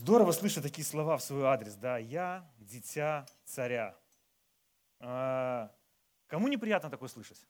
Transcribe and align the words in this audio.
Здорово 0.00 0.32
слышать 0.32 0.62
такие 0.62 0.82
слова 0.82 1.18
в 1.18 1.22
свой 1.22 1.44
адрес, 1.44 1.74
да, 1.74 1.98
я 1.98 2.50
дитя 2.56 3.26
царя. 3.44 3.94
А, 4.98 5.70
кому 6.26 6.48
неприятно 6.48 6.88
такое 6.88 7.10
слышать? 7.10 7.46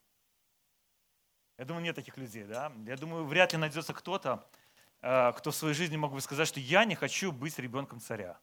Я 1.58 1.64
думаю, 1.64 1.84
нет 1.84 1.94
таких 1.94 2.16
людей, 2.16 2.42
да. 2.42 2.72
Я 2.86 2.96
думаю, 2.96 3.24
вряд 3.24 3.52
ли 3.52 3.58
найдется 3.60 3.94
кто-то, 3.94 4.44
а, 5.00 5.30
кто 5.30 5.52
в 5.52 5.54
своей 5.54 5.74
жизни 5.74 5.96
мог 5.96 6.12
бы 6.12 6.20
сказать, 6.20 6.48
что 6.48 6.58
я 6.58 6.84
не 6.84 6.96
хочу 6.96 7.30
быть 7.30 7.56
ребенком 7.60 8.00
царя. 8.00 8.40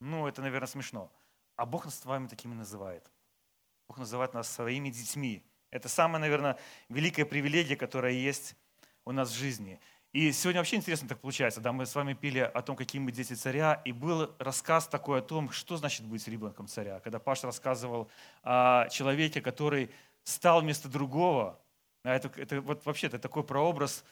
Ну, 0.00 0.26
это, 0.26 0.42
наверное, 0.42 0.68
смешно. 0.68 1.10
А 1.56 1.64
Бог 1.64 1.86
нас 1.86 1.98
с 1.98 2.04
вами 2.04 2.26
такими 2.26 2.52
называет. 2.52 3.10
Бог 3.88 3.96
называет 3.96 4.34
нас 4.34 4.50
своими 4.50 4.90
детьми. 4.90 5.42
Это 5.70 5.88
самая, 5.88 6.20
наверное, 6.20 6.58
великая 6.90 7.24
привилегия, 7.24 7.76
которая 7.76 8.12
есть 8.12 8.54
у 9.06 9.12
нас 9.12 9.30
в 9.30 9.34
жизни. 9.34 9.80
И 10.14 10.30
сегодня 10.30 10.60
вообще 10.60 10.76
интересно 10.76 11.08
так 11.08 11.18
получается. 11.18 11.60
Да, 11.60 11.72
мы 11.72 11.86
с 11.86 11.94
вами 11.96 12.14
пили 12.14 12.38
о 12.38 12.62
том, 12.62 12.76
какие 12.76 13.00
мы 13.00 13.10
дети 13.10 13.32
царя, 13.32 13.82
и 13.84 13.90
был 13.90 14.32
рассказ 14.38 14.86
такой 14.86 15.18
о 15.18 15.22
том, 15.22 15.50
что 15.50 15.76
значит 15.76 16.06
быть 16.06 16.28
ребенком 16.28 16.68
царя. 16.68 17.00
Когда 17.00 17.18
Паш 17.18 17.42
рассказывал 17.42 18.08
о 18.44 18.88
человеке, 18.90 19.40
который 19.40 19.90
стал 20.22 20.60
вместо 20.60 20.88
другого, 20.88 21.60
это, 22.04 22.30
это 22.40 22.60
вот 22.60 22.86
вообще 22.86 23.08
это 23.08 23.18
такой 23.18 23.42
прообраз 23.42 24.04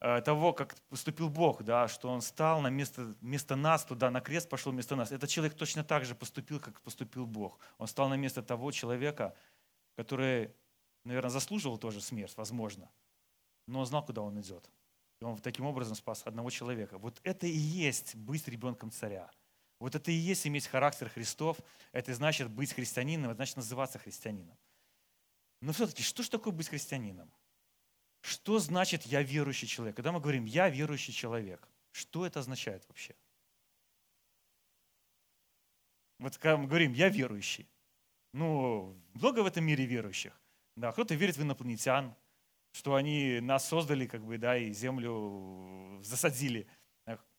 э, 0.00 0.22
того, 0.22 0.54
как 0.54 0.76
поступил 0.88 1.28
Бог, 1.28 1.62
да, 1.62 1.88
что 1.88 2.08
Он 2.08 2.22
стал 2.22 2.62
на 2.62 2.68
место, 2.68 3.14
вместо 3.20 3.54
нас 3.54 3.84
туда, 3.84 4.10
на 4.10 4.22
крест 4.22 4.48
пошел 4.48 4.72
вместо 4.72 4.96
нас. 4.96 5.12
Этот 5.12 5.28
человек 5.28 5.52
точно 5.58 5.84
так 5.84 6.06
же 6.06 6.14
поступил, 6.14 6.58
как 6.58 6.80
поступил 6.80 7.26
Бог. 7.26 7.58
Он 7.76 7.86
стал 7.86 8.08
на 8.08 8.14
место 8.14 8.42
того 8.42 8.72
человека, 8.72 9.34
который, 9.94 10.54
наверное, 11.04 11.28
заслуживал 11.28 11.76
тоже 11.76 12.00
смерть, 12.00 12.32
возможно, 12.38 12.90
но 13.66 13.80
он 13.80 13.84
знал, 13.84 14.02
куда 14.02 14.22
он 14.22 14.40
идет. 14.40 14.70
И 15.20 15.24
он 15.24 15.38
таким 15.38 15.66
образом 15.66 15.94
спас 15.94 16.22
одного 16.26 16.50
человека. 16.50 16.98
Вот 16.98 17.20
это 17.22 17.46
и 17.46 17.56
есть 17.56 18.14
быть 18.14 18.48
ребенком 18.48 18.90
царя. 18.90 19.30
Вот 19.78 19.94
это 19.94 20.10
и 20.10 20.14
есть 20.14 20.46
иметь 20.46 20.66
характер 20.66 21.08
Христов. 21.08 21.58
Это 21.92 22.14
значит 22.14 22.50
быть 22.50 22.72
христианином, 22.72 23.30
это 23.30 23.36
значит 23.36 23.56
называться 23.56 23.98
христианином. 23.98 24.56
Но 25.60 25.72
все-таки, 25.72 26.02
что 26.02 26.22
же 26.22 26.30
такое 26.30 26.52
быть 26.52 26.68
христианином? 26.68 27.30
Что 28.22 28.58
значит 28.58 29.04
«я 29.04 29.22
верующий 29.22 29.66
человек»? 29.66 29.96
Когда 29.96 30.12
мы 30.12 30.20
говорим 30.20 30.44
«я 30.44 30.68
верующий 30.68 31.12
человек», 31.12 31.68
что 31.90 32.26
это 32.26 32.40
означает 32.40 32.86
вообще? 32.88 33.14
Вот 36.18 36.36
когда 36.36 36.58
мы 36.58 36.66
говорим 36.66 36.92
«я 36.92 37.08
верующий», 37.08 37.68
ну, 38.32 38.96
много 39.14 39.42
в 39.42 39.46
этом 39.46 39.64
мире 39.64 39.86
верующих. 39.86 40.38
Да, 40.76 40.92
кто-то 40.92 41.14
верит 41.14 41.36
в 41.36 41.42
инопланетян, 41.42 42.14
что 42.72 42.94
они 42.94 43.40
нас 43.40 43.66
создали, 43.68 44.06
как 44.06 44.24
бы, 44.24 44.38
да, 44.38 44.56
и 44.56 44.72
землю 44.72 46.00
засадили. 46.02 46.66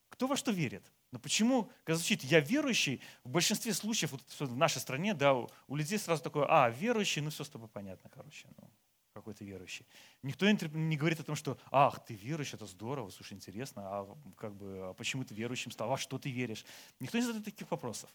Кто 0.09 0.27
во 0.27 0.35
что 0.35 0.51
верит? 0.51 0.91
Но 1.11 1.19
почему, 1.19 1.69
когда 1.83 1.97
звучит 1.97 2.23
«я 2.23 2.39
верующий», 2.39 3.01
в 3.23 3.29
большинстве 3.29 3.73
случаев 3.73 4.11
вот 4.11 4.21
в 4.39 4.55
нашей 4.55 4.79
стране, 4.79 5.13
да, 5.13 5.33
у 5.33 5.75
людей 5.75 5.97
сразу 5.97 6.23
такое 6.23 6.45
«а, 6.47 6.69
верующий, 6.69 7.21
ну 7.21 7.29
все 7.29 7.43
с 7.43 7.49
тобой 7.49 7.67
понятно, 7.67 8.09
короче, 8.09 8.47
ну, 8.57 8.69
какой-то 9.13 9.43
верующий». 9.43 9.85
Никто 10.23 10.49
не 10.49 10.95
говорит 10.95 11.19
о 11.19 11.23
том, 11.23 11.35
что 11.35 11.57
«ах, 11.69 12.05
ты 12.05 12.13
верующий, 12.13 12.55
это 12.55 12.65
здорово, 12.65 13.09
слушай, 13.09 13.33
интересно, 13.33 13.81
а, 13.85 14.17
как 14.37 14.55
бы, 14.55 14.89
а 14.89 14.93
почему 14.93 15.25
ты 15.25 15.33
верующим 15.33 15.71
стал, 15.71 15.91
а 15.91 15.97
что 15.97 16.17
ты 16.17 16.29
веришь?» 16.29 16.65
Никто 16.99 17.17
не 17.17 17.23
задает 17.23 17.43
таких 17.43 17.69
вопросов. 17.71 18.09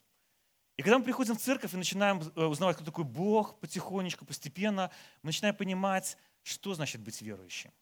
И 0.76 0.82
когда 0.82 0.98
мы 0.98 1.04
приходим 1.04 1.34
в 1.34 1.40
церковь 1.40 1.72
и 1.72 1.76
начинаем 1.76 2.20
э, 2.34 2.44
узнавать, 2.44 2.76
кто 2.76 2.84
такой 2.84 3.04
Бог, 3.04 3.58
потихонечку, 3.60 4.26
постепенно, 4.26 4.90
мы 5.22 5.28
начинаем 5.28 5.56
понимать, 5.56 6.18
что 6.46 6.74
значит 6.74 7.00
быть 7.00 7.20
верующим? 7.22 7.72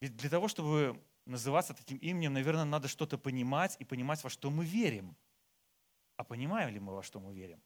Ведь 0.00 0.16
для 0.16 0.30
того, 0.30 0.46
чтобы 0.46 1.02
называться 1.26 1.74
таким 1.74 1.98
именем, 1.98 2.32
наверное, 2.32 2.64
надо 2.64 2.86
что-то 2.86 3.18
понимать 3.18 3.76
и 3.80 3.84
понимать, 3.84 4.22
во 4.22 4.30
что 4.30 4.50
мы 4.50 4.64
верим. 4.64 5.16
А 6.16 6.24
понимаем 6.24 6.72
ли 6.72 6.78
мы, 6.78 6.94
во 6.94 7.02
что 7.02 7.18
мы 7.18 7.34
верим? 7.34 7.60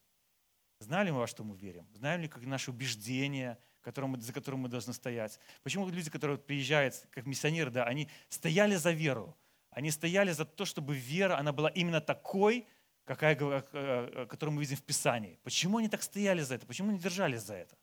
Знаем 0.79 1.07
ли 1.07 1.13
мы, 1.13 1.19
во 1.19 1.27
что 1.27 1.45
мы 1.45 1.57
верим? 1.57 1.87
Знаем 1.95 2.21
ли, 2.23 2.29
как 2.29 2.45
наши 2.45 2.71
убеждения, 2.71 3.59
которым, 3.83 4.19
за 4.21 4.33
которым 4.33 4.61
мы 4.61 4.69
должны 4.69 4.95
стоять? 4.95 5.39
Почему 5.63 5.89
люди, 5.89 6.11
которые 6.11 6.39
приезжают 6.39 7.07
как 7.11 7.27
миссионеры, 7.27 7.71
да, 7.71 7.85
они 7.85 8.09
стояли 8.29 8.77
за 8.77 8.93
веру, 8.93 9.37
они 9.71 9.91
стояли 9.91 10.33
за 10.33 10.47
то, 10.47 10.65
чтобы 10.65 10.95
вера, 10.95 11.39
она 11.39 11.53
была 11.53 11.69
именно 11.69 12.01
такой, 12.01 12.67
какая, 13.05 13.37
э, 13.39 13.63
э, 13.73 14.27
которую 14.27 14.55
мы 14.55 14.63
видим 14.63 14.77
в 14.77 14.83
Писании. 14.83 15.39
Почему 15.43 15.79
они 15.79 15.89
так 15.89 16.03
стояли 16.03 16.41
за 16.41 16.55
это? 16.55 16.67
Почему 16.67 16.91
они 16.91 16.99
держались 16.99 17.43
за 17.43 17.55
это? 17.55 17.77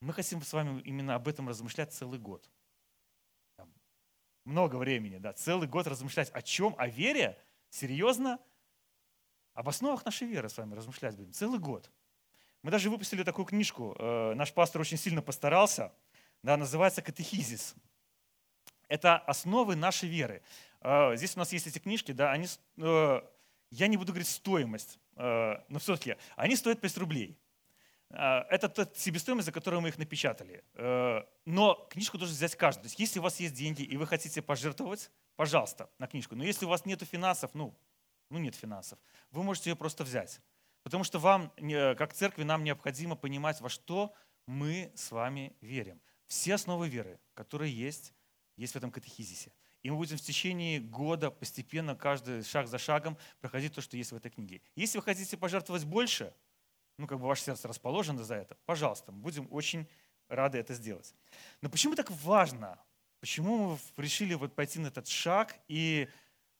Мы 0.00 0.14
хотим 0.14 0.42
с 0.42 0.52
вами 0.52 0.80
именно 0.82 1.14
об 1.14 1.28
этом 1.28 1.48
размышлять 1.48 1.92
целый 1.92 2.18
год. 2.18 2.50
Много 4.44 4.76
времени, 4.76 5.18
да, 5.18 5.34
целый 5.34 5.68
год 5.68 5.86
размышлять 5.86 6.30
о 6.30 6.40
чем? 6.40 6.74
О 6.78 6.88
вере? 6.88 7.38
Серьезно? 7.68 8.38
Об 9.52 9.68
основах 9.68 10.04
нашей 10.06 10.26
веры 10.26 10.48
с 10.48 10.56
вами 10.56 10.74
размышлять 10.74 11.16
будем. 11.16 11.32
Целый 11.32 11.58
год. 11.58 11.90
Мы 12.62 12.70
даже 12.70 12.88
выпустили 12.88 13.22
такую 13.22 13.44
книжку. 13.44 13.94
Э, 13.98 14.34
наш 14.34 14.52
пастор 14.52 14.80
очень 14.80 14.96
сильно 14.96 15.22
постарался. 15.22 15.92
Да, 16.42 16.56
называется 16.56 17.02
«Катехизис». 17.02 17.74
Это 18.88 19.18
основы 19.18 19.76
нашей 19.76 20.08
веры. 20.08 20.42
Э, 20.80 21.14
здесь 21.16 21.36
у 21.36 21.38
нас 21.38 21.52
есть 21.52 21.66
эти 21.66 21.78
книжки, 21.78 22.12
да, 22.12 22.32
они, 22.32 22.46
э, 22.78 23.20
я 23.70 23.86
не 23.86 23.96
буду 23.96 24.12
говорить 24.12 24.28
стоимость, 24.28 24.98
но 25.14 25.78
все-таки 25.78 26.16
они 26.34 26.56
стоят 26.56 26.80
5 26.80 26.96
рублей. 26.96 27.38
А, 28.12 28.44
это 28.50 28.68
та 28.68 28.88
себестоимость, 28.94 29.46
за 29.46 29.52
которую 29.52 29.80
мы 29.80 29.88
их 29.88 29.98
напечатали. 29.98 30.64
Э, 30.74 31.22
но 31.44 31.86
книжку 31.90 32.18
должен 32.18 32.34
взять 32.34 32.56
каждый. 32.56 32.82
То 32.82 32.86
есть 32.86 32.98
если 32.98 33.20
у 33.20 33.22
вас 33.22 33.38
есть 33.38 33.54
деньги 33.54 33.82
и 33.82 33.96
вы 33.96 34.06
хотите 34.06 34.42
пожертвовать, 34.42 35.10
пожалуйста, 35.36 35.88
на 35.98 36.06
книжку. 36.08 36.34
Но 36.34 36.42
если 36.42 36.66
у 36.66 36.68
вас 36.68 36.84
нет 36.84 37.02
финансов, 37.02 37.52
ну, 37.54 37.74
ну 38.28 38.38
нет 38.38 38.56
финансов, 38.56 38.98
вы 39.30 39.42
можете 39.44 39.70
ее 39.70 39.76
просто 39.76 40.02
взять. 40.02 40.40
Потому 40.82 41.04
что 41.04 41.18
вам, 41.18 41.52
как 41.96 42.14
церкви, 42.14 42.42
нам 42.42 42.64
необходимо 42.64 43.14
понимать, 43.14 43.60
во 43.60 43.68
что 43.68 44.12
мы 44.46 44.90
с 44.96 45.12
вами 45.12 45.54
верим. 45.60 46.00
Все 46.26 46.54
основы 46.54 46.88
веры, 46.88 47.20
которые 47.34 47.72
есть, 47.72 48.14
есть 48.56 48.72
в 48.72 48.76
этом 48.76 48.90
катехизисе. 48.90 49.52
И 49.82 49.90
мы 49.90 49.96
будем 49.96 50.16
в 50.16 50.22
течение 50.22 50.80
года 50.80 51.30
постепенно, 51.30 51.94
каждый 51.94 52.42
шаг 52.42 52.66
за 52.66 52.78
шагом 52.78 53.16
проходить 53.40 53.74
то, 53.74 53.80
что 53.80 53.96
есть 53.96 54.12
в 54.12 54.16
этой 54.16 54.30
книге. 54.30 54.62
Если 54.74 54.98
вы 54.98 55.04
хотите 55.04 55.36
пожертвовать 55.36 55.84
больше– 55.84 56.34
ну, 57.00 57.06
как 57.06 57.18
бы 57.18 57.26
ваше 57.26 57.42
сердце 57.44 57.66
расположено 57.66 58.22
за 58.22 58.34
это, 58.34 58.56
пожалуйста, 58.66 59.10
мы 59.10 59.20
будем 59.20 59.48
очень 59.50 59.88
рады 60.28 60.58
это 60.58 60.74
сделать. 60.74 61.14
Но 61.62 61.68
почему 61.70 61.94
так 61.94 62.10
важно? 62.10 62.78
Почему 63.20 63.70
мы 63.70 63.78
решили 63.96 64.34
вот 64.34 64.54
пойти 64.54 64.78
на 64.78 64.88
этот 64.88 65.08
шаг 65.08 65.58
и 65.68 66.08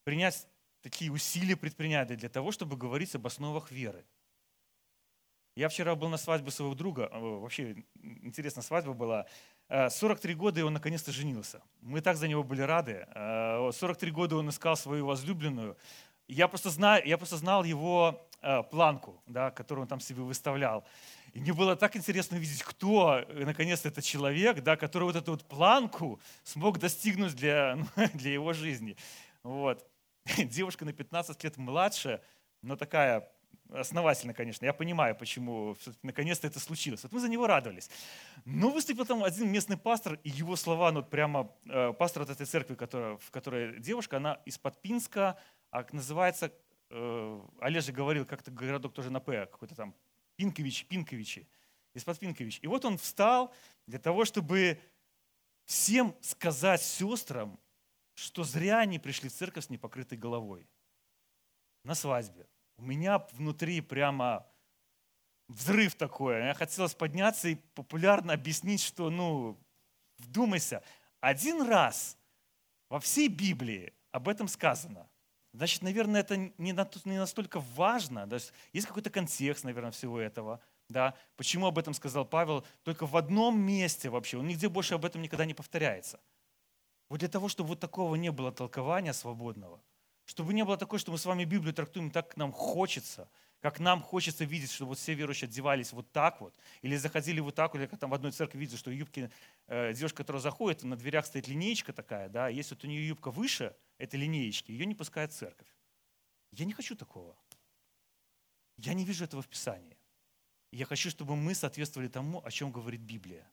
принять 0.05 0.47
такие 0.83 1.13
усилия 1.13 1.57
предпринять 1.57 2.09
для 2.09 2.29
того, 2.29 2.53
чтобы 2.53 2.77
говорить 2.77 3.15
об 3.15 3.27
основах 3.27 3.71
веры? 3.71 4.05
Я 5.57 5.69
вчера 5.69 5.95
был 5.95 6.09
на 6.09 6.17
свадьбе 6.17 6.51
своего 6.51 6.75
друга, 6.75 7.11
вообще 7.13 7.85
интересная 8.23 8.63
свадьба 8.63 8.95
была. 8.95 9.27
43 9.69 10.35
года, 10.35 10.61
и 10.61 10.63
он 10.63 10.73
наконец-то 10.73 11.13
женился. 11.13 11.63
Мы 11.81 12.01
так 12.01 12.17
за 12.17 12.29
него 12.29 12.43
были 12.43 12.63
рады. 12.63 13.07
43 13.15 14.11
года 14.11 14.37
он 14.37 14.49
искал 14.49 14.77
свою 14.77 15.07
возлюбленную. 15.07 15.77
Я 16.33 16.49
просто, 16.49 16.71
знаю, 16.71 17.03
я 17.07 17.19
просто 17.19 17.37
знал 17.37 17.65
его 17.65 18.27
Э, 18.43 18.63
планку, 18.63 19.23
да, 19.27 19.51
которую 19.51 19.83
он 19.83 19.89
там 19.89 20.01
себе 20.01 20.23
выставлял. 20.23 20.83
И 21.35 21.41
мне 21.41 21.53
было 21.53 21.77
так 21.77 21.95
интересно 21.95 22.39
увидеть, 22.39 22.63
кто, 22.63 23.19
э, 23.19 23.45
наконец, 23.45 23.85
этот 23.85 24.03
человек, 24.03 24.63
да, 24.63 24.77
который 24.77 25.05
вот 25.05 25.17
эту 25.17 25.33
вот 25.33 25.45
планку 25.45 26.19
смог 26.43 26.79
достигнуть 26.79 27.35
для, 27.35 27.77
ну, 27.77 27.87
для 28.15 28.33
его 28.33 28.55
жизни. 28.55 28.97
Вот. 29.43 29.87
Девушка 30.39 30.87
на 30.87 30.95
15 30.95 31.45
лет 31.45 31.59
младше, 31.59 32.23
но 32.63 32.77
такая 32.77 33.31
основательно, 33.75 34.33
конечно. 34.33 34.65
Я 34.65 34.73
понимаю, 34.73 35.15
почему 35.15 35.77
наконец-то 36.03 36.47
это 36.47 36.61
случилось. 36.61 37.03
Вот 37.03 37.13
мы 37.13 37.21
за 37.21 37.29
него 37.29 37.47
радовались. 37.47 37.91
Но 38.47 38.71
выступил 38.71 39.05
там 39.05 39.23
один 39.23 39.53
местный 39.53 39.77
пастор, 39.77 40.19
и 40.25 40.31
его 40.31 40.57
слова, 40.57 40.93
ну 40.93 41.03
прямо 41.03 41.53
э, 41.67 41.93
пастор 41.93 42.23
от 42.23 42.31
этой 42.31 42.47
церкви, 42.47 42.75
которая, 42.75 43.19
в 43.19 43.31
которой 43.31 43.79
девушка, 43.81 44.17
она 44.17 44.41
из-под 44.47 44.81
Пинска, 44.81 45.37
а 45.71 45.87
называется 45.93 46.53
э, 46.91 47.41
Олежа 47.61 47.93
говорил, 47.93 48.27
как-то 48.27 48.51
городок 48.51 48.95
тоже 48.95 49.11
на 49.11 49.21
П, 49.21 49.47
какой-то 49.47 49.75
там 49.75 49.95
Пинкович, 50.37 50.87
Пинковичи, 50.87 51.49
из-под 51.95 52.19
Пинкович. 52.19 52.61
И 52.63 52.67
вот 52.67 52.85
он 52.85 52.99
встал 52.99 53.53
для 53.87 53.99
того, 53.99 54.25
чтобы 54.25 54.81
всем 55.65 56.17
сказать 56.21 56.83
сестрам, 56.83 57.59
что 58.15 58.45
зря 58.45 58.81
они 58.81 58.99
пришли 58.99 59.29
в 59.29 59.33
церковь 59.33 59.67
с 59.67 59.71
непокрытой 59.71 60.19
головой. 60.19 60.69
На 61.85 61.95
свадьбе. 61.95 62.47
У 62.77 62.83
меня 62.83 63.19
внутри 63.33 63.81
прямо 63.81 64.47
взрыв 65.49 65.95
такой. 65.95 66.39
Я 66.39 66.55
хотелось 66.55 66.95
подняться 66.95 67.49
и 67.49 67.55
популярно 67.55 68.33
объяснить, 68.33 68.81
что, 68.81 69.11
ну, 69.11 69.59
вдумайся, 70.19 70.83
один 71.21 71.63
раз 71.63 72.17
во 72.89 73.01
всей 73.01 73.29
Библии 73.29 73.93
об 74.13 74.29
этом 74.29 74.49
сказано. 74.49 75.10
Значит, 75.53 75.83
наверное, 75.83 76.21
это 76.21 76.37
не 76.59 76.73
настолько 76.73 77.61
важно. 77.61 78.27
Да? 78.27 78.39
Есть 78.73 78.87
какой-то 78.87 79.11
контекст, 79.11 79.65
наверное, 79.65 79.91
всего 79.91 80.21
этого. 80.21 80.61
Да? 80.89 81.15
Почему 81.37 81.67
об 81.67 81.79
этом 81.79 81.93
сказал 81.95 82.25
Павел? 82.25 82.65
Только 82.85 83.07
в 83.07 83.17
одном 83.17 83.61
месте 83.61 84.11
вообще. 84.11 84.39
Он 84.39 84.47
нигде 84.47 84.69
больше 84.69 84.95
об 84.95 85.05
этом 85.05 85.23
никогда 85.23 85.45
не 85.45 85.55
повторяется. 85.55 86.21
Вот 87.09 87.19
для 87.19 87.29
того, 87.29 87.49
чтобы 87.49 87.71
вот 87.71 87.81
такого 87.81 88.15
не 88.15 88.31
было 88.31 88.53
толкования 88.53 89.13
свободного, 89.13 89.83
Чтобы 90.25 90.55
не 90.55 90.65
было 90.65 90.77
такое, 90.77 91.01
что 91.01 91.11
мы 91.11 91.19
с 91.19 91.27
вами 91.27 91.45
Библию 91.45 91.75
трактуем 91.75 92.13
так, 92.13 92.29
как 92.29 92.37
нам 92.37 92.53
хочется, 92.53 93.29
как 93.61 93.81
нам 93.81 94.01
хочется 94.01 94.45
видеть, 94.45 94.71
что 94.71 94.87
вот 94.87 94.99
все 94.99 95.15
верующие 95.15 95.49
одевались 95.49 95.93
вот 95.93 96.13
так 96.13 96.41
вот, 96.41 96.55
или 96.83 96.97
заходили 96.97 97.41
вот 97.41 97.57
так 97.57 97.75
или 97.75 97.87
как 97.87 97.99
там 97.99 98.11
в 98.11 98.15
одной 98.15 98.31
церкви 98.31 98.59
видят, 98.59 98.79
что 98.79 98.93
юбки, 98.93 99.29
э, 99.67 99.93
девушка, 99.93 100.19
которая 100.19 100.41
заходит, 100.41 100.85
на 100.85 100.97
дверях 100.97 101.27
стоит 101.27 101.49
линеечка 101.49 101.93
такая, 101.93 102.29
да, 102.29 102.49
если 102.49 102.77
вот 102.77 102.85
у 102.85 102.87
нее 102.87 103.09
юбка 103.09 103.33
выше 103.33 103.75
этой 104.01 104.19
линеечки, 104.19 104.73
ее 104.73 104.87
не 104.87 104.95
пускает 104.95 105.33
церковь. 105.33 105.69
Я 106.51 106.65
не 106.65 106.73
хочу 106.73 106.97
такого. 106.97 107.37
Я 108.77 108.95
не 108.95 109.05
вижу 109.05 109.25
этого 109.25 109.43
в 109.43 109.49
Писании. 109.49 109.97
Я 110.73 110.87
хочу, 110.87 111.11
чтобы 111.11 111.37
мы 111.37 111.55
соответствовали 111.55 112.09
тому, 112.09 112.45
о 112.45 112.51
чем 112.51 112.73
говорит 112.73 113.01
Библия. 113.01 113.51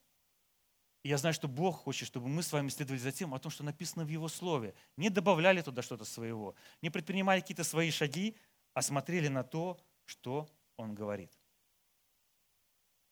И 1.04 1.10
я 1.10 1.18
знаю, 1.18 1.34
что 1.34 1.48
Бог 1.48 1.78
хочет, 1.78 2.08
чтобы 2.08 2.28
мы 2.28 2.44
с 2.44 2.52
вами 2.52 2.70
следовали 2.70 3.00
за 3.00 3.12
тем, 3.12 3.34
о 3.34 3.40
том, 3.40 3.52
что 3.52 3.64
написано 3.64 4.06
в 4.06 4.10
Его 4.10 4.28
Слове. 4.28 4.74
Не 4.96 5.10
добавляли 5.10 5.62
туда 5.62 5.82
что-то 5.82 6.06
своего, 6.06 6.56
не 6.82 6.90
предпринимали 6.90 7.42
какие-то 7.42 7.64
свои 7.64 7.92
шаги, 7.92 8.36
а 8.74 8.82
смотрели 8.82 9.28
на 9.28 9.44
то, 9.44 9.80
что 10.06 10.50
Он 10.78 10.96
говорит. 10.96 11.32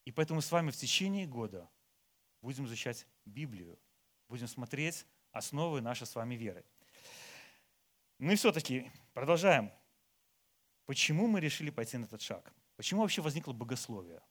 И 0.05 0.11
поэтому 0.11 0.41
с 0.41 0.51
вами 0.51 0.71
в 0.71 0.77
течение 0.77 1.25
года 1.25 1.69
будем 2.41 2.65
изучать 2.65 3.07
Библию, 3.25 3.79
будем 4.29 4.47
смотреть 4.47 5.05
основы 5.31 5.81
нашей 5.81 6.07
с 6.07 6.15
вами 6.15 6.35
веры. 6.35 6.63
Ну 8.19 8.31
и 8.31 8.35
все-таки 8.35 8.91
продолжаем. 9.13 9.71
Почему 10.85 11.27
мы 11.27 11.39
решили 11.39 11.69
пойти 11.69 11.97
на 11.97 12.05
этот 12.05 12.21
шаг? 12.21 12.53
Почему 12.77 13.01
вообще 13.01 13.21
возникло 13.21 13.53
богословие? 13.53 14.21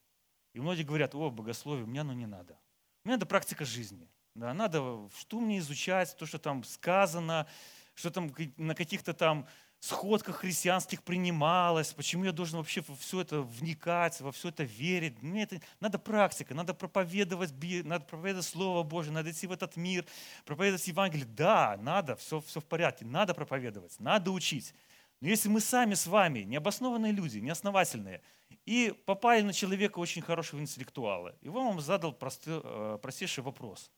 И 0.52 0.60
многие 0.60 0.84
говорят, 0.84 1.14
о, 1.14 1.30
богословие, 1.30 1.84
мне 1.84 2.00
оно 2.00 2.12
не 2.12 2.26
надо. 2.26 2.58
Мне 3.04 3.14
надо 3.14 3.26
практика 3.26 3.64
жизни. 3.64 4.08
Да, 4.34 4.54
надо, 4.54 5.08
что 5.16 5.40
мне 5.40 5.58
изучать, 5.58 6.16
то, 6.16 6.26
что 6.26 6.38
там 6.38 6.64
сказано, 6.64 7.46
что 7.94 8.10
там 8.10 8.32
на 8.56 8.74
каких-то 8.74 9.14
там 9.14 9.46
сходках 9.84 10.36
христианских 10.36 11.02
принималось, 11.02 11.92
почему 11.92 12.24
я 12.24 12.32
должен 12.32 12.58
вообще 12.58 12.82
во 12.86 12.96
все 12.96 13.20
это 13.20 13.42
вникать, 13.42 14.20
во 14.20 14.32
все 14.32 14.48
это 14.48 14.62
верить. 14.62 15.22
Мне 15.22 15.42
это 15.42 15.60
надо 15.80 15.98
практика, 15.98 16.54
надо 16.54 16.72
проповедовать, 16.72 17.52
надо 17.84 18.04
проповедовать 18.04 18.46
Слово 18.46 18.82
Божье, 18.82 19.12
надо 19.12 19.30
идти 19.30 19.46
в 19.46 19.52
этот 19.52 19.76
мир, 19.76 20.06
проповедовать 20.46 20.86
Евангелие. 20.88 21.26
Да, 21.26 21.76
надо, 21.80 22.16
все, 22.16 22.40
все 22.40 22.60
в 22.60 22.64
порядке, 22.64 23.04
надо 23.04 23.34
проповедовать, 23.34 24.00
надо 24.00 24.30
учить. 24.30 24.74
Но 25.20 25.28
если 25.28 25.48
мы 25.48 25.60
сами 25.60 25.94
с 25.94 26.06
вами, 26.06 26.40
необоснованные 26.40 27.12
люди, 27.12 27.38
неосновательные, 27.38 28.22
и 28.64 28.94
попали 29.04 29.42
на 29.42 29.52
человека 29.52 29.98
очень 29.98 30.22
хорошего 30.22 30.60
интеллектуала, 30.60 31.36
и 31.42 31.48
он 31.48 31.66
вам 31.66 31.80
задал 31.80 32.16
э, 32.46 32.98
простейший 33.02 33.44
вопрос. 33.44 33.90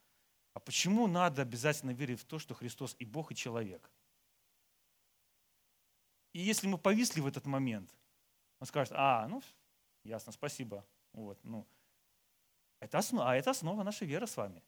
А 0.53 0.59
почему 0.59 1.06
надо 1.06 1.43
обязательно 1.43 1.91
верить 1.91 2.21
в 2.21 2.25
то, 2.25 2.38
что 2.38 2.55
Христос 2.55 2.97
и 2.99 3.05
Бог, 3.05 3.31
и 3.31 3.37
человек? 3.37 3.91
И 6.37 6.41
если 6.41 6.67
мы 6.67 6.77
повисли 6.77 7.23
в 7.23 7.27
этот 7.27 7.47
момент, 7.47 7.88
он 8.61 8.67
скажет, 8.67 8.93
а, 8.94 9.27
ну, 9.27 9.43
ясно, 10.05 10.33
спасибо. 10.33 10.85
Вот, 11.15 11.43
ну, 11.43 11.67
это 12.79 12.99
основа, 12.99 13.31
а 13.31 13.37
это 13.37 13.53
основа 13.53 13.83
нашей 13.83 14.06
веры 14.06 14.27
с 14.27 14.37
вами. 14.37 14.62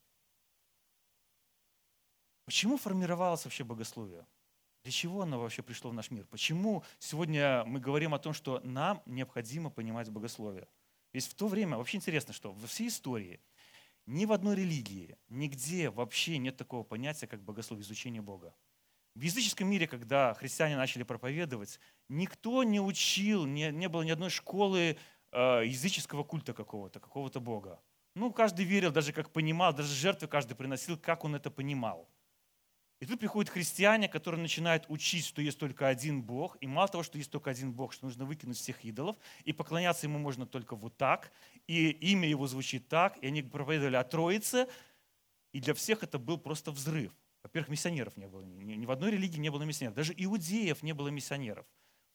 Почему 2.46 2.78
формировалось 2.78 3.44
вообще 3.44 3.64
богословие? 3.64 4.26
Для 4.82 4.92
чего 4.92 5.20
оно 5.20 5.38
вообще 5.38 5.62
пришло 5.62 5.90
в 5.90 5.92
наш 5.92 6.10
мир? 6.10 6.24
Почему 6.24 6.84
сегодня 7.00 7.66
мы 7.66 7.80
говорим 7.80 8.14
о 8.14 8.18
том, 8.18 8.32
что 8.32 8.60
нам 8.64 9.02
необходимо 9.04 9.68
понимать 9.68 10.08
богословие? 10.08 10.68
Ведь 11.12 11.26
в 11.26 11.34
то 11.34 11.48
время, 11.48 11.76
вообще 11.76 11.98
интересно, 11.98 12.32
что 12.32 12.50
во 12.50 12.66
всей 12.66 12.88
истории 12.88 13.42
ни 14.06 14.24
в 14.24 14.32
одной 14.32 14.56
религии, 14.56 15.18
нигде 15.28 15.90
вообще 15.90 16.38
нет 16.38 16.56
такого 16.56 16.82
понятия, 16.82 17.26
как 17.26 17.42
богословие, 17.42 17.82
изучение 17.82 18.22
Бога. 18.22 18.54
В 19.18 19.22
языческом 19.22 19.68
мире, 19.68 19.88
когда 19.88 20.32
христиане 20.34 20.76
начали 20.76 21.02
проповедовать, 21.02 21.80
никто 22.08 22.62
не 22.62 22.80
учил, 22.80 23.46
не, 23.46 23.72
не 23.72 23.88
было 23.88 24.02
ни 24.02 24.10
одной 24.12 24.30
школы 24.30 24.96
э, 25.32 25.62
языческого 25.66 26.22
культа 26.22 26.52
какого-то, 26.52 27.00
какого-то 27.00 27.40
Бога. 27.40 27.80
Ну, 28.14 28.32
каждый 28.32 28.64
верил, 28.64 28.92
даже 28.92 29.12
как 29.12 29.32
понимал, 29.32 29.74
даже 29.74 29.92
жертвы 29.92 30.28
каждый 30.28 30.54
приносил, 30.54 30.96
как 30.96 31.24
он 31.24 31.34
это 31.34 31.50
понимал. 31.50 32.08
И 33.00 33.06
тут 33.06 33.18
приходят 33.18 33.50
христиане, 33.50 34.08
которые 34.08 34.40
начинают 34.40 34.84
учить, 34.86 35.26
что 35.26 35.42
есть 35.42 35.58
только 35.58 35.88
один 35.88 36.22
Бог. 36.22 36.56
И 36.60 36.68
мало 36.68 36.86
того, 36.86 37.02
что 37.02 37.18
есть 37.18 37.32
только 37.32 37.50
один 37.50 37.72
Бог, 37.72 37.94
что 37.94 38.06
нужно 38.06 38.24
выкинуть 38.24 38.56
всех 38.56 38.84
идолов. 38.84 39.16
И 39.42 39.52
поклоняться 39.52 40.06
ему 40.06 40.20
можно 40.20 40.46
только 40.46 40.76
вот 40.76 40.96
так. 40.96 41.32
И 41.66 41.90
имя 41.90 42.28
его 42.28 42.46
звучит 42.46 42.86
так. 42.86 43.16
И 43.18 43.26
они 43.26 43.42
проповедовали 43.42 43.96
о 43.96 44.04
Троице. 44.04 44.68
И 45.52 45.58
для 45.58 45.74
всех 45.74 46.04
это 46.04 46.20
был 46.20 46.38
просто 46.38 46.70
взрыв. 46.70 47.12
Во-первых, 47.48 47.70
миссионеров 47.70 48.14
не 48.18 48.28
было. 48.28 48.42
Ни 48.42 48.84
в 48.84 48.90
одной 48.90 49.10
религии 49.10 49.38
не 49.38 49.48
было 49.48 49.62
миссионеров. 49.62 49.96
Даже 49.96 50.12
иудеев 50.14 50.82
не 50.82 50.92
было 50.92 51.08
миссионеров. 51.08 51.66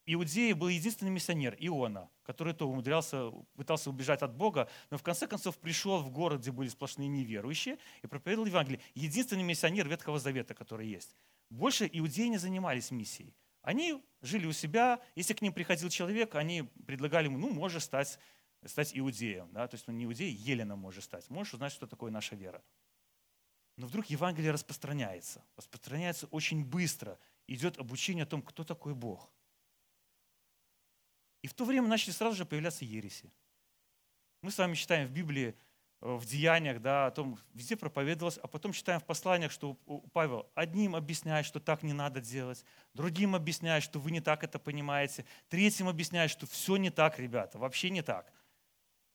Иудея 0.06 0.54
был 0.54 0.68
единственный 0.68 1.10
миссионер, 1.10 1.56
Иона, 1.60 2.10
который 2.24 2.54
то 2.54 2.70
умудрялся, 2.70 3.32
пытался 3.56 3.90
убежать 3.90 4.22
от 4.22 4.36
Бога, 4.36 4.70
но 4.92 4.98
в 4.98 5.04
конце 5.04 5.26
концов 5.26 5.58
пришел 5.58 6.04
в 6.04 6.12
город, 6.12 6.42
где 6.42 6.52
были 6.52 6.68
сплошные 6.68 7.08
неверующие, 7.08 7.80
и 8.04 8.08
проповедовал 8.08 8.46
Евангелие. 8.46 8.80
Единственный 8.94 9.44
миссионер 9.44 9.88
Ветхого 9.88 10.20
Завета, 10.20 10.54
который 10.54 10.88
есть. 10.88 11.16
Больше 11.50 11.90
иудеи 11.92 12.28
не 12.28 12.38
занимались 12.38 12.92
миссией. 12.92 13.34
Они 13.64 14.04
жили 14.22 14.46
у 14.46 14.52
себя, 14.52 15.00
если 15.16 15.34
к 15.34 15.42
ним 15.42 15.54
приходил 15.54 15.90
человек, 15.90 16.36
они 16.36 16.64
предлагали 16.86 17.26
ему, 17.26 17.40
ну, 17.40 17.50
можешь 17.52 17.84
стать, 17.84 18.20
стать 18.66 18.96
иудеем. 18.96 19.50
Да? 19.52 19.68
То 19.68 19.76
есть 19.76 19.90
он 19.90 19.98
не 19.98 20.06
иудей, 20.06 20.32
Елена 20.32 20.76
может 20.76 21.06
стать. 21.06 21.28
Можешь 21.30 21.56
узнать, 21.56 21.72
что 21.72 21.88
такое 21.88 22.12
наша 22.12 22.36
вера. 22.36 22.62
Но 23.76 23.88
вдруг 23.88 24.06
Евангелие 24.08 24.52
распространяется. 24.52 25.44
Распространяется 25.58 26.28
очень 26.28 26.64
быстро. 26.64 27.18
Идет 27.48 27.80
обучение 27.80 28.24
о 28.24 28.28
том, 28.28 28.42
кто 28.42 28.64
такой 28.64 28.94
Бог– 28.94 29.30
и 31.44 31.48
в 31.48 31.54
то 31.54 31.66
время 31.66 31.88
начали 31.88 32.12
сразу 32.12 32.38
же 32.38 32.46
появляться 32.46 32.86
ереси. 32.86 33.32
Мы 34.42 34.50
с 34.50 34.58
вами 34.58 34.76
читаем 34.76 35.08
в 35.08 35.12
Библии, 35.12 35.56
э, 36.02 36.16
в 36.16 36.26
деяниях, 36.26 36.82
да, 36.82 37.08
о 37.08 37.12
том, 37.12 37.38
везде 37.54 37.76
проповедовалось, 37.76 38.40
а 38.42 38.48
потом 38.48 38.72
читаем 38.72 39.02
в 39.02 39.04
посланиях, 39.04 39.52
что 39.52 39.74
Павел 40.14 40.50
одним 40.56 40.96
объясняет, 40.96 41.46
что 41.46 41.60
так 41.60 41.84
не 41.84 41.92
надо 41.92 42.22
делать, 42.22 42.64
другим 42.94 43.36
объясняет, 43.36 43.84
что 43.84 44.00
вы 44.00 44.12
не 44.12 44.22
так 44.22 44.44
это 44.46 44.58
понимаете, 44.58 45.26
третьим 45.50 45.90
объясняет, 45.90 46.32
что 46.32 46.48
все 46.48 46.78
не 46.78 46.90
так, 46.90 47.20
ребята, 47.20 47.60
вообще 47.60 47.90
не 47.90 48.02
так. 48.02 48.32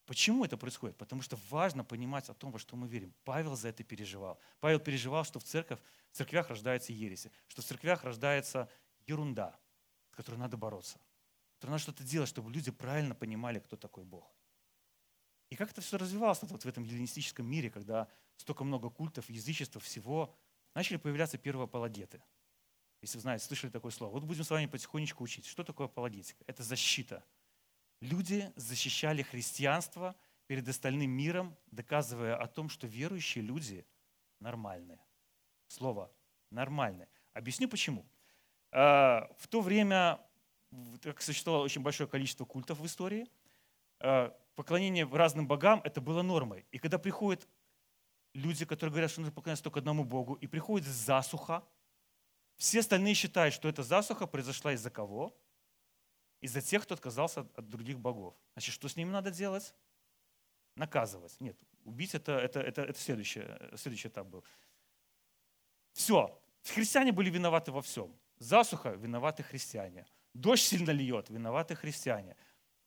Почему 0.09 0.45
это 0.45 0.57
происходит? 0.57 0.97
Потому 0.97 1.23
что 1.23 1.39
важно 1.51 1.85
понимать 1.85 2.29
о 2.29 2.35
том, 2.35 2.51
во 2.51 2.59
что 2.59 2.75
мы 2.77 2.89
верим. 2.89 3.15
Павел 3.25 3.55
за 3.55 3.69
это 3.69 3.85
переживал. 3.85 4.41
Павел 4.59 4.81
переживал, 4.81 5.23
что 5.23 5.39
в, 5.39 5.45
церковь, 5.45 5.79
в 6.11 6.17
церквях 6.17 6.49
рождаются 6.49 6.93
ереси, 6.93 7.31
что 7.47 7.63
в 7.63 7.65
церквях 7.65 8.03
рождается 8.05 8.69
ерунда, 9.07 9.57
с 10.11 10.17
которой 10.17 10.37
надо 10.37 10.57
бороться 10.57 10.99
то 11.59 11.67
надо 11.67 11.79
что-то 11.79 12.05
делать, 12.05 12.29
чтобы 12.29 12.51
люди 12.53 12.71
правильно 12.71 13.15
понимали, 13.15 13.59
кто 13.59 13.77
такой 13.77 14.05
Бог. 14.05 14.33
И 15.51 15.57
как 15.57 15.71
это 15.71 15.81
все 15.81 15.97
развивалось 15.97 16.41
вот 16.43 16.65
в 16.65 16.69
этом 16.69 16.85
гелленистическом 16.85 17.47
мире, 17.47 17.71
когда 17.71 18.09
столько 18.37 18.65
много 18.65 18.91
культов, 18.91 19.29
язычества, 19.31 19.81
всего, 19.81 20.35
начали 20.75 20.99
появляться 20.99 21.39
первые 21.39 21.65
апологеты. 21.65 22.23
Если 23.01 23.17
вы 23.17 23.23
знаете, 23.23 23.45
слышали 23.45 23.71
такое 23.71 23.93
слово. 23.93 24.13
Вот 24.13 24.25
будем 24.25 24.45
с 24.45 24.51
вами 24.51 24.67
потихонечку 24.67 25.25
учить. 25.25 25.47
Что 25.47 25.65
такое 25.65 25.87
апологетика? 25.87 26.45
Это 26.47 26.63
защита. 26.63 27.25
Люди 28.01 28.53
защищали 28.57 29.23
христианство 29.23 30.15
перед 30.47 30.69
остальным 30.69 31.11
миром, 31.11 31.57
доказывая 31.71 32.37
о 32.37 32.47
том, 32.47 32.69
что 32.69 32.87
верующие 32.87 33.45
люди 33.45 33.87
нормальные. 34.41 35.01
Слово 35.67 36.11
нормальные. 36.51 37.09
Объясню 37.33 37.69
почему. 37.69 38.07
А, 38.71 39.31
в 39.39 39.49
то 39.49 39.61
время 39.61 40.21
как 41.03 41.23
существовало 41.23 41.65
очень 41.65 41.83
большое 41.83 42.09
количество 42.09 42.45
культов 42.45 42.79
в 42.79 42.87
истории, 42.87 43.27
э, 44.01 44.31
поклонение 44.55 45.09
разным 45.11 45.47
богам 45.47 45.81
это 45.85 46.01
было 46.01 46.23
нормой. 46.23 46.67
И 46.71 46.79
когда 46.79 46.99
приходят 46.99 47.49
люди, 48.35 48.65
которые 48.65 48.93
говорят, 48.93 49.11
что 49.11 49.21
нужно 49.21 49.35
поклоняться 49.35 49.65
только 49.65 49.81
одному 49.81 50.05
Богу, 50.05 50.35
и 50.35 50.47
приходит 50.47 50.87
засуха, 50.87 51.65
все 52.57 52.81
остальные 52.81 53.15
считают, 53.15 53.55
что 53.55 53.69
эта 53.69 53.83
засуха 53.83 54.27
произошла 54.27 54.73
из-за 54.73 54.91
кого? 54.91 55.37
Из-за 56.41 56.61
тех, 56.61 56.83
кто 56.85 56.95
отказался 56.95 57.41
от 57.55 57.69
других 57.69 57.99
богов. 57.99 58.35
Значит, 58.55 58.75
что 58.75 58.89
с 58.89 58.97
ними 58.97 59.11
надо 59.11 59.31
делать? 59.31 59.75
Наказывать. 60.77 61.37
Нет, 61.41 61.57
убить 61.85 62.15
это, 62.15 62.33
это, 62.33 62.61
это, 62.61 62.83
это 62.83 62.99
следующий, 62.99 63.45
следующий 63.77 64.09
этап 64.09 64.29
был. 64.29 64.45
Все. 65.93 66.41
Христиане 66.65 67.13
были 67.13 67.31
виноваты 67.31 67.73
во 67.73 67.83
всем. 67.83 68.15
Засуха 68.39 68.91
виноваты 68.91 69.43
христиане. 69.43 70.07
Дождь 70.35 70.63
сильно 70.63 70.91
льет, 70.91 71.29
виноваты 71.31 71.75
христиане. 71.75 72.37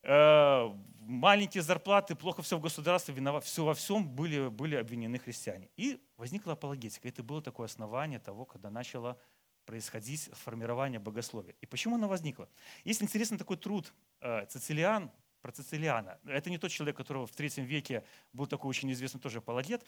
Э, 0.04 0.70
маленькие 1.00 1.62
зарплаты, 1.62 2.16
плохо 2.16 2.42
все 2.42 2.58
в 2.58 2.62
государстве, 2.62 3.14
виноват, 3.14 3.44
все 3.44 3.66
во 3.66 3.74
всем 3.74 4.08
были, 4.08 4.48
были 4.48 4.76
обвинены 4.76 5.20
христиане. 5.20 5.70
И 5.76 6.02
возникла 6.18 6.54
апологетика. 6.54 7.08
Это 7.08 7.24
было 7.24 7.42
такое 7.42 7.66
основание 7.66 8.20
того, 8.20 8.46
когда 8.46 8.70
начало 8.70 9.20
происходить 9.66 10.30
формирование 10.34 11.00
богословия. 11.00 11.56
И 11.62 11.66
почему 11.66 11.96
оно 11.96 12.08
возникло? 12.08 12.50
Есть 12.84 13.02
интересный 13.02 13.38
такой 13.38 13.58
труд 13.58 13.94
э, 14.22 14.46
Цицилиан, 14.48 15.12
про 15.42 15.52
Цицилиана. 15.52 16.20
Это 16.26 16.50
не 16.50 16.58
тот 16.58 16.72
человек, 16.72 16.98
которого 16.98 17.26
в 17.26 17.32
третьем 17.32 17.66
веке 17.66 18.04
был 18.32 18.46
такой 18.46 18.70
очень 18.70 18.92
известный 18.92 19.20
тоже 19.20 19.40
апологет. 19.40 19.84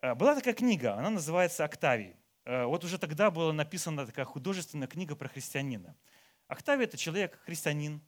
Э, 0.00 0.14
была 0.14 0.34
такая 0.34 0.54
книга, 0.54 0.94
она 0.96 1.10
называется 1.10 1.64
«Октавий». 1.64 2.16
э, 2.44 2.64
вот 2.64 2.84
уже 2.84 2.98
тогда 2.98 3.30
была 3.30 3.52
написана 3.52 4.06
такая 4.06 4.24
художественная 4.24 4.88
книга 4.88 5.16
про 5.16 5.28
христианина. 5.28 5.96
Октавий– 6.46 6.84
это 6.86 6.96
человек, 6.96 7.40
христианин, 7.44 8.00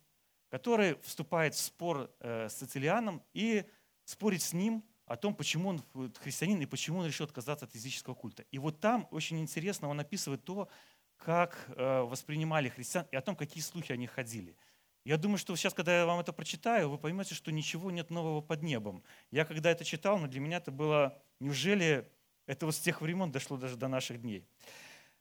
который 0.49 0.99
вступает 1.01 1.55
в 1.55 1.59
спор 1.59 2.09
с 2.21 2.53
Цицилианом 2.53 3.21
и 3.33 3.65
спорит 4.05 4.41
с 4.41 4.53
ним 4.53 4.83
о 5.07 5.15
том, 5.15 5.33
почему 5.33 5.69
он 5.69 5.83
христианин 6.21 6.61
и 6.61 6.65
почему 6.65 6.99
он 6.99 7.07
решил 7.07 7.25
отказаться 7.25 7.65
от 7.65 7.73
языческого 7.73 8.13
культа. 8.13 8.43
И 8.51 8.59
вот 8.59 8.79
там 8.79 9.07
очень 9.11 9.39
интересно 9.39 9.87
он 9.87 9.99
описывает 9.99 10.43
то, 10.43 10.69
как 11.17 11.65
э, 11.69 12.01
воспринимали 12.01 12.69
христиан 12.69 13.05
и 13.11 13.15
о 13.15 13.21
том, 13.21 13.35
какие 13.35 13.61
слухи 13.63 13.91
о 13.91 13.97
них 13.97 14.11
ходили. 14.11 14.55
Я 15.03 15.17
думаю, 15.17 15.37
что 15.37 15.55
сейчас, 15.55 15.73
когда 15.73 15.99
я 15.99 16.05
вам 16.05 16.19
это 16.19 16.33
прочитаю, 16.33 16.89
вы 16.89 16.97
поймете, 16.97 17.33
что 17.33 17.51
ничего 17.51 17.91
нет 17.91 18.09
нового 18.09 18.41
под 18.41 18.61
небом. 18.63 19.03
Я 19.31 19.45
когда 19.45 19.71
это 19.71 19.85
читал, 19.85 20.17
но 20.17 20.27
для 20.27 20.39
меня 20.39 20.57
это 20.57 20.71
было, 20.71 21.21
неужели 21.39 22.11
это 22.45 22.65
вот 22.65 22.75
с 22.75 22.79
тех 22.79 23.01
времен 23.01 23.31
дошло 23.31 23.57
даже 23.57 23.77
до 23.77 23.87
наших 23.87 24.21
дней. 24.21 24.45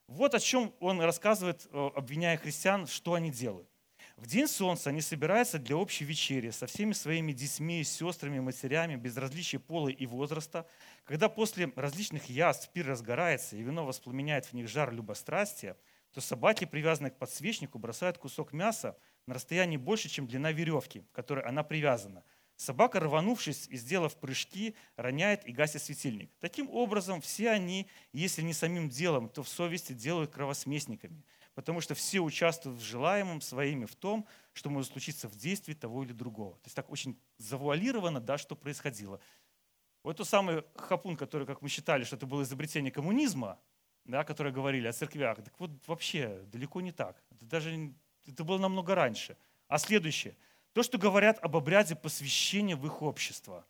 Вот 0.09 0.35
о 0.35 0.41
чем 0.41 0.73
он 0.81 1.01
рассказывает, 1.01 1.67
обвиняя 1.73 2.37
христиан, 2.37 2.87
что 2.87 3.15
они 3.15 3.31
делают. 3.31 3.69
В 4.17 4.27
день 4.27 4.49
солнца 4.49 4.89
они 4.89 5.03
собираются 5.03 5.59
для 5.59 5.77
общей 5.77 6.07
вечери 6.07 6.49
со 6.49 6.67
всеми 6.67 6.95
своими 6.95 7.33
детьми, 7.33 7.85
сестрами, 7.85 8.39
матерями, 8.39 8.97
без 8.97 9.15
различия 9.19 9.59
пола 9.59 9.89
и 9.89 10.07
возраста. 10.07 10.67
Когда 11.05 11.29
после 11.29 11.71
различных 11.77 12.31
яств 12.31 12.71
пир 12.73 12.87
разгорается 12.87 13.57
и 13.57 13.63
вино 13.63 13.85
воспламеняет 13.85 14.47
в 14.47 14.55
них 14.55 14.69
жар 14.69 14.91
любострастия, 14.91 15.77
то 16.15 16.23
собаки, 16.23 16.65
привязанные 16.65 17.11
к 17.11 17.19
подсвечнику, 17.19 17.79
бросают 17.79 18.17
кусок 18.17 18.55
мяса 18.55 18.97
на 19.27 19.35
расстоянии 19.35 19.77
больше, 19.77 20.09
чем 20.09 20.27
длина 20.27 20.51
веревки, 20.51 21.01
к 21.01 21.13
которой 21.13 21.45
она 21.45 21.63
привязана. 21.63 22.25
Собака, 22.57 23.01
рванувшись 23.01 23.69
и 23.69 23.77
сделав 23.77 24.17
прыжки, 24.17 24.77
роняет 24.97 25.47
и 25.47 25.53
гасит 25.53 25.83
светильник. 25.83 26.31
Таким 26.41 26.71
образом, 26.71 27.21
все 27.21 27.51
они, 27.51 27.87
если 28.15 28.41
не 28.41 28.55
самим 28.55 28.89
делом, 28.89 29.29
то 29.29 29.43
в 29.43 29.49
совести 29.51 29.93
делают 29.93 30.31
кровосмесниками– 30.31 31.23
потому 31.57 31.81
что 31.81 31.95
все 31.95 32.21
участвуют 32.21 32.79
в 32.79 32.85
желаемом 32.85 33.41
своими 33.41 33.87
в 33.87 33.97
том, 33.97 34.27
что 34.53 34.69
может 34.69 34.93
случиться 34.93 35.27
в 35.27 35.37
действии 35.37 35.73
того 35.73 36.05
или 36.05 36.13
другого. 36.13 36.53
То 36.57 36.67
есть 36.67 36.77
так 36.77 36.91
очень 36.91 37.19
завуалировано, 37.39 38.21
да, 38.21 38.37
что 38.37 38.55
происходило. 38.55 39.19
Вот 40.03 40.19
тот 40.19 40.29
самый 40.29 40.65
хапун, 40.77 41.17
который, 41.17 41.47
как 41.47 41.63
мы 41.63 41.71
считали, 41.71 42.05
что 42.05 42.17
это 42.17 42.27
было 42.27 42.43
изобретение 42.43 42.93
коммунизма, 42.93 43.59
да, 44.05 44.23
которые 44.23 44.53
говорили 44.53 44.87
о 44.87 44.93
церквях, 44.93 45.43
так 45.43 45.59
вот 45.59 45.71
вообще 45.87 46.43
далеко 46.53 46.83
не 46.83 46.93
так. 46.93 47.25
Это 47.31 47.47
даже 47.47 47.95
это 48.27 48.45
было 48.45 48.59
намного 48.59 48.95
раньше. 48.95 49.39
А 49.67 49.79
следующее. 49.79 50.37
То, 50.75 50.83
что 50.83 50.99
говорят 50.99 51.39
об 51.41 51.57
обряде 51.57 51.97
посвящения 51.97 52.77
в 52.77 52.85
их 52.85 53.01
общество. 53.01 53.65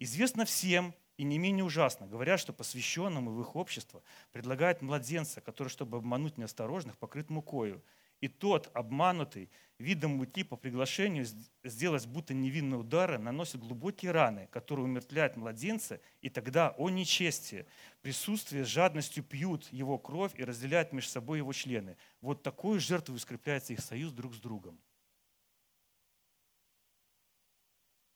Известно 0.00 0.44
всем, 0.44 0.92
и 1.18 1.24
не 1.24 1.36
менее 1.36 1.64
ужасно, 1.64 2.06
говорят, 2.06 2.38
что 2.38 2.52
посвященному 2.52 3.32
в 3.32 3.40
их 3.42 3.56
общество 3.56 4.02
предлагают 4.32 4.82
младенца, 4.82 5.40
который, 5.40 5.68
чтобы 5.68 5.98
обмануть 5.98 6.38
неосторожных, 6.38 6.96
покрыт 6.96 7.28
мукою. 7.28 7.82
И 8.20 8.28
тот, 8.28 8.70
обманутый 8.72 9.50
видом 9.78 10.12
муки 10.12 10.44
по 10.44 10.56
приглашению 10.56 11.26
сделать 11.64 12.06
будто 12.06 12.34
невинные 12.34 12.78
удары, 12.78 13.18
наносит 13.18 13.60
глубокие 13.60 14.12
раны, 14.12 14.48
которые 14.52 14.86
умертвляют 14.86 15.36
младенца, 15.36 16.00
и 16.20 16.30
тогда, 16.30 16.70
о 16.78 16.88
нечестие, 16.88 17.66
присутствие 18.00 18.64
с 18.64 18.68
жадностью 18.68 19.24
пьют 19.24 19.68
его 19.72 19.98
кровь 19.98 20.32
и 20.36 20.44
разделяют 20.44 20.92
между 20.92 21.10
собой 21.10 21.38
его 21.38 21.52
члены. 21.52 21.96
Вот 22.20 22.44
такой 22.44 22.78
жертвой 22.78 23.18
скрепляется 23.18 23.72
их 23.72 23.80
союз 23.80 24.12
друг 24.12 24.34
с 24.34 24.38
другом. 24.38 24.78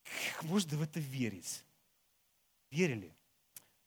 Как 0.04 0.44
можно 0.44 0.76
в 0.76 0.82
это 0.82 1.00
верить? 1.00 1.64
Верили. 2.72 3.08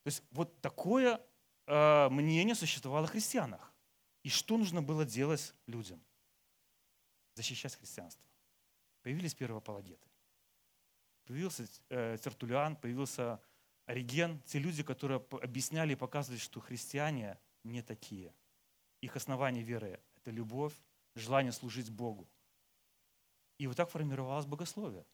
То 0.03 0.07
есть 0.07 0.23
вот 0.31 0.61
такое 0.61 1.19
э, 1.65 2.09
мнение 2.09 2.55
существовало 2.55 3.07
в 3.07 3.11
христианах. 3.11 3.73
И 4.23 4.29
что 4.29 4.57
нужно 4.57 4.81
было 4.81 5.05
делать 5.05 5.53
людям? 5.67 6.01
Защищать 7.33 7.75
христианство. 7.75 8.23
Появились 9.01 9.33
первые 9.33 9.57
апологеты. 9.57 10.07
Появился 11.25 11.67
э, 11.89 12.17
Тертулиан, 12.23 12.75
появился 12.75 13.41
Ориген, 13.85 14.39
те 14.41 14.59
люди, 14.59 14.83
которые 14.83 15.23
объясняли 15.41 15.93
и 15.93 15.95
показывали, 15.95 16.39
что 16.39 16.59
христиане 16.59 17.39
не 17.63 17.81
такие. 17.81 18.33
Их 19.01 19.15
основание 19.15 19.63
веры– 19.63 19.99
это 20.15 20.31
любовь, 20.31 20.73
желание 21.15 21.51
служить 21.51 21.89
Богу. 21.89 22.27
И 23.57 23.67
вот 23.67 23.77
так 23.77 23.89
формировалось 23.89 24.45
богословие 24.45 25.05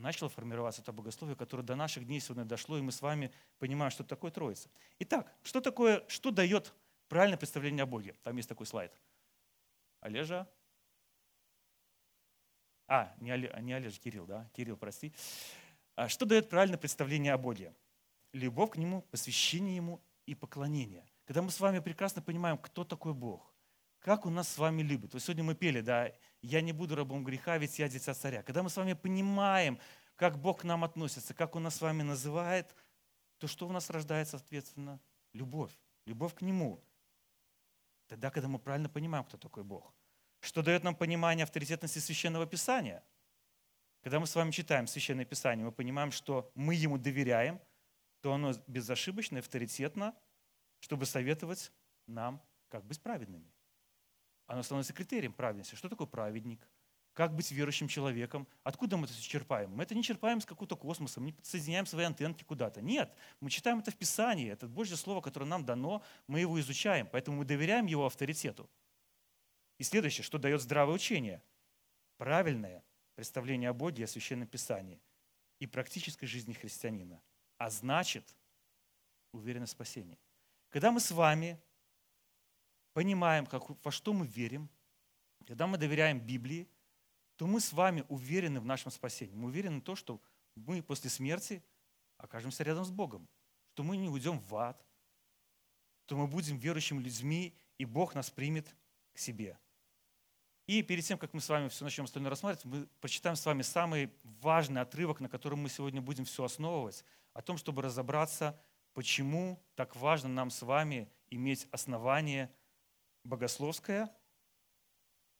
начало 0.00 0.28
формироваться 0.28 0.82
это 0.82 0.92
богословие, 0.92 1.36
которое 1.36 1.62
до 1.62 1.76
наших 1.76 2.06
дней 2.06 2.20
сегодня 2.20 2.44
дошло, 2.44 2.78
и 2.78 2.82
мы 2.82 2.92
с 2.92 3.02
вами 3.02 3.32
понимаем, 3.58 3.90
что 3.90 4.04
такое 4.04 4.30
Троица. 4.30 4.68
Итак, 4.98 5.32
что 5.42 5.60
такое, 5.60 6.04
что 6.08 6.30
дает 6.30 6.74
правильное 7.08 7.38
представление 7.38 7.84
о 7.84 7.86
Боге? 7.86 8.16
Там 8.22 8.36
есть 8.36 8.48
такой 8.48 8.66
слайд. 8.66 8.92
Олежа? 10.00 10.48
А, 12.86 13.14
не, 13.20 13.30
Олеж, 13.30 13.52
не 13.60 13.72
Олежа, 13.72 14.00
Кирилл, 14.00 14.26
да? 14.26 14.50
Кирилл, 14.52 14.76
прости. 14.76 15.12
А 15.94 16.08
что 16.08 16.26
дает 16.26 16.48
правильное 16.48 16.78
представление 16.78 17.32
о 17.32 17.38
Боге? 17.38 17.74
Любовь 18.32 18.70
к 18.70 18.76
Нему, 18.76 19.02
посвящение 19.02 19.76
Ему 19.76 20.02
и 20.26 20.34
поклонение. 20.34 21.04
Когда 21.24 21.42
мы 21.42 21.50
с 21.50 21.60
вами 21.60 21.78
прекрасно 21.78 22.22
понимаем, 22.22 22.58
кто 22.58 22.84
такой 22.84 23.14
Бог, 23.14 23.54
как 24.00 24.26
Он 24.26 24.34
нас 24.34 24.48
с 24.48 24.58
вами 24.58 24.82
любит. 24.82 25.12
Вот 25.12 25.22
сегодня 25.22 25.44
мы 25.44 25.54
пели, 25.54 25.80
да, 25.80 26.12
«Я 26.42 26.60
не 26.60 26.72
буду 26.72 26.94
рабом 26.94 27.24
греха, 27.24 27.58
ведь 27.58 27.78
я 27.78 27.88
дитя 27.88 28.14
царя». 28.14 28.42
Когда 28.42 28.62
мы 28.62 28.70
с 28.70 28.76
вами 28.76 28.94
понимаем, 28.94 29.78
как 30.16 30.38
Бог 30.38 30.60
к 30.60 30.64
нам 30.64 30.84
относится, 30.84 31.34
как 31.34 31.56
Он 31.56 31.64
нас 31.64 31.76
с 31.76 31.80
вами 31.80 32.02
называет, 32.02 32.74
то 33.38 33.46
что 33.46 33.66
у 33.66 33.72
нас 33.72 33.90
рождается, 33.90 34.38
соответственно? 34.38 35.00
Любовь. 35.32 35.72
Любовь 36.06 36.34
к 36.34 36.42
Нему. 36.42 36.82
Тогда, 38.06 38.30
когда 38.30 38.48
мы 38.48 38.58
правильно 38.58 38.88
понимаем, 38.88 39.24
кто 39.24 39.36
такой 39.36 39.64
Бог. 39.64 39.94
Что 40.40 40.62
дает 40.62 40.82
нам 40.82 40.94
понимание 40.94 41.44
авторитетности 41.44 41.98
Священного 41.98 42.46
Писания. 42.46 43.04
Когда 44.02 44.18
мы 44.18 44.26
с 44.26 44.34
вами 44.34 44.50
читаем 44.50 44.86
Священное 44.86 45.24
Писание, 45.24 45.64
мы 45.64 45.72
понимаем, 45.72 46.10
что 46.10 46.50
мы 46.54 46.74
Ему 46.74 46.98
доверяем, 46.98 47.60
то 48.20 48.32
оно 48.32 48.52
безошибочно 48.66 49.38
авторитетно, 49.38 50.14
чтобы 50.80 51.06
советовать 51.06 51.72
нам, 52.06 52.42
как 52.68 52.84
быть 52.84 53.00
праведными 53.00 53.50
оно 54.50 54.64
становится 54.64 54.92
критерием 54.92 55.32
праведности. 55.32 55.76
Что 55.76 55.88
такое 55.88 56.08
праведник? 56.08 56.68
Как 57.12 57.34
быть 57.36 57.52
верующим 57.52 57.86
человеком? 57.86 58.48
Откуда 58.64 58.96
мы 58.96 59.04
это 59.04 59.14
все 59.14 59.22
черпаем? 59.22 59.70
Мы 59.70 59.84
это 59.84 59.94
не 59.94 60.02
черпаем 60.02 60.40
с 60.40 60.44
какого-то 60.44 60.74
космоса, 60.74 61.20
мы 61.20 61.26
не 61.26 61.36
соединяем 61.42 61.86
свои 61.86 62.04
антенки 62.04 62.42
куда-то. 62.42 62.82
Нет, 62.82 63.14
мы 63.38 63.48
читаем 63.48 63.78
это 63.78 63.92
в 63.92 63.96
Писании. 63.96 64.50
Это 64.50 64.66
Божье 64.66 64.96
Слово, 64.96 65.20
которое 65.20 65.46
нам 65.46 65.64
дано, 65.64 66.02
мы 66.26 66.40
его 66.40 66.58
изучаем, 66.58 67.06
поэтому 67.06 67.36
мы 67.36 67.44
доверяем 67.44 67.86
его 67.86 68.06
авторитету. 68.06 68.68
И 69.78 69.84
следующее, 69.84 70.24
что 70.24 70.36
дает 70.36 70.60
здравое 70.60 70.96
учение? 70.96 71.44
Правильное 72.16 72.82
представление 73.14 73.70
о 73.70 73.72
Боге 73.72 74.02
и 74.02 74.04
о 74.04 74.08
Священном 74.08 74.48
Писании 74.48 75.00
и 75.60 75.66
практической 75.68 76.26
жизни 76.26 76.54
христианина. 76.54 77.22
А 77.56 77.70
значит, 77.70 78.34
уверенность 79.30 79.74
в 79.74 79.76
спасении. 79.76 80.18
Когда 80.70 80.90
мы 80.90 80.98
с 80.98 81.12
вами 81.12 81.60
понимаем, 82.92 83.46
как, 83.46 83.62
во 83.84 83.90
что 83.90 84.12
мы 84.12 84.26
верим, 84.26 84.68
когда 85.38 85.66
мы 85.66 85.78
доверяем 85.78 86.20
Библии, 86.20 86.68
то 87.36 87.46
мы 87.46 87.60
с 87.60 87.72
вами 87.72 88.04
уверены 88.08 88.60
в 88.60 88.66
нашем 88.66 88.90
спасении. 88.90 89.34
Мы 89.34 89.48
уверены 89.48 89.80
в 89.80 89.82
том, 89.82 89.96
что 89.96 90.20
мы 90.54 90.82
после 90.82 91.10
смерти 91.10 91.62
окажемся 92.18 92.62
рядом 92.64 92.84
с 92.84 92.90
Богом, 92.90 93.28
что 93.72 93.82
мы 93.82 93.96
не 93.96 94.08
уйдем 94.08 94.38
в 94.38 94.54
ад, 94.56 94.84
что 96.04 96.16
мы 96.16 96.26
будем 96.26 96.58
верующими 96.58 97.00
людьми, 97.00 97.54
и 97.78 97.84
Бог 97.84 98.14
нас 98.14 98.30
примет 98.30 98.74
к 99.12 99.18
себе. 99.18 99.58
И 100.66 100.82
перед 100.82 101.04
тем, 101.04 101.18
как 101.18 101.32
мы 101.34 101.40
с 101.40 101.48
вами 101.48 101.68
все 101.68 101.82
начнем 101.84 102.04
остальное 102.04 102.30
рассматривать, 102.30 102.64
мы 102.64 102.86
прочитаем 103.00 103.36
с 103.36 103.44
вами 103.44 103.62
самый 103.62 104.12
важный 104.22 104.82
отрывок, 104.82 105.20
на 105.20 105.28
котором 105.28 105.60
мы 105.60 105.68
сегодня 105.68 106.00
будем 106.00 106.24
все 106.24 106.44
основывать, 106.44 107.04
о 107.32 107.42
том, 107.42 107.56
чтобы 107.56 107.82
разобраться, 107.82 108.60
почему 108.92 109.60
так 109.74 109.96
важно 109.96 110.28
нам 110.28 110.50
с 110.50 110.62
вами 110.62 111.10
иметь 111.30 111.66
основание 111.70 112.52
богословская, 113.24 114.10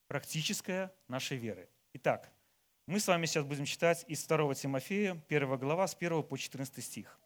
практическая 0.06 0.92
нашей 1.08 1.36
веры. 1.36 1.68
Итак, 1.94 2.32
мы 2.86 2.98
с 2.98 3.06
вами 3.06 3.26
сейчас 3.26 3.44
будем 3.44 3.64
читать 3.64 4.04
из 4.08 4.24
2 4.26 4.54
Тимофея, 4.54 5.22
1 5.28 5.58
глава, 5.58 5.86
с 5.86 5.94
1 5.94 6.22
по 6.22 6.36
14 6.36 6.84
стих. 6.84 7.18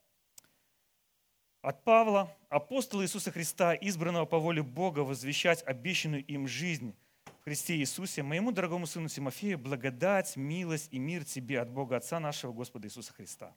От 1.62 1.82
Павла, 1.82 2.36
апостола 2.50 3.02
Иисуса 3.02 3.30
Христа, 3.30 3.74
избранного 3.74 4.26
по 4.26 4.38
воле 4.38 4.62
Бога, 4.62 5.00
возвещать 5.00 5.62
обещанную 5.66 6.22
им 6.26 6.46
жизнь 6.46 6.94
в 7.40 7.44
Христе 7.44 7.76
Иисусе, 7.76 8.22
моему 8.22 8.52
дорогому 8.52 8.86
сыну 8.86 9.08
Тимофею, 9.08 9.58
благодать, 9.58 10.36
милость 10.36 10.92
и 10.92 10.98
мир 10.98 11.24
тебе 11.24 11.60
от 11.60 11.70
Бога 11.70 11.96
Отца 11.96 12.20
нашего 12.20 12.52
Господа 12.52 12.88
Иисуса 12.88 13.14
Христа. 13.14 13.56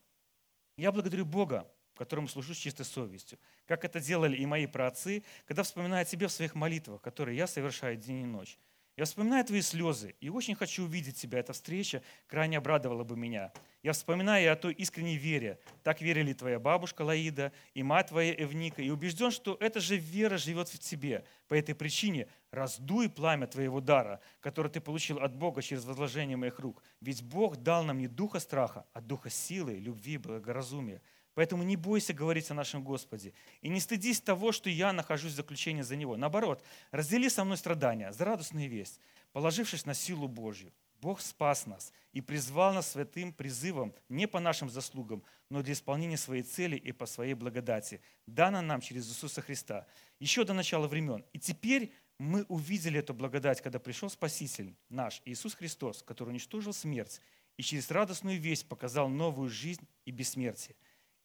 Я 0.77 0.93
благодарю 0.93 1.25
Бога, 1.25 1.69
которому 1.97 2.27
служу 2.27 2.53
с 2.53 2.57
чистой 2.57 2.85
совестью, 2.85 3.37
как 3.65 3.83
это 3.83 3.99
делали 3.99 4.37
и 4.37 4.45
мои 4.45 4.67
праотцы, 4.67 5.23
когда 5.45 5.63
вспоминаю 5.63 6.03
о 6.03 6.05
тебе 6.05 6.27
в 6.27 6.31
своих 6.31 6.55
молитвах, 6.55 7.01
которые 7.01 7.37
я 7.37 7.47
совершаю 7.47 7.97
день 7.97 8.21
и 8.21 8.25
ночь. 8.25 8.57
Я 8.97 9.05
вспоминаю 9.05 9.45
твои 9.45 9.61
слезы 9.61 10.15
и 10.19 10.29
очень 10.29 10.55
хочу 10.55 10.85
увидеть 10.85 11.17
тебя. 11.17 11.37
Эта 11.37 11.53
встреча 11.53 12.01
крайне 12.25 12.57
обрадовала 12.57 13.03
бы 13.03 13.15
меня. 13.15 13.53
Я 13.83 13.93
вспоминаю 13.93 14.51
о 14.51 14.55
той 14.55 14.73
искренней 14.73 15.17
вере. 15.17 15.59
Так 15.83 16.01
верили 16.01 16.33
твоя 16.33 16.59
бабушка 16.59 17.03
Лаида 17.03 17.51
и 17.75 17.83
мать 17.83 18.07
твоя 18.07 18.33
Эвника. 18.33 18.81
И 18.81 18.89
убежден, 18.89 19.29
что 19.29 19.55
эта 19.59 19.79
же 19.79 19.97
вера 19.97 20.37
живет 20.37 20.69
в 20.69 20.79
тебе. 20.79 21.23
По 21.47 21.53
этой 21.53 21.75
причине 21.75 22.27
раздуй 22.49 23.07
пламя 23.07 23.45
твоего 23.45 23.81
дара, 23.81 24.19
который 24.39 24.71
ты 24.71 24.81
получил 24.81 25.19
от 25.19 25.35
Бога 25.35 25.61
через 25.61 25.85
возложение 25.85 26.35
моих 26.35 26.57
рук. 26.57 26.81
Ведь 26.99 27.21
Бог 27.21 27.57
дал 27.57 27.83
нам 27.83 27.99
не 27.99 28.07
духа 28.07 28.39
страха, 28.39 28.87
а 28.93 29.01
духа 29.01 29.29
силы, 29.29 29.75
любви, 29.75 30.17
благоразумия. 30.17 31.03
Поэтому 31.37 31.61
не 31.61 31.75
бойся 31.75 32.13
говорить 32.13 32.49
о 32.49 32.55
нашем 32.55 32.83
Господе. 32.83 33.31
И 33.61 33.69
не 33.69 33.79
стыдись 33.79 34.19
того, 34.19 34.51
что 34.51 34.71
я 34.71 34.91
нахожусь 34.91 35.33
в 35.33 35.35
заключении 35.35 35.83
за 35.83 35.95
Него. 35.95 36.17
Наоборот, 36.17 36.63
раздели 36.89 37.29
со 37.29 37.43
мной 37.43 37.57
страдания 37.57 38.11
за 38.11 38.25
радостную 38.25 38.67
весть, 38.67 38.99
положившись 39.33 39.85
на 39.85 39.93
силу 39.93 40.27
Божью. 40.27 40.73
Бог 40.99 41.21
спас 41.21 41.67
нас 41.67 41.93
и 42.11 42.21
призвал 42.21 42.73
нас 42.73 42.89
святым 42.89 43.31
призывом 43.31 43.93
не 44.09 44.27
по 44.27 44.39
нашим 44.39 44.67
заслугам, 44.67 45.23
но 45.51 45.61
для 45.61 45.73
исполнения 45.73 46.17
своей 46.17 46.41
цели 46.41 46.75
и 46.75 46.91
по 46.91 47.05
своей 47.05 47.35
благодати, 47.35 48.01
дана 48.25 48.63
нам 48.63 48.81
через 48.81 49.07
Иисуса 49.07 49.43
Христа, 49.43 49.85
еще 50.19 50.43
до 50.43 50.53
начала 50.53 50.87
времен. 50.87 51.23
И 51.33 51.39
теперь 51.39 51.93
мы 52.17 52.45
увидели 52.45 52.97
эту 52.97 53.13
благодать, 53.13 53.61
когда 53.61 53.77
пришел 53.77 54.09
Спаситель 54.09 54.75
наш, 54.89 55.21
Иисус 55.23 55.53
Христос, 55.53 56.01
который 56.01 56.29
уничтожил 56.29 56.73
смерть 56.73 57.21
и 57.57 57.61
через 57.61 57.91
радостную 57.91 58.39
весть 58.39 58.67
показал 58.67 59.07
новую 59.07 59.49
жизнь 59.49 59.87
и 60.05 60.09
бессмертие. 60.09 60.75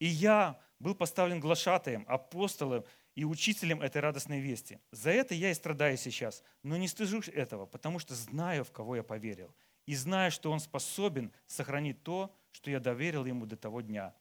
И 0.03 0.07
я 0.07 0.59
был 0.81 0.97
поставлен 0.97 1.39
глашатаем, 1.39 2.05
апостолом 2.09 2.85
и 3.15 3.25
учителем 3.25 3.81
этой 3.81 4.01
радостной 4.01 4.41
вести. 4.41 4.81
За 4.91 5.11
это 5.11 5.33
я 5.33 5.53
и 5.53 5.55
страдаю 5.55 5.97
сейчас, 5.97 6.43
но 6.65 6.77
не 6.77 6.89
стыжусь 6.89 7.29
этого, 7.29 7.67
потому 7.67 8.01
что 8.01 8.17
знаю, 8.17 8.65
в 8.65 8.73
кого 8.73 8.97
я 8.97 9.05
поверил, 9.05 9.55
и 9.87 9.95
знаю, 9.95 10.33
что 10.33 10.51
Он 10.51 10.59
способен 10.59 11.31
сохранить 11.47 12.03
то, 12.03 12.35
что 12.51 12.69
я 12.69 12.81
доверил 12.81 13.27
Ему 13.27 13.47
до 13.47 13.57
того 13.57 13.81
дня. 13.81 14.13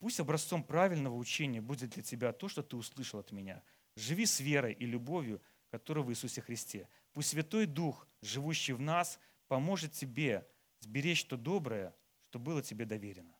Пусть 0.00 0.18
образцом 0.18 0.64
правильного 0.64 1.14
учения 1.14 1.60
будет 1.60 1.90
для 1.90 2.02
тебя 2.02 2.32
то, 2.32 2.48
что 2.48 2.64
ты 2.64 2.74
услышал 2.74 3.20
от 3.20 3.30
меня. 3.30 3.62
Живи 3.94 4.26
с 4.26 4.40
верой 4.40 4.72
и 4.72 4.86
любовью, 4.86 5.40
которая 5.70 6.04
в 6.04 6.10
Иисусе 6.10 6.40
Христе. 6.40 6.88
Пусть 7.12 7.28
Святой 7.28 7.66
Дух, 7.66 8.08
живущий 8.22 8.72
в 8.72 8.80
нас, 8.80 9.20
поможет 9.46 9.92
тебе 9.92 10.48
сберечь 10.80 11.24
то 11.26 11.36
доброе, 11.36 11.94
что 12.28 12.40
было 12.40 12.60
тебе 12.60 12.86
доверено. 12.86 13.37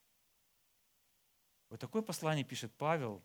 Вот 1.71 1.81
такое 1.81 2.03
послание 2.03 2.45
пишет 2.45 2.73
Павел 2.77 3.23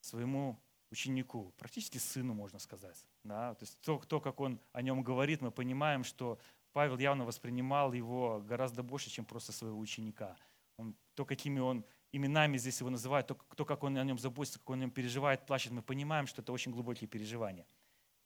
своему 0.00 0.58
ученику, 0.90 1.52
практически 1.58 1.98
сыну, 1.98 2.34
можно 2.34 2.58
сказать. 2.58 2.96
Да? 3.24 3.54
То 3.54 3.64
есть 3.64 3.78
то, 3.80 3.98
то, 3.98 4.20
как 4.20 4.40
он 4.40 4.60
о 4.72 4.82
нем 4.82 5.02
говорит, 5.02 5.40
мы 5.42 5.50
понимаем, 5.50 6.04
что 6.04 6.38
Павел 6.72 6.98
явно 6.98 7.24
воспринимал 7.24 7.92
его 7.92 8.40
гораздо 8.40 8.82
больше, 8.82 9.10
чем 9.10 9.24
просто 9.24 9.52
своего 9.52 9.78
ученика. 9.78 10.36
Он, 10.76 10.94
то, 11.14 11.24
какими 11.24 11.58
он 11.58 11.84
именами 12.12 12.58
здесь 12.58 12.80
его 12.80 12.90
называет, 12.90 13.26
то, 13.26 13.34
то, 13.34 13.64
как 13.64 13.82
он 13.82 13.96
о 13.96 14.04
нем 14.04 14.18
заботится, 14.18 14.58
как 14.58 14.70
он 14.70 14.78
о 14.78 14.80
нем 14.82 14.90
переживает, 14.90 15.46
плачет, 15.46 15.72
мы 15.72 15.82
понимаем, 15.82 16.26
что 16.26 16.42
это 16.42 16.52
очень 16.52 16.72
глубокие 16.72 17.08
переживания. 17.08 17.66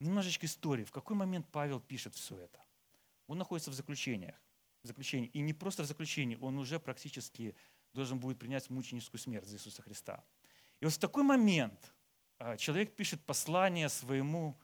Немножечко 0.00 0.46
истории. 0.46 0.84
В 0.84 0.92
какой 0.92 1.16
момент 1.16 1.46
Павел 1.50 1.80
пишет 1.80 2.14
все 2.14 2.36
это? 2.38 2.64
Он 3.26 3.38
находится 3.38 3.70
в 3.70 3.74
заключениях. 3.74 4.34
В 4.82 4.86
заключении. 4.86 5.28
И 5.28 5.40
не 5.40 5.52
просто 5.52 5.82
в 5.82 5.86
заключении, 5.86 6.38
он 6.40 6.58
уже 6.58 6.80
практически 6.80 7.54
должен 7.92 8.18
будет 8.18 8.38
принять 8.38 8.68
мученическую 8.70 9.20
смерть 9.20 9.46
за 9.46 9.56
Иисуса 9.56 9.82
Христа. 9.82 10.24
И 10.80 10.84
вот 10.84 10.94
в 10.94 10.98
такой 10.98 11.22
момент 11.22 11.94
а, 12.38 12.56
человек 12.56 12.94
пишет 12.94 13.24
послание 13.24 13.88
своему, 13.88 14.58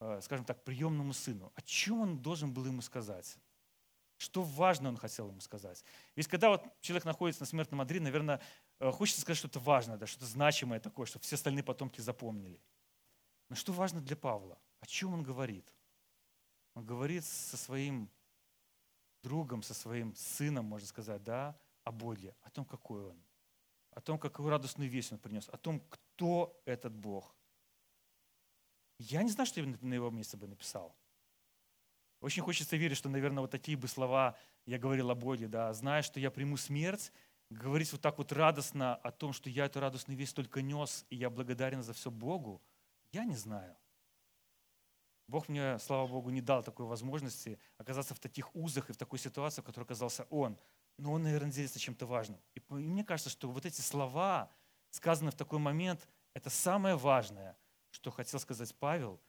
а, 0.00 0.20
скажем 0.20 0.44
так, 0.44 0.64
приемному 0.64 1.12
сыну. 1.12 1.52
О 1.54 1.62
чем 1.62 2.00
он 2.00 2.18
должен 2.18 2.52
был 2.52 2.64
ему 2.66 2.82
сказать? 2.82 3.36
Что 4.16 4.42
важно 4.42 4.88
он 4.88 4.96
хотел 4.96 5.28
ему 5.28 5.40
сказать? 5.40 5.84
Ведь 6.14 6.28
когда 6.28 6.48
вот 6.50 6.64
человек 6.80 7.04
находится 7.04 7.42
на 7.42 7.46
смертном 7.46 7.80
одре, 7.80 8.00
наверное, 8.00 8.40
а, 8.78 8.92
хочется 8.92 9.20
сказать 9.20 9.38
что-то 9.38 9.60
важное, 9.60 9.96
да, 9.96 10.06
что-то 10.06 10.26
значимое 10.26 10.80
такое, 10.80 11.06
чтобы 11.06 11.24
все 11.24 11.34
остальные 11.34 11.64
потомки 11.64 12.00
запомнили. 12.00 12.60
Но 13.48 13.56
что 13.56 13.72
важно 13.72 14.00
для 14.00 14.16
Павла? 14.16 14.58
О 14.80 14.86
чем 14.86 15.12
он 15.12 15.22
говорит? 15.22 15.70
Он 16.74 16.86
говорит 16.86 17.24
со 17.24 17.56
своим 17.56 18.08
другом, 19.22 19.62
со 19.62 19.74
своим 19.74 20.14
сыном, 20.14 20.64
можно 20.64 20.88
сказать, 20.88 21.22
да, 21.22 21.56
о 21.84 21.92
Боге, 21.92 22.34
о 22.42 22.50
том, 22.50 22.64
какой 22.64 23.04
Он, 23.04 23.22
о 23.90 24.00
том, 24.00 24.18
какую 24.18 24.48
радостную 24.48 24.90
весть 24.90 25.12
Он 25.12 25.18
принес, 25.18 25.48
о 25.48 25.56
том, 25.56 25.80
кто 25.80 26.60
этот 26.64 26.94
Бог. 26.94 27.34
Я 28.98 29.22
не 29.22 29.30
знаю, 29.30 29.46
что 29.46 29.60
я 29.60 29.76
на 29.80 29.94
его 29.94 30.10
месте 30.10 30.36
бы 30.36 30.46
написал. 30.46 30.96
Очень 32.20 32.42
хочется 32.42 32.76
верить, 32.76 32.96
что, 32.96 33.08
наверное, 33.08 33.40
вот 33.40 33.50
такие 33.50 33.76
бы 33.76 33.88
слова 33.88 34.36
я 34.64 34.78
говорил 34.78 35.10
о 35.10 35.14
Боге, 35.14 35.48
да, 35.48 35.72
зная, 35.72 36.02
что 36.02 36.20
я 36.20 36.30
приму 36.30 36.56
смерть, 36.56 37.12
говорить 37.50 37.90
вот 37.92 38.00
так 38.00 38.18
вот 38.18 38.30
радостно 38.32 38.94
о 38.94 39.10
том, 39.10 39.32
что 39.32 39.50
я 39.50 39.66
эту 39.66 39.80
радостную 39.80 40.16
весть 40.16 40.36
только 40.36 40.62
нес, 40.62 41.04
и 41.10 41.16
я 41.16 41.30
благодарен 41.30 41.82
за 41.82 41.92
все 41.92 42.10
Богу, 42.10 42.62
я 43.10 43.24
не 43.24 43.34
знаю. 43.34 43.76
Бог 45.26 45.48
мне, 45.48 45.78
слава 45.78 46.06
Богу, 46.06 46.30
не 46.30 46.40
дал 46.40 46.62
такой 46.62 46.86
возможности 46.86 47.58
оказаться 47.78 48.14
в 48.14 48.20
таких 48.20 48.54
узах 48.54 48.90
и 48.90 48.92
в 48.92 48.96
такой 48.96 49.18
ситуации, 49.18 49.62
в 49.62 49.64
которой 49.64 49.84
оказался 49.84 50.24
Он 50.30 50.58
но 50.98 51.12
он, 51.12 51.22
наверное, 51.22 51.52
делится 51.52 51.78
чем-то 51.78 52.06
важным. 52.06 52.40
И 52.54 52.62
мне 52.68 53.04
кажется, 53.04 53.30
что 53.30 53.50
вот 53.50 53.66
эти 53.66 53.80
слова, 53.80 54.50
сказанные 54.90 55.32
в 55.32 55.36
такой 55.36 55.58
момент, 55.58 56.08
это 56.34 56.50
самое 56.50 56.96
важное, 56.96 57.56
что 57.90 58.10
хотел 58.10 58.40
сказать 58.40 58.74
Павел 58.76 59.20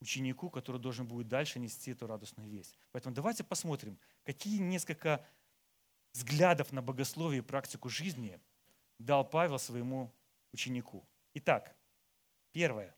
ученику, 0.00 0.50
который 0.50 0.80
должен 0.80 1.06
будет 1.06 1.28
дальше 1.28 1.58
нести 1.58 1.92
эту 1.92 2.06
радостную 2.06 2.48
весть. 2.48 2.78
Поэтому 2.92 3.14
давайте 3.14 3.44
посмотрим, 3.44 3.98
какие 4.24 4.58
несколько 4.58 5.26
взглядов 6.12 6.72
на 6.72 6.82
богословие 6.82 7.38
и 7.38 7.44
практику 7.44 7.88
жизни 7.88 8.40
дал 8.98 9.28
Павел 9.28 9.58
своему 9.58 10.14
ученику. 10.52 11.06
Итак, 11.34 11.76
первое. 12.52 12.96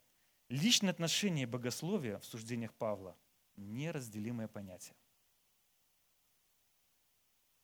Личное 0.48 0.90
отношение 0.90 1.42
и 1.42 1.46
богословие 1.46 2.18
в 2.18 2.24
суждениях 2.24 2.72
Павла– 2.74 3.16
неразделимое 3.56 4.48
понятие. 4.48 4.96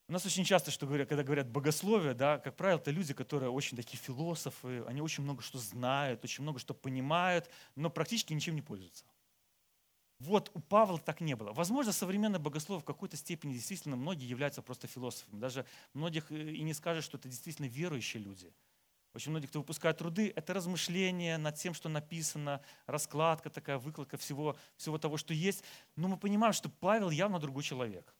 У 0.06 0.12
нас 0.12 0.26
очень 0.26 0.44
часто, 0.44 0.70
что 0.70 0.86
говорят, 0.86 1.08
когда 1.08 1.22
говорят 1.22 1.48
богословие, 1.48 2.12
да, 2.12 2.38
как 2.38 2.56
правило, 2.56 2.78
это 2.78 2.90
люди, 2.90 3.14
которые 3.14 3.50
очень 3.50 3.74
такие 3.76 3.96
философы, 3.96 4.84
они 4.86 5.00
очень 5.00 5.24
много 5.24 5.40
что 5.40 5.58
знают, 5.58 6.22
очень 6.24 6.42
много 6.42 6.58
что 6.58 6.74
понимают, 6.74 7.48
но 7.74 7.88
практически 7.88 8.34
ничем 8.34 8.54
не 8.54 8.60
пользуются. 8.60 9.06
Вот 10.18 10.50
у 10.52 10.60
Павла 10.60 10.98
так 10.98 11.22
не 11.22 11.34
было. 11.34 11.52
Возможно, 11.52 11.92
современное 11.92 12.38
богословие 12.38 12.82
в 12.82 12.84
какой-то 12.84 13.16
степени 13.16 13.54
действительно 13.54 13.96
многие 13.96 14.26
являются 14.26 14.60
просто 14.60 14.86
философами. 14.86 15.40
Даже 15.40 15.66
многих 15.94 16.30
э, 16.30 16.52
и 16.52 16.62
не 16.62 16.74
скажешь, 16.74 17.04
что 17.04 17.16
это 17.16 17.28
действительно 17.28 17.66
верующие 17.66 18.22
люди. 18.22 18.52
Очень 19.14 19.30
многие, 19.30 19.46
кто 19.46 19.60
выпускает 19.60 19.98
труды, 19.98 20.32
это 20.34 20.54
размышление 20.54 21.38
над 21.38 21.56
тем, 21.56 21.72
что 21.72 21.88
написано, 21.88 22.60
раскладка 22.86 23.48
такая, 23.48 23.78
выкладка 23.78 24.16
всего, 24.16 24.56
всего 24.76 24.98
того, 24.98 25.16
что 25.16 25.32
есть. 25.34 25.64
Но 25.96 26.08
мы 26.08 26.16
понимаем, 26.16 26.52
что 26.52 26.68
Павел 26.68 27.10
явно 27.10 27.38
другой 27.38 27.62
человек 27.62 28.14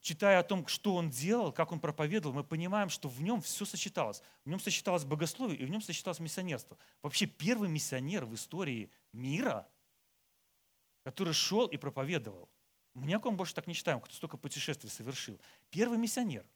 читая 0.00 0.40
о 0.40 0.42
том, 0.42 0.66
что 0.66 0.94
он 0.94 1.10
делал, 1.10 1.52
как 1.52 1.72
он 1.72 1.80
проповедовал, 1.80 2.34
мы 2.34 2.44
понимаем, 2.44 2.88
что 2.88 3.08
в 3.08 3.22
нем 3.22 3.40
все 3.40 3.64
сочеталось. 3.64 4.22
В 4.44 4.48
нем 4.48 4.60
сочеталось 4.60 5.04
богословие 5.04 5.58
и 5.58 5.64
в 5.64 5.70
нем 5.70 5.80
сочеталось 5.80 6.20
миссионерство. 6.20 6.78
Вообще 7.02 7.26
первый 7.26 7.68
миссионер 7.68 8.24
в 8.24 8.34
истории 8.34 8.90
мира, 9.12 9.68
который 11.02 11.32
шел 11.32 11.66
и 11.66 11.76
проповедовал. 11.76 12.48
Мы 12.94 13.06
ни 13.06 13.12
о 13.12 13.20
ком 13.20 13.36
больше 13.36 13.54
так 13.54 13.66
не 13.66 13.74
читаем, 13.74 14.00
кто 14.00 14.14
столько 14.14 14.36
путешествий 14.36 14.90
совершил. 14.90 15.40
Первый 15.70 15.98
миссионер, 15.98 16.46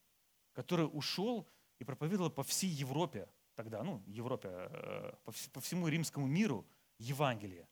который 0.52 0.84
ушел 0.84 1.48
и 1.78 1.84
проповедовал 1.84 2.30
по 2.30 2.44
всей 2.44 2.70
Европе 2.70 3.28
тогда, 3.54 3.82
ну, 3.82 4.02
Европе, 4.06 4.48
э, 4.50 5.12
по 5.52 5.60
всему 5.60 5.88
римскому 5.88 6.26
миру 6.26 6.64
Евангелие. 6.98 7.68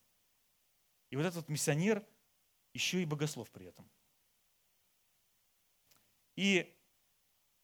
И 1.10 1.16
вот 1.16 1.24
этот 1.24 1.48
миссионер 1.48 2.04
еще 2.74 3.00
и 3.00 3.04
богослов 3.04 3.48
при 3.50 3.66
этом. 3.66 3.88
И 6.36 6.74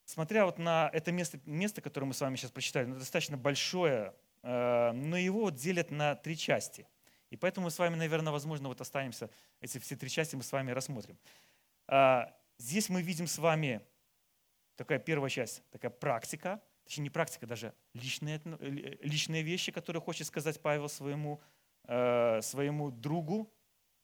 смотря 0.05 0.47
вот 0.47 0.59
на 0.59 0.91
это 0.93 1.13
место, 1.13 1.39
место, 1.45 1.81
которое 1.81 2.07
мы 2.07 2.15
с 2.15 2.21
вами 2.21 2.37
сейчас 2.37 2.51
прочитали, 2.51 2.87
оно 2.87 2.99
достаточно 2.99 3.37
большое, 3.37 4.15
э, 4.43 4.93
но 4.93 5.17
его 5.17 5.43
вот 5.43 5.55
делят 5.55 5.91
на 5.91 6.15
три 6.17 6.37
части. 6.37 6.87
И 7.31 7.37
поэтому 7.37 7.65
мы 7.65 7.71
с 7.71 7.79
вами, 7.79 7.95
наверное, 7.95 8.33
возможно, 8.33 8.69
вот 8.69 8.81
останемся, 8.81 9.31
эти 9.61 9.79
все 9.79 9.97
три 9.97 10.11
части 10.11 10.37
мы 10.37 10.43
с 10.43 10.53
вами 10.53 10.71
рассмотрим. 10.71 11.17
А, 11.89 12.35
здесь 12.59 12.89
мы 12.89 13.01
видим 13.03 13.27
с 13.27 13.39
вами 13.39 13.81
такая 14.77 14.99
первая 14.99 15.31
часть, 15.31 15.63
такая 15.71 15.91
практика, 15.91 16.63
точнее 16.85 17.05
не 17.05 17.11
практика, 17.11 17.47
даже 17.47 17.75
личные, 17.95 18.41
э, 18.45 18.97
личные 19.03 19.43
вещи, 19.43 19.73
которые 19.73 20.03
хочет 20.03 20.27
сказать 20.27 20.61
Павел 20.61 20.89
своему, 20.89 21.41
э, 21.85 22.41
своему 22.43 22.91
другу, 22.91 23.53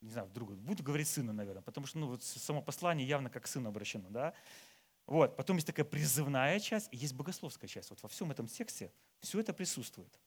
не 0.01 0.11
знаю, 0.11 0.29
другу, 0.29 0.55
буду 0.55 0.83
говорить 0.83 1.09
сыну, 1.09 1.33
наверное, 1.33 1.63
потому 1.63 1.87
что 1.87 1.99
ну, 1.99 2.07
вот 2.09 2.23
само 2.23 2.63
послание 2.63 3.07
явно 3.07 3.31
как 3.31 3.45
к 3.45 3.47
сыну 3.47 3.69
обращено. 3.69 4.09
Да? 4.11 4.35
Вот. 5.07 5.37
Потом 5.37 5.57
есть 5.57 5.67
такая 5.67 5.85
призывная 5.87 6.61
часть, 6.61 6.89
и 6.93 6.97
есть 6.97 7.15
богословская 7.15 7.69
часть. 7.69 7.91
Вот 7.91 8.03
во 8.03 8.09
всем 8.09 8.31
этом 8.31 8.47
тексте 8.47 8.93
все 9.21 9.41
это 9.41 9.53
присутствует. 9.53 10.19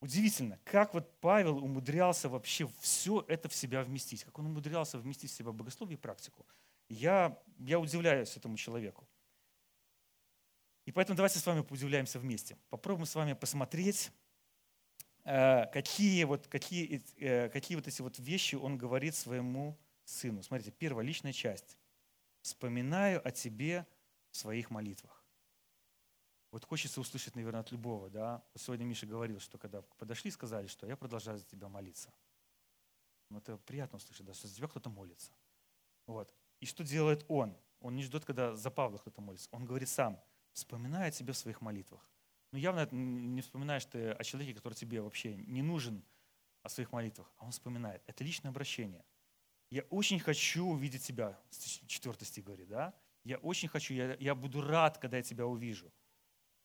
Удивительно, 0.00 0.58
как 0.64 0.94
вот 0.94 1.20
Павел 1.20 1.58
умудрялся 1.58 2.28
вообще 2.28 2.66
все 2.80 3.22
это 3.28 3.48
в 3.48 3.54
себя 3.54 3.82
вместить, 3.82 4.24
как 4.24 4.38
он 4.38 4.46
умудрялся 4.46 4.96
вместить 4.96 5.30
в 5.30 5.34
себя 5.34 5.52
богословие 5.52 5.98
и 5.98 6.00
практику. 6.00 6.46
Я, 6.88 7.38
я 7.58 7.78
удивляюсь 7.78 8.34
этому 8.36 8.56
человеку. 8.56 9.06
И 10.86 10.92
поэтому 10.92 11.16
давайте 11.16 11.38
с 11.38 11.46
вами 11.46 11.60
поудивляемся 11.60 12.18
вместе. 12.18 12.56
Попробуем 12.70 13.06
с 13.06 13.14
вами 13.14 13.34
посмотреть, 13.34 14.10
какие 15.24 16.24
вот, 16.24 16.46
какие, 16.46 17.02
э, 17.18 17.48
какие 17.50 17.76
вот 17.76 17.86
эти 17.86 18.02
вот 18.02 18.18
вещи 18.18 18.54
он 18.54 18.78
говорит 18.78 19.14
своему 19.14 19.78
сыну. 20.04 20.42
Смотрите, 20.42 20.70
первая 20.70 21.04
личная 21.04 21.32
часть. 21.32 21.76
«Вспоминаю 22.42 23.26
о 23.26 23.30
тебе 23.30 23.86
в 24.30 24.36
своих 24.36 24.70
молитвах». 24.70 25.24
Вот 26.50 26.64
хочется 26.64 27.00
услышать, 27.00 27.36
наверное, 27.36 27.60
от 27.60 27.70
любого. 27.70 28.10
Да? 28.10 28.42
Сегодня 28.56 28.84
Миша 28.84 29.06
говорил, 29.06 29.38
что 29.40 29.58
когда 29.58 29.82
подошли 29.98 30.30
сказали, 30.30 30.66
что 30.66 30.86
я 30.86 30.96
продолжаю 30.96 31.38
за 31.38 31.44
тебя 31.44 31.68
молиться. 31.68 32.12
Ну, 33.28 33.38
это 33.38 33.56
приятно 33.58 33.98
услышать, 33.98 34.26
да, 34.26 34.34
что 34.34 34.48
за 34.48 34.56
тебя 34.56 34.66
кто-то 34.66 34.90
молится. 34.90 35.32
Вот. 36.06 36.34
И 36.58 36.66
что 36.66 36.82
делает 36.82 37.24
он? 37.28 37.56
Он 37.78 37.94
не 37.94 38.02
ждет, 38.02 38.24
когда 38.24 38.56
за 38.56 38.70
Павла 38.70 38.98
кто-то 38.98 39.20
молится. 39.20 39.48
Он 39.52 39.64
говорит 39.64 39.88
сам, 39.88 40.20
вспоминай 40.52 41.08
о 41.08 41.12
тебе 41.12 41.32
в 41.32 41.38
своих 41.38 41.60
молитвах. 41.60 42.10
Ну, 42.52 42.58
явно 42.58 42.88
не 42.90 43.40
вспоминаешь 43.42 43.84
ты 43.84 44.10
о 44.10 44.24
человеке, 44.24 44.54
который 44.54 44.74
тебе 44.74 45.00
вообще 45.00 45.36
не 45.36 45.62
нужен 45.62 46.04
о 46.62 46.68
своих 46.68 46.92
молитвах, 46.92 47.32
а 47.38 47.44
он 47.44 47.52
вспоминает. 47.52 48.02
Это 48.06 48.24
личное 48.24 48.50
обращение. 48.50 49.04
Я 49.70 49.82
очень 49.82 50.18
хочу 50.18 50.66
увидеть 50.66 51.04
тебя, 51.04 51.38
4 51.86 52.14
стих 52.24 52.44
говорит, 52.44 52.68
да? 52.68 52.94
Я 53.24 53.36
очень 53.38 53.68
хочу, 53.68 53.94
я, 53.94 54.16
я 54.16 54.34
буду 54.34 54.60
рад, 54.62 54.98
когда 54.98 55.18
я 55.18 55.22
тебя 55.22 55.46
увижу. 55.46 55.92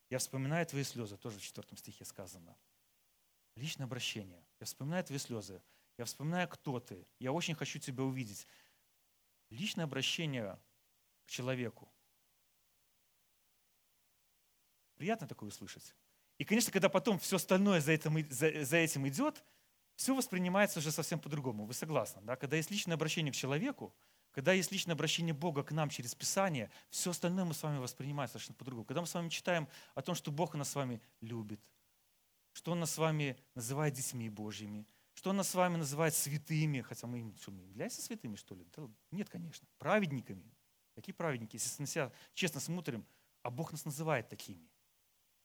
Я 0.10 0.18
вспоминаю 0.18 0.66
твои 0.66 0.84
слезы, 0.84 1.18
тоже 1.18 1.38
в 1.38 1.42
четвертом 1.42 1.78
стихе 1.78 2.06
сказано. 2.06 2.58
Личное 3.56 3.86
обращение. 3.86 4.44
Я 4.60 4.66
вспоминаю 4.66 5.04
твои 5.04 5.20
слезы. 5.20 5.62
Я 5.98 6.06
вспоминаю, 6.06 6.48
кто 6.50 6.80
ты. 6.80 7.08
Я 7.20 7.32
очень 7.32 7.56
хочу 7.56 7.80
тебя 7.80 8.04
увидеть. 8.04 8.48
Личное 9.50 9.86
обращение 9.86 10.60
к 11.26 11.30
человеку. 11.30 11.92
Приятно 14.96 15.28
такое 15.28 15.50
услышать. 15.50 15.96
И, 16.38 16.44
конечно, 16.44 16.72
когда 16.72 16.90
потом 16.90 17.20
все 17.20 17.38
остальное 17.38 17.82
за 17.82 17.94
этим, 17.94 18.30
за, 18.32 18.64
за 18.64 18.78
этим 18.78 19.08
идет, 19.08 19.44
все 19.96 20.14
воспринимается 20.14 20.80
уже 20.80 20.92
совсем 20.92 21.20
по-другому. 21.20 21.66
Вы 21.66 21.74
согласны? 21.74 22.22
Да? 22.24 22.36
Когда 22.36 22.58
есть 22.58 22.72
личное 22.72 22.96
обращение 22.96 23.32
к 23.32 23.36
человеку, 23.36 23.96
когда 24.32 24.52
есть 24.52 24.72
личное 24.72 24.94
обращение 24.94 25.34
Бога 25.34 25.64
к 25.64 25.72
нам 25.72 25.90
через 25.90 26.14
Писание, 26.14 26.70
все 26.90 27.12
остальное 27.12 27.46
мы 27.46 27.54
с 27.54 27.64
вами 27.64 27.78
воспринимаем 27.78 28.28
совершенно 28.28 28.56
по-другому. 28.56 28.86
Когда 28.86 29.00
мы 29.00 29.08
с 29.08 29.14
вами 29.14 29.30
читаем 29.30 29.70
о 29.94 30.02
том, 30.02 30.14
что 30.14 30.32
Бог 30.32 30.56
нас 30.56 30.70
с 30.70 30.76
вами 30.76 31.02
любит, 31.22 31.62
что 32.52 32.74
Он 32.74 32.82
нас 32.82 32.92
с 32.92 32.98
вами 32.98 33.38
называет 33.54 33.94
детьми 33.94 34.30
Божьими, 34.30 34.86
что 35.14 35.30
Он 35.30 35.38
нас 35.38 35.50
с 35.50 35.56
вами 35.56 35.78
называет 35.78 36.14
святыми, 36.14 36.82
хотя 36.82 37.08
мы, 37.08 37.34
что, 37.40 37.52
мы 37.52 37.64
являемся 37.64 38.02
святыми, 38.02 38.36
что 38.36 38.56
ли? 38.56 38.66
Да, 38.76 38.90
нет, 39.12 39.30
конечно. 39.30 39.66
Праведниками. 39.78 40.54
Какие 40.96 41.14
праведники? 41.14 41.56
Если 41.56 41.82
на 41.82 41.88
себя 41.88 42.12
честно 42.34 42.60
смотрим, 42.60 43.06
а 43.42 43.50
Бог 43.50 43.72
нас 43.72 43.86
называет 43.86 44.28
такими. 44.28 44.70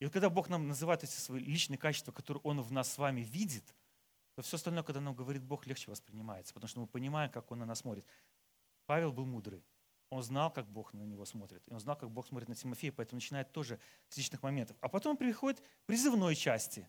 И 0.01 0.05
вот 0.05 0.13
когда 0.13 0.29
Бог 0.29 0.49
нам 0.49 0.67
называет 0.67 1.05
эти 1.05 1.13
свои 1.13 1.41
личные 1.41 1.79
качества, 1.79 2.11
которые 2.11 2.41
Он 2.43 2.61
в 2.61 2.73
нас 2.73 2.93
с 2.93 2.99
вами 2.99 3.21
видит, 3.21 3.65
то 4.35 4.43
все 4.43 4.57
остальное, 4.57 4.83
когда 4.83 5.01
нам 5.01 5.15
говорит 5.15 5.45
Бог, 5.45 5.67
легче 5.67 5.91
воспринимается, 5.91 6.53
потому 6.55 6.69
что 6.69 6.81
мы 6.81 6.87
понимаем, 6.87 7.31
как 7.31 7.51
Он 7.53 7.59
на 7.59 7.67
нас 7.67 7.81
смотрит. 7.81 8.05
Павел 8.87 9.13
был 9.13 9.27
мудрый. 9.27 9.65
Он 10.09 10.23
знал, 10.23 10.51
как 10.53 10.67
Бог 10.69 10.93
на 10.93 11.03
него 11.03 11.25
смотрит. 11.25 11.63
И 11.69 11.73
он 11.73 11.79
знал, 11.79 11.97
как 11.97 12.11
Бог 12.11 12.27
смотрит 12.27 12.49
на 12.49 12.57
Тимофея, 12.57 12.91
поэтому 12.91 13.19
начинает 13.19 13.53
тоже 13.53 13.79
с 14.09 14.17
личных 14.17 14.43
моментов. 14.43 14.77
А 14.81 14.89
потом 14.89 15.17
приходит 15.17 15.61
к 15.61 15.87
призывной 15.87 16.35
части. 16.35 16.89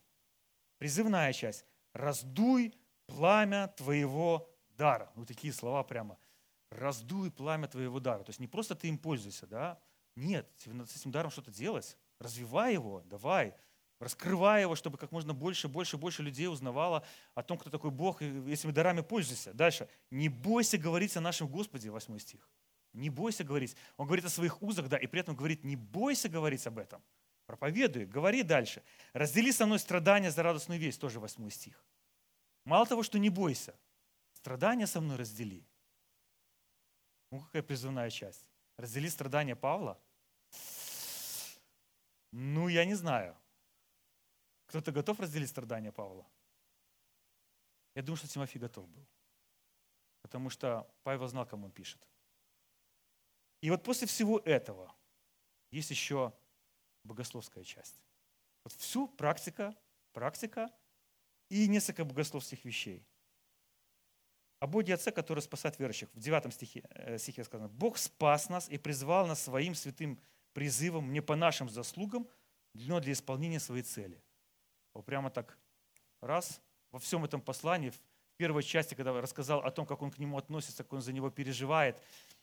Призывная 0.80 1.32
часть. 1.32 1.66
«Раздуй 1.94 2.74
пламя 3.06 3.68
твоего 3.68 4.50
дара». 4.70 5.12
Вот 5.14 5.28
такие 5.28 5.54
слова 5.54 5.84
прямо. 5.84 6.18
«Раздуй 6.72 7.30
пламя 7.30 7.68
твоего 7.68 8.00
дара». 8.00 8.24
То 8.24 8.30
есть 8.30 8.40
не 8.40 8.48
просто 8.48 8.74
ты 8.74 8.88
им 8.88 8.98
пользуешься, 8.98 9.46
да? 9.46 9.80
Нет, 10.16 10.50
с 10.58 10.96
этим 10.96 11.12
даром 11.12 11.30
что-то 11.30 11.52
делать. 11.52 11.98
Развивай 12.22 12.74
его, 12.74 13.02
давай. 13.06 13.56
Раскрывай 14.00 14.62
его, 14.62 14.76
чтобы 14.76 15.00
как 15.00 15.12
можно 15.12 15.34
больше, 15.34 15.68
больше, 15.68 15.98
больше 15.98 16.22
людей 16.22 16.48
узнавало 16.48 17.04
о 17.34 17.42
том, 17.42 17.58
кто 17.58 17.72
такой 17.72 17.90
Бог, 17.90 18.22
и 18.22 18.52
этими 18.52 18.72
дарами 18.72 19.02
пользуйся. 19.02 19.54
Дальше. 19.54 19.90
Не 20.12 20.30
бойся 20.30 20.78
говорить 20.78 21.18
о 21.18 21.22
нашем 21.22 21.48
Господе, 21.48 21.90
8 21.90 22.20
стих. 22.20 22.48
Не 22.94 23.10
бойся 23.10 23.44
говорить. 23.44 23.76
Он 23.98 24.06
говорит 24.06 24.26
о 24.26 24.30
своих 24.30 24.62
узах, 24.62 24.88
да, 24.88 24.98
и 24.98 25.08
при 25.08 25.20
этом 25.20 25.36
говорит, 25.36 25.64
не 25.64 25.76
бойся 25.76 26.30
говорить 26.30 26.68
об 26.68 26.78
этом. 26.78 27.02
Проповедуй, 27.48 28.06
говори 28.06 28.44
дальше. 28.44 28.84
Раздели 29.14 29.52
со 29.52 29.66
мной 29.66 29.80
страдания 29.80 30.30
за 30.30 30.44
радостную 30.44 30.80
весть, 30.80 31.02
тоже 31.02 31.20
8 31.20 31.50
стих. 31.50 31.84
Мало 32.66 32.86
того, 32.86 33.02
что 33.02 33.18
не 33.18 33.30
бойся, 33.30 33.74
страдания 34.34 34.86
со 34.86 35.02
мной 35.02 35.18
раздели. 35.18 35.66
Ну, 37.32 37.40
какая 37.40 37.64
призывная 37.64 38.12
часть. 38.12 38.46
Раздели 38.78 39.10
страдания 39.10 39.56
Павла? 39.56 40.00
Ну, 42.32 42.68
я 42.70 42.86
не 42.86 42.96
знаю. 42.96 43.38
Кто-то 44.68 44.92
готов 44.92 45.20
разделить 45.20 45.50
страдания 45.50 45.92
Павла? 45.92 46.26
Я 47.94 48.02
думаю, 48.02 48.18
что 48.18 48.28
Тимофей 48.28 48.60
готов 48.60 48.88
был. 48.88 49.06
Потому 50.22 50.50
что 50.50 50.90
Павел 51.04 51.28
знал, 51.28 51.46
кому 51.46 51.66
он 51.66 51.72
пишет. 51.72 52.08
И 53.60 53.70
вот 53.70 53.84
после 53.84 54.08
всего 54.08 54.40
этого 54.40 54.96
есть 55.72 55.90
еще 55.90 56.34
богословская 57.04 57.64
часть. 57.64 58.02
Вот 58.64 58.74
всю 58.74 59.08
практика, 59.08 59.76
практика 60.14 60.70
и 61.50 61.68
несколько 61.68 62.06
богословских 62.06 62.64
вещей. 62.64 63.06
О 64.60 64.68
Боге 64.68 64.94
Отце, 64.94 65.12
который 65.12 65.40
спасает 65.40 65.80
верующих. 65.80 66.14
В 66.14 66.20
9 66.20 66.54
стихе, 66.54 66.84
э, 66.92 67.18
стихе 67.18 67.44
сказано, 67.44 67.68
«Бог 67.68 67.98
спас 67.98 68.48
нас 68.48 68.70
и 68.70 68.78
призвал 68.78 69.26
нас 69.28 69.42
своим 69.42 69.74
святым 69.74 70.20
призывом 70.54 71.12
не 71.14 71.22
по 71.22 71.36
нашим 71.36 71.70
заслугам, 71.70 72.28
но 72.74 73.00
для 73.00 73.14
исполнения 73.14 73.60
своей 73.60 73.84
цели». 73.84 74.22
Вот 74.94 75.06
прямо 75.06 75.30
так 75.30 75.58
раз 76.22 76.62
во 76.92 77.00
всем 77.00 77.24
этом 77.24 77.42
послании, 77.42 77.90
в 77.90 78.00
первой 78.38 78.64
части, 78.64 78.94
когда 78.94 79.20
рассказал 79.22 79.60
о 79.60 79.72
том, 79.72 79.86
как 79.86 80.02
он 80.02 80.12
к 80.12 80.18
нему 80.18 80.38
относится, 80.38 80.84
как 80.84 80.94
он 80.94 81.02
за 81.02 81.14
него 81.14 81.30
переживает, 81.30 82.02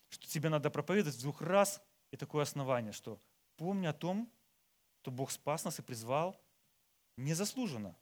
что 0.08 0.26
тебе 0.26 0.48
надо 0.48 0.70
проповедовать 0.70 1.20
двух 1.20 1.42
раз, 1.42 1.82
и 2.10 2.16
такое 2.16 2.42
основание, 2.42 2.92
что 2.92 3.20
помни 3.56 3.86
о 3.86 3.92
том, 3.92 4.30
что 5.00 5.10
Бог 5.10 5.30
спас 5.30 5.64
нас 5.64 5.78
и 5.78 5.82
призвал 5.82 6.40
незаслуженно. 7.16 7.96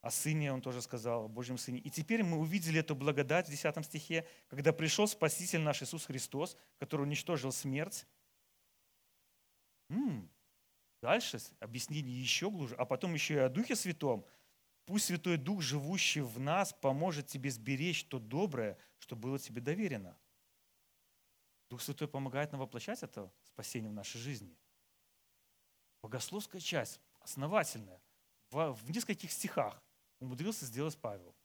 О 0.00 0.10
Сыне 0.10 0.52
он 0.52 0.60
тоже 0.60 0.82
сказал, 0.82 1.24
о 1.24 1.28
Божьем 1.28 1.56
Сыне. 1.56 1.78
И 1.78 1.90
теперь 1.90 2.22
мы 2.22 2.38
увидели 2.38 2.80
эту 2.80 2.94
благодать 2.94 3.48
в 3.48 3.50
10 3.50 3.84
стихе, 3.84 4.26
когда 4.48 4.72
пришел 4.72 5.08
Спаситель 5.08 5.60
наш 5.60 5.82
Иисус 5.82 6.04
Христос, 6.04 6.56
который 6.78 7.02
уничтожил 7.02 7.52
смерть. 7.52 8.06
М-м, 9.88 10.30
Дальше 11.04 11.38
объяснение 11.60 12.18
еще 12.18 12.50
глубже, 12.50 12.74
а 12.76 12.86
потом 12.86 13.12
еще 13.12 13.34
и 13.34 13.36
о 13.36 13.50
Духе 13.50 13.76
Святом. 13.76 14.24
Пусть 14.86 15.04
Святой 15.04 15.36
Дух, 15.36 15.60
живущий 15.60 16.22
в 16.22 16.40
нас, 16.40 16.72
поможет 16.72 17.26
тебе 17.26 17.50
сберечь 17.50 18.04
то 18.04 18.18
доброе, 18.18 18.78
что 18.96 19.14
было 19.14 19.38
тебе 19.38 19.60
доверено. 19.60 20.16
Дух 21.68 21.82
Святой 21.82 22.08
помогает 22.08 22.52
нам 22.52 22.62
воплощать 22.62 23.02
это 23.02 23.30
спасение 23.42 23.90
в 23.90 23.92
нашей 23.92 24.16
жизни. 24.18 24.56
Богословская 26.00 26.62
часть, 26.62 27.02
основательная, 27.20 28.00
в, 28.48 28.72
в 28.72 28.90
нескольких 28.90 29.30
стихах 29.30 29.82
умудрился 30.20 30.64
сделать 30.64 30.96
Павел. 30.96 31.36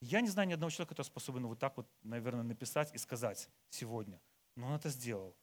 Я 0.00 0.22
не 0.22 0.28
знаю 0.28 0.48
ни 0.48 0.54
одного 0.54 0.70
человека, 0.70 0.90
который 0.90 1.06
способен 1.06 1.46
вот 1.46 1.60
так 1.60 1.76
вот, 1.76 1.88
наверное, 2.02 2.42
написать 2.42 2.92
и 2.92 2.98
сказать 2.98 3.48
сегодня. 3.70 4.20
Но 4.56 4.66
он 4.66 4.72
это 4.72 4.88
сделал. 4.88 5.36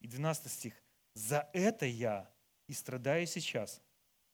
И 0.00 0.08
12 0.08 0.50
стих. 0.50 0.74
«За 1.14 1.48
это 1.52 1.86
я, 1.86 2.30
и 2.66 2.72
страдаю 2.72 3.26
сейчас, 3.26 3.82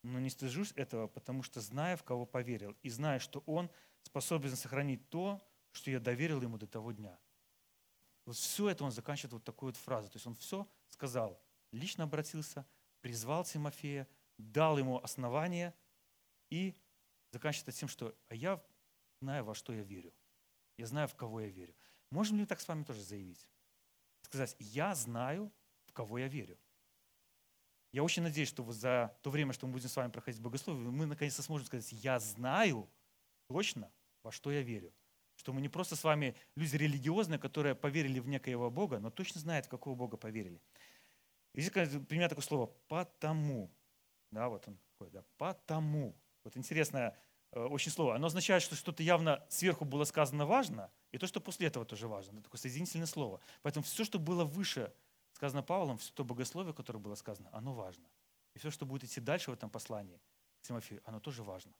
но 0.02 0.20
не 0.20 0.30
стыжусь 0.30 0.72
этого, 0.76 1.08
потому 1.08 1.42
что 1.42 1.60
знаю, 1.60 1.96
в 1.96 2.04
кого 2.04 2.26
поверил, 2.26 2.76
и 2.82 2.90
знаю, 2.90 3.20
что 3.20 3.42
Он 3.46 3.70
способен 4.02 4.54
сохранить 4.56 5.08
то, 5.08 5.42
что 5.72 5.90
я 5.90 6.00
доверил 6.00 6.42
Ему 6.42 6.58
до 6.58 6.66
того 6.66 6.92
дня. 6.92 7.18
Вот 8.26 8.34
все 8.36 8.68
это 8.68 8.84
он 8.84 8.90
заканчивает 8.90 9.34
вот 9.34 9.44
такой 9.44 9.68
вот 9.68 9.76
фразой. 9.76 10.10
То 10.10 10.16
есть 10.16 10.26
он 10.26 10.34
все 10.34 10.68
сказал, 10.88 11.40
лично 11.70 12.04
обратился, 12.04 12.66
призвал 13.00 13.44
Тимофея, 13.44 14.08
дал 14.36 14.76
ему 14.78 14.98
основание 15.02 15.72
и 16.50 16.76
заканчивает 17.30 17.74
тем, 17.76 17.88
что 17.88 18.14
«а 18.28 18.34
я 18.34 18.62
знаю, 19.20 19.44
во 19.44 19.54
что 19.54 19.72
я 19.72 19.82
верю. 19.82 20.12
Я 20.76 20.86
знаю, 20.86 21.08
в 21.08 21.14
кого 21.14 21.40
я 21.40 21.48
верю». 21.48 21.74
Можем 22.10 22.38
ли 22.38 22.46
так 22.46 22.60
с 22.60 22.68
вами 22.68 22.82
тоже 22.82 23.02
заявить? 23.02 23.48
Сказать 24.22 24.56
«я 24.58 24.94
знаю, 24.94 25.52
в 25.86 25.92
кого 25.92 26.18
я 26.18 26.28
верю». 26.28 26.58
Я 27.96 28.02
очень 28.02 28.22
надеюсь, 28.22 28.50
что 28.50 28.70
за 28.72 29.16
то 29.22 29.30
время, 29.30 29.54
что 29.54 29.66
мы 29.66 29.72
будем 29.72 29.88
с 29.88 29.96
вами 29.96 30.10
проходить 30.10 30.38
богословие, 30.38 30.90
мы 30.90 31.06
наконец-то 31.06 31.40
сможем 31.40 31.66
сказать, 31.66 31.90
я 31.92 32.18
знаю 32.18 32.90
точно, 33.48 33.90
во 34.22 34.30
что 34.30 34.52
я 34.52 34.60
верю. 34.60 34.92
Что 35.36 35.54
мы 35.54 35.62
не 35.62 35.70
просто 35.70 35.96
с 35.96 36.04
вами 36.04 36.36
люди 36.56 36.76
религиозные, 36.76 37.38
которые 37.38 37.74
поверили 37.74 38.18
в 38.18 38.28
некоего 38.28 38.70
Бога, 38.70 38.98
но 38.98 39.08
точно 39.08 39.40
знают, 39.40 39.64
в 39.64 39.70
какого 39.70 39.94
Бога 39.94 40.18
поверили. 40.18 40.60
И 41.54 41.62
здесь, 41.62 41.72
пример 42.06 42.28
такое 42.28 42.44
слово 42.44 42.66
«потому». 42.86 43.70
Да, 44.30 44.50
вот 44.50 44.68
он 44.68 44.78
такой, 44.92 45.10
да, 45.10 45.24
«потому». 45.38 46.14
Вот 46.44 46.54
интересное 46.58 47.16
э, 47.52 47.60
очень 47.64 47.90
слово. 47.90 48.16
Оно 48.16 48.26
означает, 48.26 48.62
что 48.62 48.76
что-то 48.76 49.02
явно 49.02 49.42
сверху 49.48 49.86
было 49.86 50.04
сказано 50.04 50.44
важно, 50.44 50.90
и 51.12 51.18
то, 51.18 51.26
что 51.26 51.40
после 51.40 51.68
этого 51.68 51.86
тоже 51.86 52.08
важно. 52.08 52.32
Это 52.32 52.42
такое 52.42 52.58
соединительное 52.58 53.06
слово. 53.06 53.40
Поэтому 53.62 53.84
все, 53.84 54.04
что 54.04 54.18
было 54.18 54.44
выше 54.44 54.92
сказано 55.36 55.62
Павлом, 55.62 55.98
все 55.98 56.14
то 56.14 56.24
богословие, 56.24 56.72
которое 56.72 56.98
было 56.98 57.14
сказано, 57.14 57.50
оно 57.52 57.74
важно. 57.74 58.08
И 58.54 58.58
все, 58.58 58.70
что 58.70 58.86
будет 58.86 59.04
идти 59.04 59.20
дальше 59.20 59.50
в 59.50 59.54
этом 59.54 59.68
послании 59.68 60.18
к 60.58 60.62
Тимофею, 60.62 61.02
оно 61.04 61.20
тоже 61.20 61.42
важно. 61.42 61.76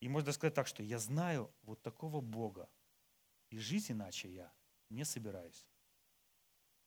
И 0.00 0.08
можно 0.08 0.32
сказать 0.32 0.54
так, 0.54 0.66
что 0.66 0.82
я 0.82 0.98
знаю 0.98 1.54
вот 1.62 1.80
такого 1.80 2.20
Бога, 2.20 2.68
и 3.50 3.58
жить 3.58 3.92
иначе 3.92 4.28
я 4.34 4.52
не 4.90 5.04
собираюсь. 5.04 5.64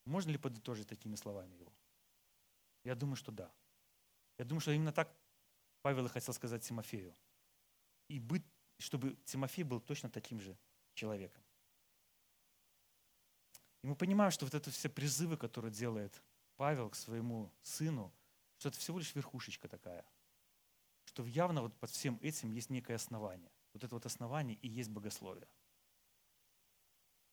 Можно 0.04 0.32
ли 0.32 0.38
подытожить 0.38 0.90
такими 0.90 1.16
словами 1.16 1.56
его? 1.56 1.74
Я 2.84 2.94
думаю, 2.94 3.16
что 3.16 3.32
да. 3.32 3.54
Я 4.38 4.44
думаю, 4.44 4.60
что 4.60 4.72
именно 4.72 4.92
так 4.92 5.16
Павел 5.82 6.08
и 6.08 6.10
хотел 6.10 6.34
сказать 6.34 6.68
Тимофею. 6.68 7.16
И 8.10 8.20
быть, 8.20 8.44
чтобы 8.80 9.16
Тимофей 9.24 9.64
был 9.64 9.80
точно 9.80 10.10
таким 10.10 10.42
же 10.42 10.58
человеком. 10.94 11.45
И 13.86 13.88
мы 13.88 13.96
понимаем, 13.96 14.32
что 14.32 14.46
вот 14.46 14.56
это 14.56 14.72
все 14.72 14.90
призывы, 14.90 15.38
которые 15.38 15.72
делает 15.72 16.12
Павел 16.56 16.90
к 16.90 16.96
своему 16.96 17.54
сыну, 17.62 18.12
что 18.58 18.70
это 18.70 18.80
всего 18.80 18.98
лишь 18.98 19.14
верхушечка 19.14 19.68
такая– 19.68 20.04
что 21.16 21.26
явно 21.26 21.62
вот 21.62 21.74
под 21.80 21.90
всем 21.92 22.20
этим 22.22 22.52
есть 22.52 22.70
некое 22.70 22.96
основание. 22.96 23.50
Вот 23.74 23.84
это 23.84 23.96
вот 23.96 24.06
основание 24.06 24.58
и 24.62 24.68
есть 24.68 24.90
богословие. 24.90 25.48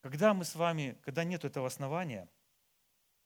Когда 0.02 0.34
мы 0.34 0.44
с 0.44 0.54
вами, 0.54 0.96
когда 1.02 1.24
нет 1.24 1.44
этого 1.44 1.66
основания, 1.66 2.28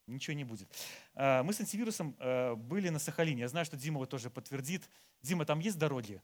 ничего 0.06 0.34
не 0.34 0.44
будет. 0.44 0.68
А, 1.14 1.42
мы 1.42 1.52
с 1.52 1.60
антивирусом 1.60 2.16
э, 2.18 2.54
были 2.54 2.88
на 2.88 2.98
Сахалине. 2.98 3.42
Я 3.42 3.48
знаю, 3.48 3.66
что 3.66 3.76
Дима 3.76 3.98
вот 3.98 4.08
тоже 4.08 4.30
подтвердит. 4.30 4.88
Дима, 5.20 5.44
там 5.44 5.58
есть 5.58 5.78
дороги? 5.78 6.22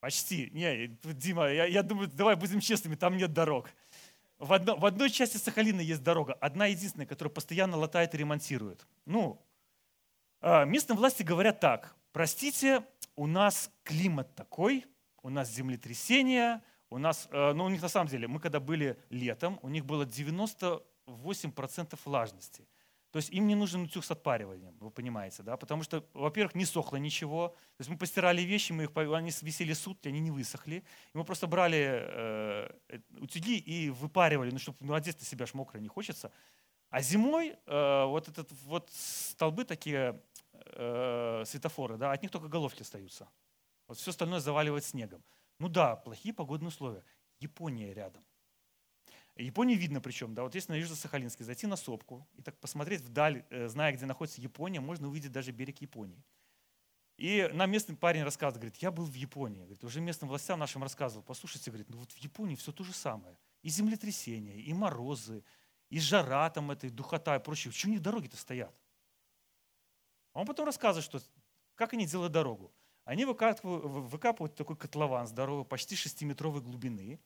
Почти. 0.00 0.50
Не, 0.50 0.88
Дима, 1.02 1.48
я, 1.50 1.66
я 1.66 1.82
думаю, 1.82 2.08
давай 2.08 2.36
будем 2.36 2.60
честными, 2.60 2.94
там 2.94 3.16
нет 3.16 3.32
дорог. 3.32 3.70
В, 4.38 4.52
одно, 4.52 4.76
в 4.76 4.84
одной 4.84 5.10
части 5.10 5.36
Сахалина 5.36 5.80
есть 5.80 6.02
дорога, 6.02 6.34
одна 6.34 6.66
единственная, 6.66 7.06
которая 7.06 7.32
постоянно 7.32 7.76
латает 7.76 8.14
и 8.14 8.18
ремонтирует. 8.18 8.86
Ну, 9.06 9.40
а, 10.40 10.64
местные 10.64 10.96
власти 10.96 11.22
говорят 11.22 11.60
так, 11.60 11.94
простите, 12.12 12.84
у 13.16 13.26
нас 13.26 13.70
климат 13.84 14.34
такой, 14.34 14.84
у 15.22 15.30
нас 15.30 15.50
землетрясения, 15.50 16.62
у 16.90 16.98
нас, 16.98 17.28
э, 17.30 17.52
ну 17.54 17.64
у 17.64 17.68
них 17.68 17.80
на 17.82 17.88
самом 17.88 18.08
деле, 18.08 18.28
мы 18.28 18.40
когда 18.40 18.60
были 18.60 18.98
летом, 19.08 19.58
у 19.62 19.68
них 19.68 19.84
было 19.84 20.04
98% 20.04 21.98
влажности. 22.04 22.68
То 23.14 23.18
есть 23.18 23.30
им 23.30 23.46
не 23.46 23.54
нужен 23.54 23.82
утюг 23.82 24.04
с 24.04 24.10
отпариванием, 24.10 24.76
вы 24.80 24.90
понимаете, 24.90 25.44
да? 25.44 25.56
Потому 25.56 25.84
что, 25.84 26.04
во-первых, 26.14 26.56
не 26.56 26.64
сохло 26.64 26.96
ничего. 26.96 27.50
То 27.76 27.80
есть 27.80 27.88
мы 27.88 27.96
постирали 27.96 28.42
вещи, 28.42 28.72
мы 28.72 28.82
их, 28.82 28.90
они 28.96 29.30
висели 29.42 29.72
сутки, 29.72 30.08
они 30.08 30.18
не 30.18 30.32
высохли. 30.32 30.82
И 31.12 31.18
мы 31.18 31.24
просто 31.24 31.46
брали 31.46 31.78
э, 31.78 32.70
утюги 33.20 33.56
и 33.58 33.90
выпаривали, 33.90 34.50
ну, 34.50 34.58
чтобы 34.58 34.78
ну, 34.80 34.94
одеть 34.94 35.22
себя 35.22 35.46
ж 35.46 35.54
мокро 35.54 35.78
не 35.78 35.86
хочется. 35.86 36.32
А 36.90 37.02
зимой 37.02 37.56
э, 37.66 38.04
вот 38.04 38.28
этот 38.28 38.50
вот 38.64 38.90
столбы 38.90 39.64
такие 39.64 40.20
э, 40.52 41.44
светофоры, 41.46 41.96
да, 41.96 42.10
от 42.10 42.20
них 42.20 42.32
только 42.32 42.48
головки 42.48 42.82
остаются. 42.82 43.28
Вот 43.86 43.96
все 43.96 44.10
остальное 44.10 44.40
заваливает 44.40 44.84
снегом. 44.84 45.22
Ну 45.60 45.68
да, 45.68 45.94
плохие 45.94 46.34
погодные 46.34 46.70
условия. 46.70 47.04
Япония 47.38 47.94
рядом. 47.94 48.24
Японию 49.36 49.78
видно 49.78 50.00
причем, 50.00 50.34
да, 50.34 50.42
вот 50.44 50.54
если 50.54 50.72
на 50.72 50.76
Южно-Сахалинске 50.76 51.42
зайти 51.42 51.66
на 51.66 51.76
сопку 51.76 52.26
и 52.36 52.42
так 52.42 52.56
посмотреть 52.60 53.00
вдаль, 53.00 53.44
э, 53.50 53.68
зная, 53.68 53.92
где 53.92 54.06
находится 54.06 54.40
Япония, 54.40 54.80
можно 54.80 55.08
увидеть 55.08 55.32
даже 55.32 55.50
берег 55.50 55.80
Японии. 55.80 56.22
И 57.16 57.48
нам 57.52 57.70
местный 57.70 57.96
парень 57.96 58.22
рассказывает, 58.22 58.60
говорит, 58.60 58.76
я 58.76 58.90
был 58.90 59.04
в 59.04 59.14
Японии, 59.14 59.62
говорит, 59.62 59.82
уже 59.84 60.00
местным 60.00 60.28
властям 60.28 60.58
нашим 60.58 60.82
рассказывал, 60.82 61.22
послушайте, 61.24 61.70
говорит, 61.70 61.90
ну 61.90 61.98
вот 61.98 62.12
в 62.12 62.18
Японии 62.18 62.54
все 62.54 62.72
то 62.72 62.84
же 62.84 62.92
самое. 62.92 63.36
И 63.62 63.68
землетрясения, 63.68 64.56
и 64.56 64.72
морозы, 64.72 65.44
и 65.90 65.98
жара 66.00 66.48
там 66.50 66.70
этой, 66.70 66.90
духота 66.90 67.36
и 67.36 67.42
прочее. 67.42 67.72
Почему 67.72 67.92
у 67.92 67.94
них 67.94 68.02
дороги-то 68.02 68.36
стоят? 68.36 68.74
А 70.32 70.40
он 70.40 70.46
потом 70.46 70.66
рассказывает, 70.66 71.04
что 71.04 71.20
как 71.74 71.92
они 71.92 72.06
делают 72.06 72.32
дорогу. 72.32 72.72
Они 73.04 73.24
выкапывают, 73.24 74.10
выкапывают 74.10 74.56
такой 74.56 74.76
котлован 74.76 75.26
здоровый, 75.26 75.64
почти 75.64 75.94
6-метровой 75.94 76.62
глубины, 76.62 77.20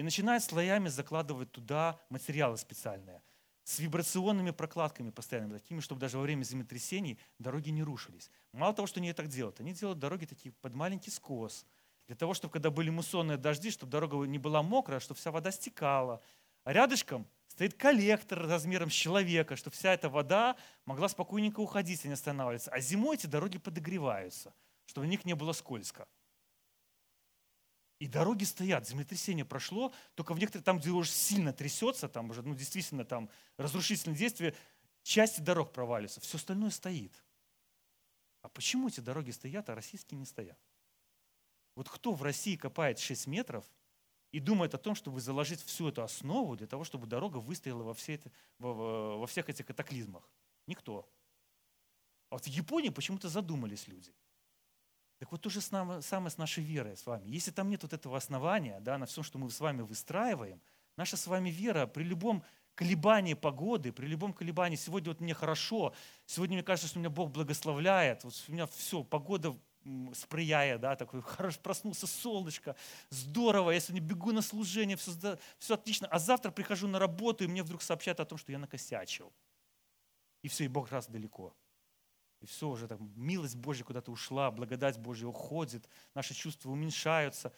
и 0.00 0.02
начинают 0.02 0.42
слоями 0.42 0.88
закладывать 0.88 1.52
туда 1.52 2.00
материалы 2.08 2.56
специальные 2.56 3.22
с 3.64 3.80
вибрационными 3.80 4.50
прокладками 4.50 5.10
постоянными, 5.10 5.58
такими, 5.58 5.80
чтобы 5.80 6.00
даже 6.00 6.16
во 6.16 6.22
время 6.22 6.42
землетрясений 6.42 7.18
дороги 7.38 7.68
не 7.68 7.82
рушились. 7.82 8.30
Мало 8.52 8.72
того, 8.72 8.86
что 8.86 8.98
они 8.98 9.12
так 9.12 9.28
делают, 9.28 9.60
они 9.60 9.74
делают 9.74 9.98
дороги 9.98 10.24
такие 10.24 10.52
под 10.62 10.74
маленький 10.74 11.10
скос, 11.10 11.66
для 12.06 12.16
того, 12.16 12.32
чтобы 12.32 12.50
когда 12.50 12.70
были 12.70 12.88
муссонные 12.88 13.36
дожди, 13.36 13.70
чтобы 13.70 13.92
дорога 13.92 14.16
не 14.26 14.38
была 14.38 14.62
мокрая, 14.62 15.00
чтобы 15.00 15.20
вся 15.20 15.30
вода 15.30 15.50
стекала. 15.50 16.22
А 16.64 16.72
рядышком 16.72 17.28
стоит 17.48 17.74
коллектор 17.74 18.38
размером 18.48 18.88
с 18.88 18.94
человека, 18.94 19.54
чтобы 19.54 19.76
вся 19.76 19.92
эта 19.92 20.08
вода 20.08 20.56
могла 20.86 21.10
спокойненько 21.10 21.60
уходить, 21.60 22.06
а 22.06 22.08
не 22.08 22.14
останавливаться. 22.14 22.70
А 22.70 22.80
зимой 22.80 23.16
эти 23.16 23.26
дороги 23.26 23.58
подогреваются, 23.58 24.54
чтобы 24.86 25.06
в 25.06 25.10
них 25.10 25.26
не 25.26 25.34
было 25.34 25.52
скользко. 25.52 26.08
И 28.00 28.08
дороги 28.08 28.42
стоят, 28.42 28.88
землетрясение 28.88 29.44
прошло, 29.44 29.92
только 30.16 30.34
в 30.34 30.38
некоторых, 30.40 30.64
там, 30.64 30.78
где 30.78 30.90
уже 30.90 31.10
сильно 31.10 31.52
трясется, 31.52 32.08
там 32.08 32.30
уже, 32.30 32.42
ну, 32.42 32.56
действительно, 32.56 33.04
там 33.04 33.30
разрушительные 33.56 34.16
действия, 34.16 34.56
части 35.04 35.40
дорог 35.40 35.72
провалится, 35.72 36.20
все 36.20 36.38
остальное 36.38 36.70
стоит. 36.70 37.12
А 38.42 38.48
почему 38.48 38.88
эти 38.88 39.00
дороги 39.00 39.30
стоят, 39.30 39.70
а 39.70 39.76
российские 39.76 40.18
не 40.18 40.26
стоят? 40.26 40.58
Вот 41.76 41.88
кто 41.88 42.12
в 42.12 42.22
России 42.24 42.56
копает 42.56 42.98
6 42.98 43.28
метров– 43.28 43.64
и 44.32 44.38
думает 44.38 44.74
о 44.74 44.78
том, 44.78 44.94
чтобы 44.94 45.20
заложить 45.20 45.62
всю 45.62 45.88
эту 45.88 46.02
основу 46.02 46.56
для 46.56 46.66
того, 46.66 46.84
чтобы 46.84 47.06
дорога 47.06 47.38
выстояла 47.38 47.82
во, 47.82 47.94
все 47.94 48.14
это, 48.14 48.30
во, 48.58 49.18
во 49.18 49.26
всех 49.26 49.48
этих 49.48 49.66
катаклизмах. 49.66 50.28
Никто. 50.66 51.08
А 52.28 52.36
вот 52.36 52.44
в 52.44 52.46
Японии 52.46 52.90
почему-то 52.90 53.28
задумались 53.28 53.88
люди. 53.88 54.12
Так 55.20 55.30
вот 55.32 55.42
то 55.42 55.50
же 55.50 55.60
самое 55.60 56.00
с 56.00 56.38
нашей 56.38 56.64
верой 56.64 56.96
с 56.96 57.04
вами. 57.04 57.28
Если 57.28 57.50
там 57.50 57.68
нет 57.68 57.82
вот 57.82 57.92
этого 57.92 58.16
основания 58.16 58.80
да, 58.80 58.96
на 58.96 59.04
всем, 59.04 59.22
что 59.22 59.38
мы 59.38 59.50
с 59.50 59.60
вами 59.60 59.82
выстраиваем, 59.82 60.62
наша 60.96 61.18
с 61.18 61.26
вами 61.26 61.50
вера 61.50 61.86
при 61.86 62.04
любом 62.04 62.42
колебании 62.74 63.34
погоды, 63.34 63.92
при 63.92 64.06
любом 64.06 64.32
колебании, 64.32 64.76
сегодня 64.76 65.10
вот 65.10 65.20
мне 65.20 65.34
хорошо, 65.34 65.92
сегодня 66.24 66.54
мне 66.56 66.62
кажется, 66.62 66.88
что 66.88 66.98
меня 66.98 67.10
Бог 67.10 67.32
благословляет, 67.32 68.24
вот 68.24 68.32
у 68.48 68.52
меня 68.52 68.66
все, 68.66 69.04
погода 69.04 69.54
сприяя, 70.14 70.78
да, 70.78 70.96
такой, 70.96 71.20
хорошо, 71.26 71.60
проснулся 71.62 72.06
солнышко, 72.06 72.74
здорово, 73.10 73.72
я 73.72 73.80
сегодня 73.80 74.00
бегу 74.00 74.32
на 74.32 74.40
служение, 74.40 74.96
все, 74.96 75.12
все 75.58 75.74
отлично, 75.74 76.06
а 76.06 76.18
завтра 76.18 76.50
прихожу 76.50 76.88
на 76.88 76.98
работу, 76.98 77.44
и 77.44 77.46
мне 77.46 77.62
вдруг 77.62 77.82
сообщают 77.82 78.20
о 78.20 78.24
том, 78.24 78.38
что 78.38 78.52
я 78.52 78.58
накосячил. 78.58 79.30
И 80.40 80.48
все, 80.48 80.64
и 80.64 80.68
Бог 80.68 80.90
раз 80.90 81.08
далеко. 81.08 81.54
И 82.40 82.46
все 82.46 82.68
уже 82.68 82.88
так, 82.88 82.98
милость 83.00 83.56
Божья 83.56 83.84
куда-то 83.84 84.10
ушла, 84.10 84.50
благодать 84.50 84.98
Божья 84.98 85.26
уходит, 85.26 85.88
наши 86.14 86.34
чувства 86.34 86.70
уменьшаются. 86.70 87.52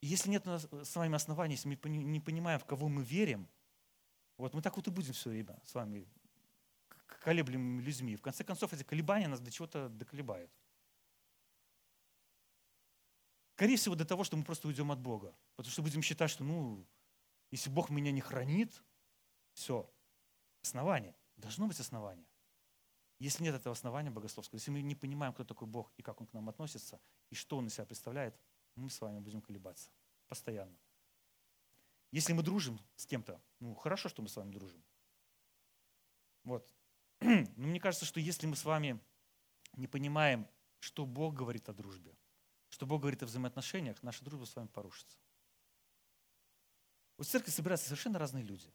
И 0.00 0.06
если 0.06 0.28
нет 0.28 0.46
с 0.46 0.96
вами 0.96 1.14
оснований, 1.14 1.54
если 1.54 1.68
мы 1.68 1.78
не 1.88 2.20
понимаем, 2.20 2.58
в 2.58 2.64
кого 2.66 2.88
мы 2.88 3.02
верим, 3.02 3.48
вот 4.36 4.52
мы 4.54 4.60
так 4.60 4.76
вот 4.76 4.86
и 4.86 4.90
будем 4.90 5.12
все 5.12 5.30
время 5.30 5.58
с 5.64 5.74
вами 5.74 6.06
колеблемыми 7.22 7.80
людьми. 7.80 8.16
В 8.16 8.22
конце 8.22 8.44
концов, 8.44 8.72
эти 8.72 8.82
колебания 8.82 9.28
нас 9.28 9.40
до 9.40 9.50
чего-то 9.50 9.88
доколебают. 9.88 10.50
Скорее 13.54 13.76
всего, 13.76 13.94
до 13.94 14.04
того, 14.04 14.24
что 14.24 14.36
мы 14.36 14.44
просто 14.44 14.66
уйдем 14.66 14.90
от 14.90 14.98
Бога. 14.98 15.34
Потому 15.54 15.70
что 15.72 15.82
будем 15.82 16.02
считать, 16.02 16.30
что, 16.30 16.42
ну, 16.42 16.84
если 17.50 17.70
Бог 17.70 17.90
меня 17.90 18.10
не 18.10 18.20
хранит, 18.20 18.82
все. 19.52 19.88
Основание. 20.62 21.14
Должно 21.36 21.66
быть 21.68 21.78
основание. 21.78 22.26
Если 23.22 23.44
нет 23.44 23.54
этого 23.54 23.72
основания 23.72 24.10
богословского, 24.10 24.56
если 24.56 24.72
мы 24.72 24.82
не 24.82 24.96
понимаем, 24.96 25.32
кто 25.32 25.44
такой 25.44 25.68
Бог 25.68 25.92
и 25.96 26.02
как 26.02 26.20
Он 26.20 26.26
к 26.26 26.32
нам 26.32 26.48
относится, 26.48 27.00
и 27.30 27.36
что 27.36 27.56
Он 27.56 27.68
из 27.68 27.74
себя 27.74 27.84
представляет, 27.84 28.34
мы 28.74 28.90
с 28.90 29.00
вами 29.00 29.20
будем 29.20 29.40
колебаться. 29.40 29.90
Постоянно. 30.26 30.76
Если 32.10 32.32
мы 32.32 32.42
дружим 32.42 32.80
с 32.96 33.06
кем-то, 33.06 33.40
ну, 33.60 33.76
хорошо, 33.76 34.08
что 34.08 34.22
мы 34.22 34.28
с 34.28 34.34
вами 34.34 34.50
дружим. 34.50 34.82
Вот. 36.42 36.68
Но 37.20 37.68
мне 37.68 37.78
кажется, 37.78 38.06
что 38.06 38.18
если 38.18 38.48
мы 38.48 38.56
с 38.56 38.64
вами 38.64 38.98
не 39.74 39.86
понимаем, 39.86 40.48
что 40.80 41.06
Бог 41.06 41.32
говорит 41.32 41.68
о 41.68 41.72
дружбе, 41.72 42.16
что 42.70 42.86
Бог 42.86 43.02
говорит 43.02 43.22
о 43.22 43.26
взаимоотношениях, 43.26 44.02
наша 44.02 44.24
дружба 44.24 44.46
с 44.46 44.56
вами 44.56 44.66
порушится. 44.66 45.16
Вот 47.18 47.28
в 47.28 47.30
церкви 47.30 47.52
собираются 47.52 47.86
совершенно 47.86 48.18
разные 48.18 48.42
люди. 48.42 48.74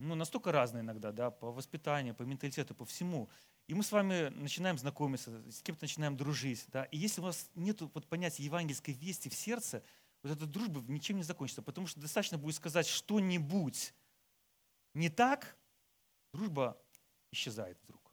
Ну, 0.00 0.14
настолько 0.14 0.50
разные 0.50 0.80
иногда, 0.80 1.12
да, 1.12 1.30
по 1.30 1.52
воспитанию, 1.52 2.14
по 2.14 2.22
менталитету, 2.22 2.74
по 2.74 2.86
всему. 2.86 3.28
И 3.70 3.74
мы 3.74 3.84
с 3.84 3.92
вами 3.92 4.30
начинаем 4.30 4.76
знакомиться, 4.78 5.30
с 5.48 5.62
кем-то 5.62 5.84
начинаем 5.84 6.16
дружить. 6.16 6.64
Да? 6.72 6.86
И 6.86 6.98
если 6.98 7.20
у 7.20 7.24
вас 7.24 7.48
нет 7.54 7.80
вот 7.80 8.04
понятия 8.08 8.42
евангельской 8.42 8.94
вести 8.94 9.28
в 9.28 9.34
сердце, 9.34 9.84
вот 10.24 10.32
эта 10.32 10.44
дружба 10.44 10.80
ничем 10.90 11.18
не 11.18 11.22
закончится, 11.22 11.62
потому 11.62 11.86
что 11.86 12.00
достаточно 12.00 12.36
будет 12.36 12.56
сказать 12.56 12.88
что-нибудь 12.88 13.94
не 14.94 15.08
так, 15.08 15.56
дружба 16.32 16.82
исчезает 17.30 17.78
вдруг. 17.84 18.12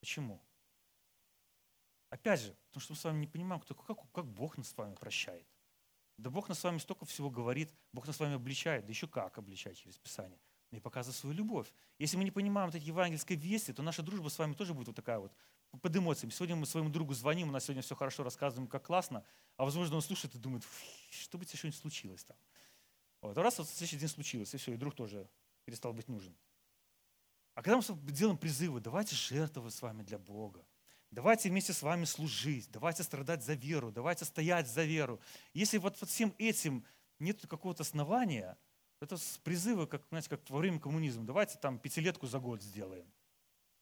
Почему? 0.00 0.42
Опять 2.10 2.42
же, 2.42 2.54
потому 2.66 2.82
что 2.82 2.92
мы 2.92 2.96
с 2.98 3.04
вами 3.04 3.20
не 3.20 3.26
понимаем, 3.28 3.62
кто, 3.62 3.74
как, 3.74 4.12
как 4.12 4.26
Бог 4.26 4.58
нас 4.58 4.68
с 4.68 4.76
вами 4.76 4.94
прощает. 4.94 5.48
Да 6.18 6.28
Бог 6.28 6.50
нас 6.50 6.58
с 6.58 6.64
вами 6.64 6.76
столько 6.76 7.06
всего 7.06 7.30
говорит, 7.30 7.74
Бог 7.94 8.06
нас 8.06 8.16
с 8.16 8.20
вами 8.20 8.34
обличает, 8.34 8.84
да 8.84 8.90
еще 8.90 9.08
как 9.08 9.38
обличать 9.38 9.78
через 9.78 9.96
Писание. 9.96 10.38
И 10.70 10.80
показывает 10.80 11.16
свою 11.16 11.34
любовь. 11.34 11.72
Если 11.98 12.16
мы 12.16 12.24
не 12.24 12.30
понимаем 12.30 12.68
вот 12.68 12.74
эти 12.74 12.84
евангельской 12.84 13.36
вести, 13.36 13.72
то 13.72 13.82
наша 13.82 14.02
дружба 14.02 14.28
с 14.28 14.38
вами 14.38 14.52
тоже 14.52 14.74
будет 14.74 14.88
вот 14.88 14.96
такая 14.96 15.18
вот, 15.18 15.32
под 15.80 15.96
эмоциями. 15.96 16.30
Сегодня 16.30 16.56
мы 16.56 16.66
своему 16.66 16.90
другу 16.90 17.14
звоним, 17.14 17.48
у 17.48 17.52
нас 17.52 17.64
сегодня 17.64 17.82
все 17.82 17.94
хорошо, 17.94 18.22
рассказываем, 18.22 18.68
как 18.68 18.84
классно, 18.84 19.24
а 19.56 19.64
возможно 19.64 19.96
он 19.96 20.02
слушает 20.02 20.34
и 20.34 20.38
думает, 20.38 20.64
что 21.10 21.38
бы 21.38 21.46
тебе 21.46 21.58
что-нибудь 21.58 21.80
случилось 21.80 22.24
там. 22.24 22.36
Вот. 23.22 23.36
А 23.36 23.42
раз 23.42 23.58
вот 23.58 23.68
следующий 23.68 23.96
день 23.96 24.08
случилось, 24.08 24.54
и 24.54 24.58
все, 24.58 24.74
и 24.74 24.76
друг 24.76 24.94
тоже 24.94 25.28
перестал 25.64 25.92
быть 25.92 26.08
нужен. 26.08 26.36
А 27.54 27.62
когда 27.62 27.76
мы 27.76 28.12
делаем 28.12 28.38
призывы, 28.38 28.80
давайте 28.80 29.16
жертвовать 29.16 29.74
с 29.74 29.82
вами 29.82 30.02
для 30.02 30.18
Бога. 30.18 30.64
Давайте 31.10 31.48
вместе 31.48 31.72
с 31.72 31.82
вами 31.82 32.04
служить, 32.04 32.70
давайте 32.70 33.02
страдать 33.02 33.42
за 33.42 33.54
веру, 33.54 33.90
давайте 33.90 34.26
стоять 34.26 34.68
за 34.68 34.84
веру. 34.84 35.20
Если 35.54 35.78
вот, 35.78 35.98
вот 36.00 36.10
всем 36.10 36.34
этим 36.38 36.84
нет 37.18 37.46
какого-то 37.46 37.82
основания, 37.82 38.58
это 39.00 39.16
призывы, 39.44 39.86
как, 39.86 40.02
знаете, 40.08 40.28
как 40.28 40.48
во 40.50 40.58
время 40.58 40.80
коммунизма. 40.80 41.24
Давайте 41.24 41.58
там 41.58 41.78
пятилетку 41.78 42.26
за 42.26 42.38
год 42.40 42.62
сделаем. 42.62 43.06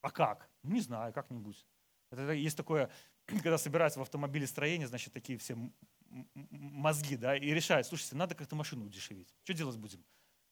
А 0.03 0.11
как? 0.11 0.49
Ну, 0.63 0.75
не 0.75 0.81
знаю, 0.81 1.13
как-нибудь. 1.13 1.67
Это, 2.11 2.33
есть 2.33 2.57
такое, 2.57 2.91
когда 3.27 3.59
собираются 3.59 3.99
в 3.99 4.03
автомобиле 4.03 4.47
строение, 4.47 4.87
значит, 4.87 5.13
такие 5.13 5.39
все 5.39 5.57
мозги, 6.09 7.17
да, 7.17 7.37
и 7.37 7.51
решают, 7.51 7.87
слушайте, 7.87 8.17
надо 8.17 8.35
как-то 8.35 8.55
машину 8.55 8.85
удешевить. 8.85 9.35
Что 9.43 9.55
делать 9.55 9.77
будем? 9.77 10.05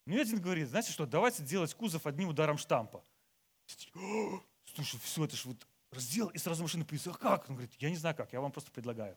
Ну, 0.07 0.21
один 0.21 0.41
говорит, 0.41 0.69
знаете 0.69 0.93
что, 0.93 1.07
давайте 1.07 1.43
делать 1.43 1.73
кузов 1.75 2.07
одним 2.07 2.29
ударом 2.29 2.59
штампа. 2.59 3.05
Слушай, 4.75 5.01
все, 5.01 5.25
это 5.25 5.37
же 5.37 5.49
вот 5.49 5.67
раздел, 5.91 6.29
и 6.29 6.39
сразу 6.39 6.63
машина 6.63 6.85
появится. 6.85 7.13
А 7.13 7.15
как? 7.15 7.49
Он 7.49 7.57
говорит, 7.57 7.75
я 7.79 7.89
не 7.91 7.97
знаю 7.97 8.15
как, 8.15 8.33
я 8.33 8.41
вам 8.41 8.53
просто 8.53 8.71
предлагаю. 8.71 9.17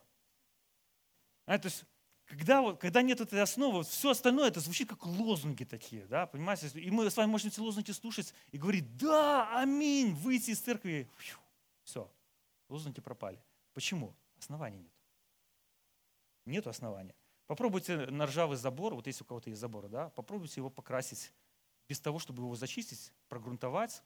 А, 1.45 1.57
то 1.57 1.67
есть, 1.67 1.83
когда, 2.27 2.73
когда 2.73 3.01
нет 3.01 3.21
этой 3.21 3.41
основы, 3.41 3.83
все 3.83 4.09
остальное 4.09 4.49
это 4.49 4.59
звучит 4.59 4.89
как 4.89 5.05
лозунги 5.05 5.63
такие, 5.63 6.05
да, 6.07 6.27
понимаете? 6.27 6.67
И 6.79 6.91
мы 6.91 7.09
с 7.09 7.15
вами 7.15 7.31
можем 7.31 7.47
эти 7.47 7.59
лозунги 7.59 7.91
слушать 7.91 8.33
и 8.51 8.57
говорить, 8.57 8.97
да, 8.97 9.59
аминь, 9.59 10.13
выйти 10.13 10.51
из 10.51 10.59
церкви. 10.59 11.09
Фью, 11.17 11.37
все, 11.83 12.11
лозунги 12.67 12.99
пропали. 12.99 13.41
Почему? 13.73 14.13
Оснований 14.37 14.79
нет. 14.79 14.91
Нет 16.45 16.67
основания. 16.67 17.15
Попробуйте 17.45 18.07
на 18.07 18.25
ржавый 18.25 18.57
забор, 18.57 18.93
вот 18.93 19.07
если 19.07 19.23
у 19.23 19.27
кого-то 19.27 19.49
есть 19.49 19.61
забор, 19.61 19.87
да, 19.87 20.09
попробуйте 20.09 20.59
его 20.59 20.69
покрасить 20.69 21.31
без 21.87 22.01
того, 22.01 22.19
чтобы 22.19 22.43
его 22.43 22.55
зачистить, 22.55 23.13
прогрунтовать, 23.29 24.03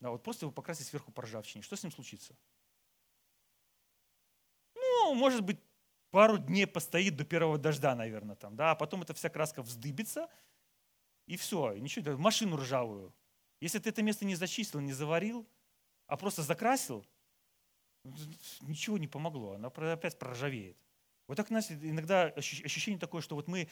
да, 0.00 0.10
вот 0.10 0.24
просто 0.24 0.44
его 0.44 0.52
покрасить 0.52 0.88
сверху 0.88 1.12
по 1.12 1.22
ржавчине. 1.22 1.62
Что 1.62 1.76
с 1.76 1.84
ним 1.84 1.92
случится? 1.92 2.34
Ну, 4.74 5.14
может 5.14 5.42
быть, 5.42 5.60
пару 6.10 6.38
дней 6.38 6.66
постоит 6.66 7.16
до 7.16 7.24
первого 7.24 7.58
дождя, 7.58 7.94
наверное, 7.94 8.36
там, 8.36 8.56
да, 8.56 8.72
а 8.72 8.74
потом 8.74 9.02
эта 9.02 9.14
вся 9.14 9.28
краска 9.28 9.62
вздыбится, 9.62 10.28
и 11.26 11.36
все, 11.36 11.72
и 11.72 11.80
ничего, 11.80 12.16
машину 12.18 12.56
ржавую. 12.56 13.14
Если 13.60 13.78
ты 13.78 13.90
это 13.90 14.02
место 14.02 14.24
не 14.24 14.34
зачистил, 14.34 14.80
не 14.80 14.92
заварил, 14.92 15.48
а 16.06 16.16
просто 16.16 16.42
закрасил, 16.42 17.06
ничего 18.62 18.98
не 18.98 19.06
помогло, 19.06 19.52
она 19.52 19.68
опять 19.68 20.18
проржавеет. 20.18 20.76
Вот 21.28 21.36
так, 21.36 21.48
знаете, 21.48 21.78
иногда 21.82 22.24
ощущение 22.24 22.98
такое, 22.98 23.22
что 23.22 23.36
вот 23.36 23.46
мы 23.46 23.68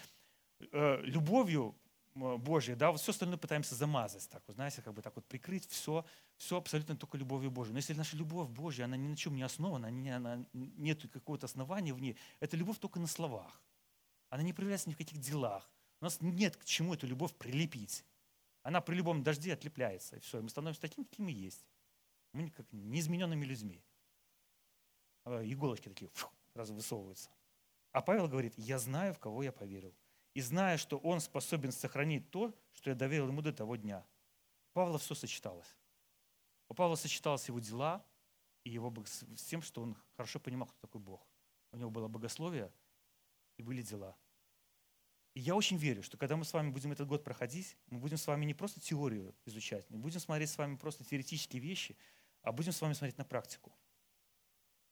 э, 0.61 1.01
любовью 1.03 1.77
Божьей, 2.19 2.75
да, 2.75 2.91
вот 2.91 3.01
все 3.01 3.13
остальное 3.13 3.39
пытаемся 3.39 3.75
замазать, 3.75 4.29
так, 4.29 4.43
вот, 4.47 4.57
знаете, 4.57 4.83
как 4.83 4.95
бы 4.95 5.03
так 5.03 5.15
вот 5.17 5.27
прикрыть 5.27 5.69
все, 5.69 6.05
все 6.37 6.57
абсолютно 6.59 6.97
только 6.97 7.17
любовью 7.17 7.51
Божьей. 7.51 7.73
Но 7.73 7.79
если 7.79 7.95
наша 7.95 8.17
любовь 8.17 8.49
Божья, 8.49 8.85
она 8.85 8.97
ни 8.97 9.09
на 9.09 9.17
чем 9.17 9.35
не 9.35 9.43
основана, 9.43 9.91
не, 9.91 10.11
она, 10.11 10.45
нет 10.53 11.03
какого-то 11.11 11.47
основания 11.47 11.95
в 11.95 12.01
ней, 12.01 12.17
это 12.41 12.57
любовь 12.57 12.79
только 12.79 13.01
на 13.01 13.07
словах. 13.07 13.63
Она 14.31 14.43
не 14.43 14.53
проявляется 14.53 14.89
ни 14.89 14.95
в 14.95 14.99
каких 14.99 15.19
делах. 15.19 15.71
У 16.01 16.05
нас 16.05 16.21
нет 16.21 16.57
к 16.57 16.65
чему 16.65 16.95
эту 16.95 17.07
любовь 17.07 17.35
прилепить. 17.35 18.05
Она 18.63 18.81
при 18.81 18.97
любом 18.97 19.23
дожде 19.23 19.53
отлепляется, 19.53 20.17
и 20.17 20.21
все, 20.21 20.39
и 20.39 20.43
мы 20.43 20.51
становимся 20.51 20.81
такими, 20.81 21.05
какими 21.05 21.27
мы 21.27 21.33
есть. 21.33 21.65
Мы 22.33 22.51
как 22.51 22.71
неизмененными 22.73 23.45
людьми. 23.45 23.83
А, 25.25 25.43
иголочки 25.43 25.89
такие 25.89 26.11
фу, 26.13 26.29
сразу 26.53 26.75
высовываются. 26.75 27.31
А 27.93 28.03
Павел 28.03 28.29
говорит, 28.29 28.55
я 28.57 28.79
знаю, 28.79 29.15
в 29.15 29.19
кого 29.19 29.43
я 29.43 29.53
поверил 29.53 29.95
и 30.35 30.41
зная, 30.41 30.77
что 30.77 30.99
он 30.99 31.21
способен 31.21 31.73
сохранить 31.73 32.31
то, 32.31 32.55
что 32.73 32.91
я 32.91 32.97
доверил 32.97 33.29
ему 33.29 33.43
до 33.43 33.53
того 33.53 33.77
дня. 33.77 34.07
У 34.71 34.75
Павла 34.75 34.99
все 34.99 35.15
сочеталось. 35.15 35.77
У 36.69 36.75
Павла 36.75 36.95
сочеталось 36.97 37.49
его 37.49 37.59
дела 37.59 38.05
и 38.65 38.71
его 38.71 38.95
с 39.05 39.43
тем, 39.45 39.63
что 39.63 39.83
он 39.83 39.97
хорошо 40.17 40.39
понимал, 40.39 40.69
кто 40.69 40.79
такой 40.81 41.01
Бог. 41.01 41.27
У 41.73 41.77
него 41.77 41.91
было 41.91 42.09
богословие 42.09 42.73
и 43.57 43.63
были 43.63 43.83
дела. 43.83 44.17
И 45.35 45.41
я 45.41 45.55
очень 45.55 45.77
верю, 45.77 46.03
что 46.03 46.17
когда 46.17 46.37
мы 46.37 46.45
с 46.45 46.53
вами 46.53 46.71
будем 46.71 46.93
этот 46.93 47.07
год 47.07 47.23
проходить, 47.25 47.77
мы 47.87 47.99
будем 47.99 48.17
с 48.17 48.27
вами 48.27 48.45
не 48.45 48.55
просто 48.55 48.81
теорию 48.81 49.35
изучать, 49.45 49.89
не 49.91 49.97
будем 49.97 50.21
смотреть 50.21 50.51
с 50.51 50.59
вами 50.59 50.77
просто 50.77 51.05
теоретические 51.05 51.63
вещи, 51.63 51.97
а 52.43 52.53
будем 52.53 52.73
с 52.73 52.81
вами 52.81 52.93
смотреть 52.93 53.19
на 53.19 53.25
практику. 53.25 53.73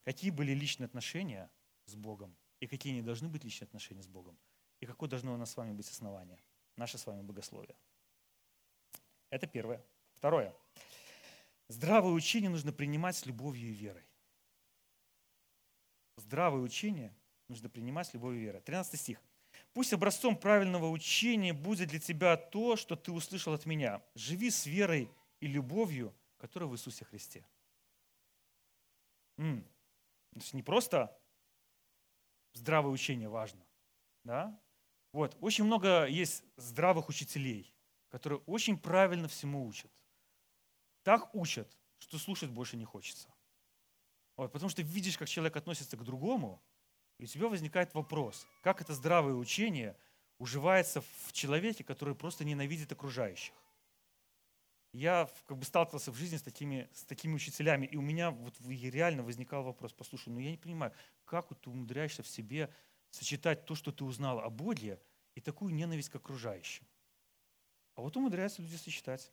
Какие 0.04 0.30
были 0.30 0.52
личные 0.52 0.86
отношения 0.86 1.50
с 1.86 1.94
Богом 1.96 2.36
и 2.60 2.66
какие 2.66 2.92
не 2.92 3.02
должны 3.02 3.28
быть 3.28 3.44
личные 3.44 3.66
отношения 3.66 4.02
с 4.02 4.06
Богом. 4.06 4.38
И 4.80 4.86
какое 4.86 5.08
должно 5.08 5.34
у 5.34 5.36
нас 5.36 5.50
с 5.50 5.56
вами 5.56 5.72
быть 5.72 5.88
основание? 5.88 6.38
Наше 6.76 6.98
с 6.98 7.06
вами 7.06 7.22
богословие. 7.22 7.76
Это 9.30 9.46
первое. 9.46 9.82
Второе. 10.14 10.54
Здравое 11.68 12.12
учение 12.12 12.50
нужно 12.50 12.72
принимать 12.72 13.16
с 13.16 13.26
любовью 13.26 13.70
и 13.70 13.72
верой. 13.72 14.04
Здравое 16.16 16.62
учение 16.62 17.14
нужно 17.48 17.68
принимать 17.68 18.06
с 18.08 18.14
любовью 18.14 18.40
и 18.40 18.44
верой. 18.44 18.60
13 18.60 19.00
стих. 19.00 19.20
Пусть 19.72 19.92
образцом 19.92 20.36
правильного 20.36 20.88
учения 20.88 21.52
будет 21.52 21.88
для 21.88 22.00
тебя 22.00 22.36
то, 22.36 22.76
что 22.76 22.96
ты 22.96 23.12
услышал 23.12 23.52
от 23.52 23.66
меня. 23.66 24.02
Живи 24.14 24.50
с 24.50 24.66
верой 24.66 25.10
и 25.40 25.46
любовью, 25.46 26.14
которая 26.38 26.68
в 26.68 26.74
Иисусе 26.74 27.04
Христе. 27.04 27.46
М-м. 29.38 29.66
Не 30.52 30.62
просто 30.62 31.18
здравое 32.52 32.92
учение 32.92 33.28
важно, 33.28 33.64
да? 34.24 34.58
Вот. 35.16 35.34
Очень 35.40 35.64
много 35.64 36.04
есть 36.04 36.44
здравых 36.58 37.08
учителей, 37.08 37.74
которые 38.10 38.40
очень 38.40 38.78
правильно 38.78 39.28
всему 39.28 39.66
учат. 39.66 39.90
Так 41.04 41.34
учат, 41.34 41.74
что 41.96 42.18
слушать 42.18 42.50
больше 42.50 42.76
не 42.76 42.84
хочется. 42.84 43.32
Вот, 44.36 44.52
потому 44.52 44.68
что 44.68 44.82
видишь, 44.82 45.16
как 45.16 45.26
человек 45.26 45.56
относится 45.56 45.96
к 45.96 46.04
другому, 46.04 46.62
и 47.18 47.24
у 47.24 47.26
тебя 47.26 47.48
возникает 47.48 47.94
вопрос, 47.94 48.46
как 48.60 48.82
это 48.82 48.92
здравое 48.92 49.32
учение 49.32 49.96
уживается 50.36 51.00
в 51.00 51.32
человеке, 51.32 51.82
который 51.82 52.14
просто 52.14 52.44
ненавидит 52.44 52.92
окружающих. 52.92 53.54
Я 54.92 55.30
как 55.46 55.56
бы 55.56 55.64
сталкивался 55.64 56.12
в 56.12 56.16
жизни 56.16 56.36
с 56.36 56.42
такими, 56.42 56.90
с 56.92 57.04
такими 57.04 57.32
учителями, 57.32 57.86
и 57.86 57.96
у 57.96 58.02
меня 58.02 58.32
вот 58.32 58.54
реально 58.68 59.22
возникал 59.22 59.62
вопрос, 59.62 59.94
послушай, 59.94 60.28
ну 60.28 60.40
я 60.40 60.50
не 60.50 60.58
понимаю, 60.58 60.92
как 61.24 61.48
ты 61.58 61.70
умудряешься 61.70 62.22
в 62.22 62.28
себе 62.28 62.70
сочетать 63.16 63.64
то, 63.64 63.74
что 63.74 63.92
ты 63.92 64.04
узнал 64.04 64.40
о 64.40 64.50
Боге, 64.50 65.00
и 65.34 65.40
такую 65.40 65.74
ненависть 65.74 66.08
к 66.08 66.16
окружающим. 66.16 66.86
А 67.94 68.00
вот 68.00 68.16
умудряются 68.16 68.62
люди 68.62 68.76
сочетать. 68.76 69.30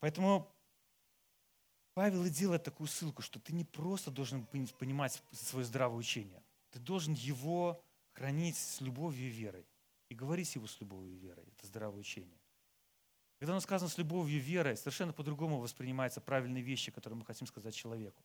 Поэтому 0.00 0.50
Павел 1.94 2.24
и 2.24 2.30
делает 2.30 2.64
такую 2.64 2.88
ссылку, 2.88 3.22
что 3.22 3.38
ты 3.38 3.52
не 3.52 3.64
просто 3.64 4.10
должен 4.10 4.46
понимать 4.46 5.22
свое 5.32 5.64
здравое 5.64 5.98
учение, 5.98 6.42
ты 6.70 6.78
должен 6.78 7.14
его 7.14 7.82
хранить 8.12 8.56
с 8.56 8.80
любовью 8.80 9.26
и 9.26 9.30
верой. 9.30 9.66
И 10.08 10.14
говорить 10.14 10.54
его 10.54 10.66
с 10.66 10.80
любовью 10.80 11.14
и 11.14 11.18
верой. 11.18 11.44
Это 11.48 11.66
здравое 11.66 12.00
учение. 12.00 12.38
Когда 13.38 13.52
оно 13.52 13.60
сказано 13.60 13.90
с 13.90 13.98
любовью 13.98 14.36
и 14.36 14.40
верой, 14.40 14.76
совершенно 14.76 15.12
по-другому 15.12 15.58
воспринимаются 15.58 16.20
правильные 16.20 16.62
вещи, 16.62 16.90
которые 16.92 17.18
мы 17.18 17.24
хотим 17.24 17.46
сказать 17.46 17.74
человеку. 17.74 18.22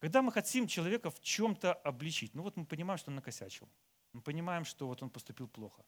Когда 0.00 0.22
мы 0.22 0.32
хотим 0.32 0.66
человека 0.66 1.10
в 1.10 1.20
чем-то 1.20 1.74
обличить, 1.74 2.34
ну 2.34 2.42
вот 2.42 2.56
мы 2.56 2.64
понимаем, 2.64 2.98
что 2.98 3.10
он 3.10 3.16
накосячил. 3.16 3.68
Мы 4.12 4.22
понимаем, 4.22 4.64
что 4.64 4.86
вот 4.86 5.02
он 5.02 5.10
поступил 5.10 5.46
плохо. 5.46 5.84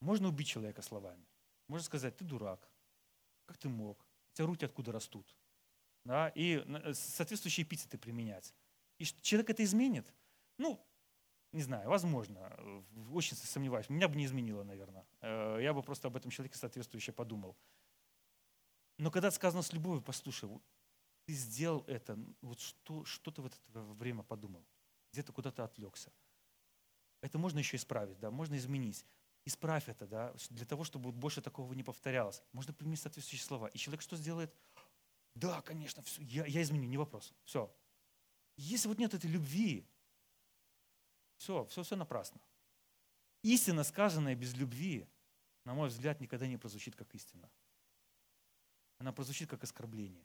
Можно 0.00 0.28
убить 0.28 0.48
человека 0.48 0.82
словами. 0.82 1.26
Можно 1.68 1.84
сказать, 1.84 2.16
ты 2.16 2.24
дурак. 2.24 2.70
Как 3.46 3.58
ты 3.58 3.68
мог? 3.68 4.06
У 4.32 4.36
тебя 4.36 4.46
руки 4.46 4.64
откуда 4.64 4.92
растут? 4.92 5.36
Да? 6.04 6.28
И 6.28 6.64
э, 6.64 6.94
соответствующие 6.94 7.64
эпитеты 7.64 7.98
применять. 7.98 8.54
И 8.98 9.04
человек 9.04 9.50
это 9.50 9.64
изменит? 9.64 10.14
Ну, 10.56 10.80
не 11.52 11.62
знаю, 11.62 11.88
возможно. 11.88 12.52
Очень 13.12 13.36
сомневаюсь. 13.36 13.88
Меня 13.88 14.08
бы 14.08 14.16
не 14.16 14.26
изменило, 14.26 14.62
наверное. 14.62 15.06
Э, 15.20 15.58
я 15.60 15.72
бы 15.72 15.82
просто 15.82 16.08
об 16.08 16.16
этом 16.16 16.30
человеке 16.30 16.56
соответствующе 16.56 17.12
подумал. 17.12 17.56
Но 18.98 19.10
когда 19.10 19.30
сказано 19.30 19.62
с 19.62 19.72
любовью, 19.72 20.02
послушай, 20.02 20.48
ты 21.24 21.32
сделал 21.34 21.84
это, 21.86 22.18
вот 22.42 22.60
что, 22.60 23.04
что 23.04 23.30
ты 23.30 23.42
в 23.42 23.46
это 23.46 23.58
время 23.94 24.22
подумал? 24.22 24.64
Где-то 25.12 25.32
куда-то 25.32 25.64
отвлекся. 25.64 26.12
Это 27.20 27.38
можно 27.38 27.58
еще 27.58 27.76
исправить, 27.76 28.18
да, 28.18 28.30
можно 28.30 28.56
изменить. 28.56 29.06
Исправь 29.46 29.88
это, 29.88 30.06
да, 30.06 30.34
для 30.50 30.66
того, 30.66 30.84
чтобы 30.84 31.12
больше 31.12 31.40
такого 31.40 31.72
не 31.74 31.82
повторялось. 31.82 32.42
Можно 32.52 32.72
применить 32.72 33.00
соответствующие 33.00 33.46
слова. 33.46 33.68
И 33.68 33.78
человек 33.78 34.02
что 34.02 34.16
сделает? 34.16 34.54
Да, 35.34 35.60
конечно, 35.62 36.02
все, 36.02 36.22
я, 36.22 36.46
я 36.46 36.62
изменю, 36.62 36.88
не 36.88 36.96
вопрос. 36.96 37.32
Все. 37.44 37.74
Если 38.56 38.88
вот 38.88 38.98
нет 38.98 39.14
этой 39.14 39.30
любви, 39.30 39.86
все, 41.36 41.64
все, 41.66 41.82
все 41.82 41.96
напрасно. 41.96 42.40
Истина, 43.42 43.84
сказанная 43.84 44.34
без 44.34 44.54
любви, 44.54 45.06
на 45.64 45.74
мой 45.74 45.88
взгляд, 45.88 46.20
никогда 46.20 46.46
не 46.46 46.56
прозвучит 46.56 46.94
как 46.94 47.14
истина. 47.14 47.50
Она 48.98 49.12
прозвучит 49.12 49.50
как 49.50 49.62
оскорбление. 49.64 50.24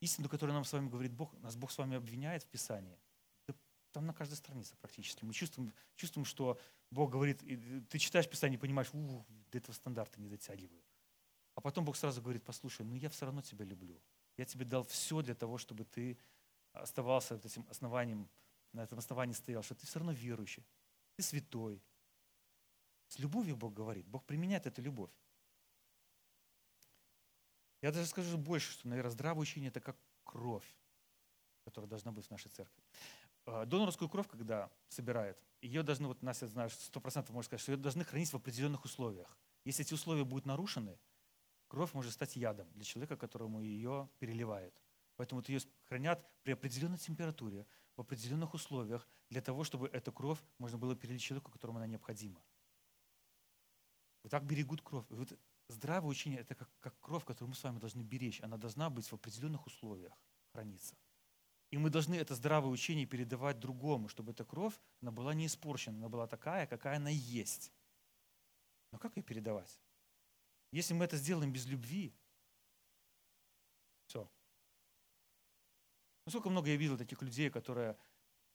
Истину, 0.00 0.28
которую 0.28 0.54
нам 0.54 0.64
с 0.64 0.72
вами 0.72 0.88
говорит 0.88 1.12
Бог, 1.12 1.32
нас 1.40 1.56
Бог 1.56 1.70
с 1.70 1.78
вами 1.78 1.96
обвиняет 1.96 2.44
в 2.44 2.46
Писании. 2.46 2.98
Там 3.92 4.06
на 4.06 4.12
каждой 4.12 4.34
странице 4.34 4.76
практически. 4.76 5.24
Мы 5.24 5.32
чувствуем, 5.32 5.72
чувствуем, 5.96 6.24
что 6.24 6.60
Бог 6.90 7.10
говорит, 7.10 7.42
ты 7.88 7.98
читаешь 7.98 8.28
Писание 8.28 8.58
понимаешь, 8.58 8.90
у, 8.92 9.24
до 9.50 9.58
этого 9.58 9.74
стандарта 9.74 10.20
не 10.20 10.28
дотягиваю. 10.28 10.82
А 11.54 11.60
потом 11.60 11.84
Бог 11.84 11.96
сразу 11.96 12.22
говорит, 12.22 12.44
послушай, 12.44 12.86
ну 12.86 12.94
я 12.94 13.08
все 13.08 13.24
равно 13.24 13.42
тебя 13.42 13.64
люблю. 13.64 14.00
Я 14.36 14.44
тебе 14.44 14.64
дал 14.64 14.84
все 14.84 15.22
для 15.22 15.34
того, 15.34 15.58
чтобы 15.58 15.84
ты 15.84 16.16
оставался 16.72 17.34
этим 17.34 17.66
основанием, 17.68 18.28
на 18.72 18.84
этом 18.84 18.98
основании 18.98 19.34
стоял, 19.34 19.62
что 19.62 19.74
ты 19.74 19.86
все 19.86 19.98
равно 19.98 20.12
верующий, 20.12 20.64
ты 21.16 21.22
святой. 21.22 21.82
С 23.08 23.18
любовью 23.18 23.56
Бог 23.56 23.72
говорит, 23.72 24.06
Бог 24.06 24.24
применяет 24.24 24.66
эту 24.66 24.82
любовь. 24.82 25.10
Я 27.80 27.92
даже 27.92 28.06
скажу 28.06 28.36
больше, 28.36 28.72
что, 28.72 28.88
наверное, 28.88 29.10
здравое 29.10 29.42
учение– 29.42 29.68
это 29.70 29.80
как 29.80 29.96
кровь, 30.24 30.66
которая 31.64 31.88
должна 31.88 32.12
быть 32.12 32.26
в 32.26 32.30
нашей 32.30 32.50
церкви. 32.50 32.82
А, 33.46 33.64
донорскую 33.64 34.08
кровь, 34.08 34.26
когда 34.28 34.70
собирает, 34.88 35.38
ее 35.60 35.82
должны, 35.82 36.08
вот 36.08 36.22
Настя 36.22 36.48
знает, 36.48 36.72
сто 36.72 37.00
процентов 37.00 37.34
можно 37.34 37.46
сказать, 37.46 37.62
что 37.62 37.72
ее 37.72 37.78
должны 37.78 38.04
хранить 38.04 38.30
в 38.32 38.36
определенных 38.36 38.84
условиях. 38.84 39.36
Если 39.64 39.84
эти 39.84 39.94
условия 39.94 40.24
будут 40.24 40.46
нарушены, 40.46 40.98
кровь 41.68 41.94
может 41.94 42.12
стать 42.12 42.36
ядом 42.36 42.68
для 42.72 42.84
человека, 42.84 43.16
которому 43.16 43.60
ее 43.60 44.08
переливают. 44.18 44.74
Поэтому 45.16 45.42
ее 45.46 45.60
хранят 45.88 46.24
при 46.42 46.52
определенной 46.52 46.98
температуре, 46.98 47.66
в 47.96 48.00
определенных 48.00 48.54
условиях, 48.54 49.08
для 49.30 49.40
того, 49.40 49.64
чтобы 49.64 49.88
эту 49.88 50.12
кровь 50.12 50.38
можно 50.58 50.78
было 50.78 50.94
перелить 50.94 51.22
человеку, 51.22 51.50
которому 51.50 51.78
она 51.78 51.86
необходима. 51.86 52.40
Вот 54.22 54.30
так 54.30 54.44
берегут 54.44 54.82
кровь. 54.82 55.04
Вот 55.08 55.36
здравое 55.68 56.10
учение– 56.10 56.40
это 56.40 56.54
как, 56.54 56.68
как 56.80 56.98
кровь, 57.00 57.24
которую 57.24 57.50
мы 57.50 57.54
с 57.54 57.62
вами 57.62 57.78
должны 57.78 58.02
беречь. 58.02 58.40
Она 58.42 58.56
должна 58.56 58.90
быть 58.90 59.06
в 59.06 59.12
определенных 59.12 59.66
условиях 59.66 60.12
храниться. 60.52 60.96
И 61.70 61.76
мы 61.76 61.90
должны 61.90 62.14
это 62.14 62.34
здравое 62.34 62.70
учение 62.70 63.06
передавать 63.06 63.60
другому, 63.60 64.08
чтобы 64.08 64.32
эта 64.32 64.44
кровь 64.44 64.74
она 65.02 65.10
была 65.10 65.34
не 65.34 65.46
испорчена, 65.46 65.98
она 65.98 66.08
была 66.08 66.26
такая, 66.26 66.66
какая 66.66 66.96
она 66.96 67.10
есть. 67.10 67.72
Но 68.90 68.98
как 68.98 69.16
ее 69.16 69.22
передавать? 69.22 69.78
Если 70.72 70.94
мы 70.94 71.04
это 71.04 71.16
сделаем 71.16 71.52
без 71.52 71.66
любви, 71.66 72.14
все. 74.06 74.30
Насколько 76.24 76.48
много 76.48 76.70
я 76.70 76.76
видел 76.76 76.96
таких 76.96 77.20
людей, 77.20 77.50
которые 77.50 77.98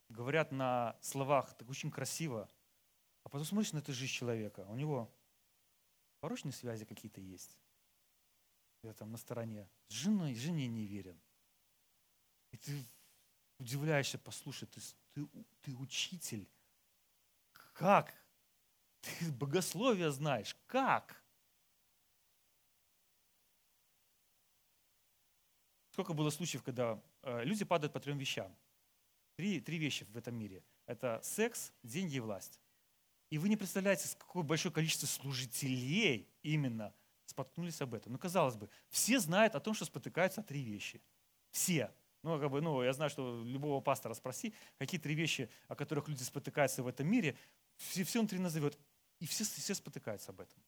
говорят 0.10 0.52
на 0.52 0.98
словах 1.02 1.56
так 1.56 1.70
очень 1.70 1.92
красиво, 1.92 2.50
а 3.24 3.30
потом 3.30 3.46
смотришь 3.46 3.74
на 3.74 3.80
эту 3.80 3.94
жизнь 3.94 4.12
человека, 4.12 4.66
у 4.70 4.76
него 4.76 5.14
порочные 6.24 6.54
связи 6.54 6.86
какие-то 6.86 7.20
есть. 7.20 7.60
Я 8.82 8.94
там 8.94 9.12
на 9.12 9.18
стороне. 9.18 9.70
С 9.90 9.94
женой, 9.94 10.36
жене 10.36 10.68
не 10.68 10.86
верен. 10.86 11.20
И 12.52 12.58
ты 12.58 12.86
удивляешься, 13.60 14.18
послушай, 14.18 14.70
ты, 14.70 14.80
ты, 15.12 15.28
ты 15.62 15.76
учитель. 15.76 16.48
Как? 17.74 18.16
Ты 19.02 19.34
богословие 19.34 20.12
знаешь. 20.12 20.56
Как? 20.66 21.22
Сколько 25.92 26.14
было 26.14 26.30
случаев, 26.30 26.64
когда 26.64 27.04
э, 27.24 27.44
люди 27.44 27.66
падают 27.66 27.92
по 27.92 28.00
трем 28.00 28.18
вещам. 28.18 28.56
Три, 29.36 29.60
три 29.60 29.78
вещи 29.78 30.06
в 30.06 30.16
этом 30.16 30.36
мире. 30.36 30.64
Это 30.86 31.20
секс, 31.22 31.74
деньги 31.84 32.16
и 32.16 32.22
власть. 32.22 32.63
И 33.34 33.40
вы 33.40 33.50
не 33.50 33.58
представляете, 33.58 34.08
с 34.08 34.14
какое 34.14 34.44
большое 34.44 34.72
количество 34.72 35.08
служителей 35.08 36.30
именно 36.44 36.94
споткнулись 37.26 37.82
об 37.82 37.96
этом. 37.96 38.12
Ну, 38.12 38.20
казалось 38.20 38.56
бы, 38.56 38.70
все 38.90 39.20
знают 39.20 39.56
о 39.56 39.60
том, 39.60 39.74
что 39.74 39.86
спотыкаются 39.86 40.44
три 40.44 40.62
вещи. 40.62 41.02
Все. 41.50 41.92
Ну, 42.22 42.40
как 42.40 42.52
бы, 42.52 42.62
ну, 42.62 42.84
я 42.84 42.94
знаю, 42.94 43.10
что 43.10 43.44
любого 43.44 43.82
пастора 43.82 44.14
спроси, 44.14 44.54
какие 44.78 45.02
три 45.02 45.16
вещи, 45.16 45.50
о 45.68 45.76
которых 45.76 46.08
люди 46.10 46.22
спотыкаются 46.22 46.84
в 46.84 46.88
этом 46.88 47.08
мире, 47.08 47.36
все, 47.78 48.04
все 48.04 48.20
он 48.20 48.28
три 48.28 48.38
назовет. 48.38 48.78
И 49.20 49.26
все, 49.26 49.46
все 49.46 49.74
спотыкаются 49.74 50.30
об 50.30 50.40
этом. 50.40 50.62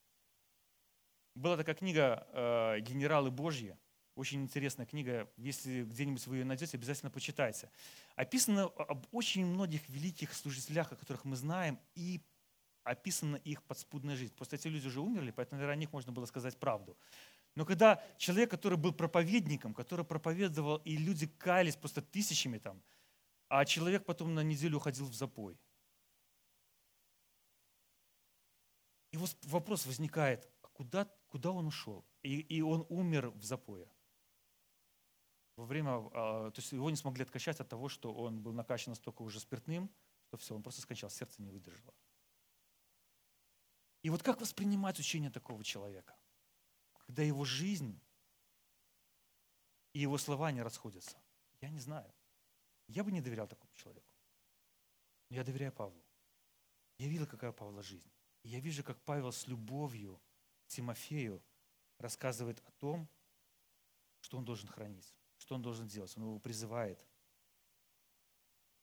Была 1.36 1.58
такая 1.58 1.76
книга 1.76 2.28
э, 2.34 2.80
«Генералы 2.80 3.30
Божьи». 3.30 3.78
Очень 4.16 4.42
интересная 4.42 4.88
книга. 4.88 5.30
Если 5.38 5.84
где-нибудь 5.84 6.26
вы 6.26 6.38
ее 6.38 6.46
найдете, 6.46 6.78
обязательно 6.78 7.12
почитайте. 7.12 7.70
Описано 8.16 8.64
об 8.64 9.06
очень 9.12 9.46
многих 9.46 9.88
великих 9.88 10.34
служителях, 10.34 10.92
о 10.92 10.96
которых 10.96 11.26
мы 11.26 11.36
знаем, 11.36 11.80
и 11.94 12.22
описана 12.86 13.36
их 13.38 13.64
подспудная 13.64 14.16
жизнь. 14.16 14.34
Просто 14.34 14.56
эти 14.56 14.68
люди 14.68 14.88
уже 14.88 15.02
умерли, 15.02 15.32
поэтому, 15.32 15.60
наверное, 15.60 15.76
о 15.76 15.80
них 15.80 15.92
можно 15.92 16.12
было 16.12 16.26
сказать 16.26 16.58
правду. 16.58 16.98
Но 17.56 17.66
когда 17.66 18.04
человек, 18.18 18.52
который 18.52 18.78
был 18.78 18.94
проповедником, 18.94 19.74
который 19.74 20.06
проповедовал, 20.06 20.78
и 20.78 20.98
люди 20.98 21.28
каялись 21.28 21.76
просто 21.76 22.02
тысячами 22.02 22.60
там, 22.60 22.82
а 23.48 23.66
человек 23.66 24.06
потом 24.06 24.34
на 24.34 24.44
неделю 24.44 24.78
уходил 24.78 25.06
в 25.06 25.14
запой. 25.14 25.58
И 29.12 29.18
вот 29.18 29.36
вопрос 29.46 29.86
возникает, 29.86 30.50
а 30.62 30.68
куда, 30.68 31.06
куда 31.28 31.52
он 31.52 31.68
ушел? 31.68 32.06
И, 32.22 32.40
и 32.40 32.62
он 32.62 32.86
умер 32.90 33.30
в 33.30 33.44
запое. 33.44 33.88
Во 35.56 35.66
время, 35.66 36.10
а, 36.14 36.52
то 36.52 36.60
есть 36.60 36.74
его 36.74 36.90
не 36.90 36.98
смогли 36.98 37.24
откачать 37.24 37.62
от 37.62 37.70
того, 37.70 37.88
что 37.88 38.14
он 38.14 38.42
был 38.42 38.52
накачан 38.52 38.92
настолько 38.92 39.22
уже 39.22 39.40
спиртным, 39.40 39.90
что 40.28 40.38
все, 40.38 40.54
он 40.54 40.62
просто 40.62 40.82
скончался, 40.82 41.18
сердце 41.18 41.42
не 41.42 41.50
выдержало. 41.50 41.94
И 44.06 44.10
вот 44.12 44.22
как 44.22 44.40
воспринимать 44.40 45.00
учение 45.00 45.32
такого 45.32 45.64
человека, 45.64 46.16
когда 47.08 47.24
его 47.24 47.44
жизнь 47.44 48.00
и 49.94 50.00
его 50.00 50.20
слова 50.20 50.52
не 50.52 50.62
расходятся? 50.62 51.18
Я 51.60 51.70
не 51.72 51.80
знаю. 51.80 52.14
Я 52.88 53.04
бы 53.04 53.12
не 53.12 53.20
доверял 53.20 53.48
такому 53.48 53.74
человеку. 53.74 54.14
Но 55.32 55.38
я 55.38 55.44
доверяю 55.44 55.72
Павлу. 55.72 56.06
Я 57.00 57.08
видел, 57.08 57.26
какая 57.26 57.50
у 57.50 57.54
Павла 57.56 57.82
жизнь. 57.82 58.08
И 58.44 58.50
я 58.50 58.60
вижу, 58.60 58.84
как 58.84 59.02
Павел 59.02 59.32
с 59.32 59.48
любовью 59.48 60.22
Тимофею 60.68 61.42
рассказывает 61.98 62.62
о 62.64 62.72
том, 62.74 63.10
что 64.22 64.38
он 64.38 64.46
должен 64.46 64.70
хранить, 64.70 65.16
что 65.40 65.56
он 65.56 65.64
должен 65.64 65.88
делать. 65.88 66.16
Он 66.16 66.26
его 66.26 66.38
призывает. 66.38 67.04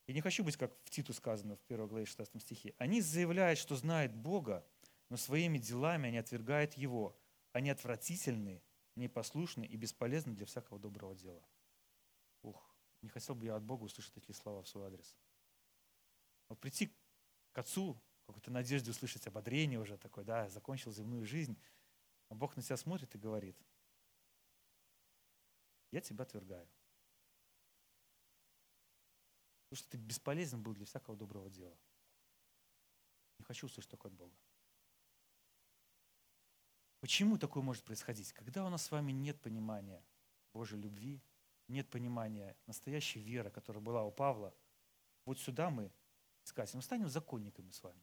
Я 0.08 0.14
не 0.14 0.20
хочу 0.20 0.42
быть, 0.42 0.56
как 0.56 0.76
в 0.82 0.90
Титу 0.90 1.12
сказано 1.12 1.54
в 1.54 1.62
1 1.66 1.86
главе 1.86 2.06
16 2.06 2.42
стихе. 2.42 2.74
Они 2.78 3.00
заявляют, 3.00 3.60
что 3.60 3.76
знают 3.76 4.12
Бога, 4.12 4.66
но 5.12 5.18
своими 5.18 5.58
делами 5.58 6.08
они 6.08 6.16
отвергают 6.16 6.72
Его. 6.72 7.14
Они 7.52 7.68
отвратительны, 7.68 8.62
непослушны 8.94 9.66
и 9.66 9.76
бесполезны 9.76 10.32
для 10.32 10.46
всякого 10.46 10.80
доброго 10.80 11.14
дела. 11.14 11.46
Ух, 12.40 12.74
не 13.02 13.10
хотел 13.10 13.34
бы 13.34 13.44
я 13.44 13.56
от 13.56 13.62
Бога 13.62 13.84
услышать 13.84 14.14
такие 14.14 14.34
слова 14.34 14.62
в 14.62 14.68
свой 14.68 14.86
адрес. 14.86 15.14
Вот 16.48 16.58
прийти 16.60 16.96
к 17.52 17.58
Отцу, 17.58 18.02
какой-то 18.24 18.50
надежде 18.50 18.90
услышать 18.90 19.26
ободрение 19.26 19.78
уже 19.78 19.98
такое, 19.98 20.24
да, 20.24 20.48
закончил 20.48 20.92
земную 20.92 21.26
жизнь, 21.26 21.60
а 22.30 22.34
Бог 22.34 22.56
на 22.56 22.62
тебя 22.62 22.78
смотрит 22.78 23.14
и 23.14 23.18
говорит, 23.18 23.58
я 25.90 26.00
тебя 26.00 26.22
отвергаю. 26.22 26.66
Потому 29.68 29.76
что 29.76 29.90
ты 29.90 29.98
бесполезен 29.98 30.62
был 30.62 30.72
для 30.72 30.86
всякого 30.86 31.18
доброго 31.18 31.50
дела. 31.50 31.78
Не 33.38 33.44
хочу 33.44 33.66
услышать 33.66 33.90
такое 33.90 34.10
от 34.10 34.16
Бога. 34.16 34.34
Почему 37.02 37.36
такое 37.36 37.64
может 37.64 37.82
происходить? 37.82 38.32
Когда 38.32 38.64
у 38.64 38.68
нас 38.68 38.84
с 38.84 38.90
вами 38.92 39.10
нет 39.10 39.40
понимания 39.40 40.04
Божьей 40.54 40.78
любви, 40.78 41.20
нет 41.66 41.90
понимания 41.90 42.56
настоящей 42.68 43.18
веры, 43.18 43.50
которая 43.50 43.82
была 43.82 44.04
у 44.04 44.12
Павла, 44.12 44.54
вот 45.24 45.40
сюда 45.40 45.68
мы 45.68 45.90
искать, 46.44 46.72
мы 46.74 46.80
станем 46.80 47.08
законниками 47.08 47.72
с 47.72 47.82
вами. 47.82 48.00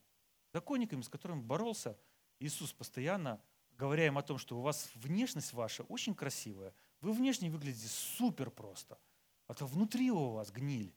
Законниками, 0.52 1.02
с 1.02 1.08
которыми 1.08 1.40
боролся 1.40 1.98
Иисус 2.40 2.74
постоянно, 2.74 3.42
говоря 3.78 4.06
им 4.06 4.18
о 4.18 4.22
том, 4.22 4.38
что 4.38 4.60
у 4.60 4.62
вас 4.62 4.92
внешность 4.96 5.54
ваша 5.54 5.84
очень 5.84 6.14
красивая, 6.14 6.76
вы 7.00 7.14
внешне 7.14 7.50
выглядите 7.50 7.88
супер 7.88 8.52
просто, 8.52 9.00
а 9.48 9.54
то 9.54 9.66
внутри 9.66 10.12
у 10.12 10.32
вас 10.32 10.52
гниль. 10.52 10.94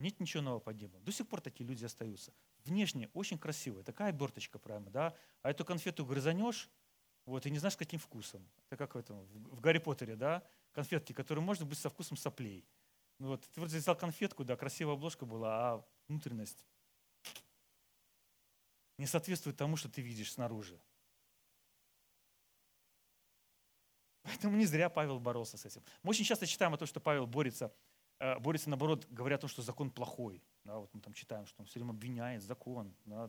Нет 0.00 0.20
ничего 0.20 0.42
нового 0.42 0.60
под 0.60 0.78
небом. 0.78 1.02
До 1.02 1.12
сих 1.12 1.26
пор 1.26 1.40
такие 1.40 1.66
люди 1.66 1.86
остаются 1.86 2.34
внешне 2.64 3.10
очень 3.14 3.38
красивая, 3.38 3.82
такая 3.82 4.10
оберточка 4.10 4.58
прямо, 4.58 4.90
да, 4.90 5.14
а 5.42 5.50
эту 5.50 5.64
конфету 5.64 6.04
грызанешь, 6.04 6.70
вот, 7.24 7.46
и 7.46 7.50
не 7.50 7.58
знаешь, 7.58 7.76
каким 7.76 7.98
вкусом. 7.98 8.48
Это 8.66 8.76
как 8.76 8.94
в, 8.94 8.98
этом, 8.98 9.24
в 9.26 9.60
Гарри 9.60 9.78
Поттере, 9.78 10.16
да, 10.16 10.42
конфетки, 10.72 11.12
которые 11.12 11.44
можно 11.44 11.64
быть 11.64 11.78
со 11.78 11.88
вкусом 11.88 12.16
соплей. 12.16 12.66
Ну, 13.18 13.28
вот, 13.28 13.48
ты 13.48 13.60
вроде 13.60 13.78
взял 13.78 13.96
конфетку, 13.96 14.44
да, 14.44 14.56
красивая 14.56 14.94
обложка 14.94 15.24
была, 15.24 15.72
а 15.72 15.84
внутренность 16.08 16.64
не 18.98 19.06
соответствует 19.06 19.56
тому, 19.56 19.76
что 19.76 19.88
ты 19.88 20.02
видишь 20.02 20.32
снаружи. 20.32 20.80
Поэтому 24.22 24.56
не 24.56 24.66
зря 24.66 24.88
Павел 24.88 25.18
боролся 25.18 25.56
с 25.56 25.64
этим. 25.64 25.82
Мы 26.02 26.10
очень 26.10 26.24
часто 26.24 26.46
читаем 26.46 26.72
о 26.74 26.78
том, 26.78 26.86
что 26.86 27.00
Павел 27.00 27.26
борется, 27.26 27.74
э, 28.18 28.38
борется 28.38 28.70
наоборот, 28.70 29.06
говоря 29.10 29.36
о 29.36 29.38
том, 29.38 29.50
что 29.50 29.62
закон 29.62 29.90
плохой. 29.90 30.42
Да, 30.64 30.78
вот 30.78 30.94
мы 30.94 31.00
там 31.00 31.12
читаем, 31.12 31.44
что 31.46 31.60
он 31.60 31.66
все 31.66 31.80
время 31.80 31.90
обвиняет 31.90 32.42
закон. 32.42 32.94
Да, 33.04 33.28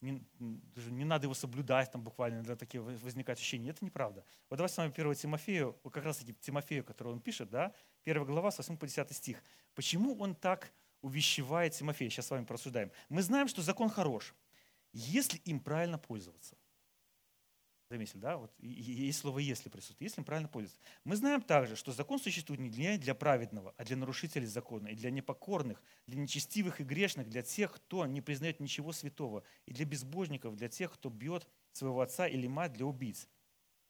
не, 0.00 0.24
даже 0.38 0.90
не 0.90 1.04
надо 1.04 1.26
его 1.26 1.34
соблюдать 1.34 1.92
там 1.92 2.02
буквально, 2.02 2.42
для 2.42 2.56
таких 2.56 2.82
возникает 2.82 3.38
ощущение. 3.38 3.70
Это 3.70 3.84
неправда. 3.84 4.24
Вот 4.48 4.56
давайте 4.56 4.74
с 4.74 4.78
вами 4.78 4.92
1 4.92 5.14
Тимофею, 5.14 5.74
как 5.92 6.04
раз 6.04 6.18
таки 6.18 6.34
Тимофею, 6.34 6.84
который 6.84 7.12
он 7.12 7.20
пишет, 7.20 7.50
да, 7.50 7.74
1 8.04 8.24
глава 8.24 8.50
с 8.50 8.58
8 8.58 8.76
по 8.76 8.86
10 8.86 9.12
стих. 9.12 9.42
Почему 9.74 10.16
он 10.18 10.34
так 10.34 10.72
увещевает 11.02 11.74
Тимофея? 11.74 12.10
Сейчас 12.10 12.26
с 12.26 12.30
вами 12.30 12.44
порассуждаем. 12.44 12.90
Мы 13.08 13.22
знаем, 13.22 13.48
что 13.48 13.62
закон 13.62 13.90
хорош, 13.90 14.34
если 14.92 15.38
им 15.44 15.60
правильно 15.60 15.98
пользоваться. 15.98 16.56
Заметили, 17.92 18.20
да? 18.20 18.38
Вот 18.38 18.50
есть 18.58 19.18
слово 19.18 19.40
«если» 19.40 19.68
присутствует. 19.68 20.00
Если 20.00 20.22
им 20.22 20.24
правильно 20.24 20.48
пользоваться. 20.48 20.80
Мы 21.04 21.14
знаем 21.14 21.42
также, 21.42 21.76
что 21.76 21.92
закон 21.92 22.18
существует 22.18 22.58
не 22.58 22.70
для, 22.70 22.96
для 22.96 23.14
праведного, 23.14 23.74
а 23.76 23.84
для 23.84 23.98
нарушителей 23.98 24.46
закона, 24.46 24.88
и 24.88 24.94
для 24.94 25.10
непокорных, 25.10 25.82
для 26.06 26.18
нечестивых 26.18 26.80
и 26.80 26.84
грешных, 26.84 27.28
для 27.28 27.42
тех, 27.42 27.70
кто 27.70 28.06
не 28.06 28.22
признает 28.22 28.60
ничего 28.60 28.92
святого, 28.92 29.44
и 29.66 29.74
для 29.74 29.84
безбожников, 29.84 30.56
для 30.56 30.70
тех, 30.70 30.90
кто 30.90 31.10
бьет 31.10 31.46
своего 31.72 32.00
отца 32.00 32.26
или 32.26 32.46
мать, 32.46 32.72
для 32.72 32.86
убийц, 32.86 33.28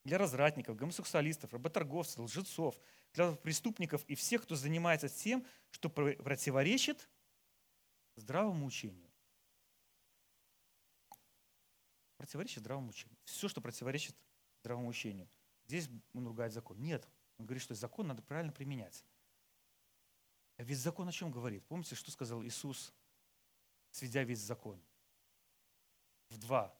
для 0.03 0.17
развратников, 0.17 0.75
гомосексуалистов, 0.75 1.53
работорговцев, 1.53 2.19
лжецов, 2.19 2.77
для 3.13 3.31
преступников 3.31 4.03
и 4.09 4.15
всех, 4.15 4.43
кто 4.43 4.57
занимается 4.57 5.07
тем, 5.07 5.45
что 5.71 5.87
противоречит 5.89 7.07
здравому 8.17 8.65
учению. 8.65 9.12
Противоречит 12.23 12.59
здравому 12.59 12.87
учению. 12.87 13.17
Все, 13.25 13.49
что 13.49 13.59
противоречит 13.59 14.15
здравому 14.61 14.87
учению. 14.87 15.29
Здесь 15.65 15.89
он 16.13 16.25
ругает 16.25 16.53
закон. 16.53 16.81
Нет, 16.81 17.05
он 17.37 17.45
говорит, 17.45 17.61
что 17.61 17.75
закон 17.75 18.07
надо 18.07 18.21
правильно 18.21 18.53
применять. 18.53 19.03
А 20.55 20.63
ведь 20.63 20.77
закон 20.77 21.09
о 21.09 21.11
чем 21.11 21.31
говорит? 21.31 21.65
Помните, 21.65 21.95
что 21.95 22.11
сказал 22.11 22.41
Иисус, 22.45 22.93
сведя 23.91 24.23
весь 24.23 24.39
закон? 24.39 24.81
В 26.29 26.37
два. 26.37 26.73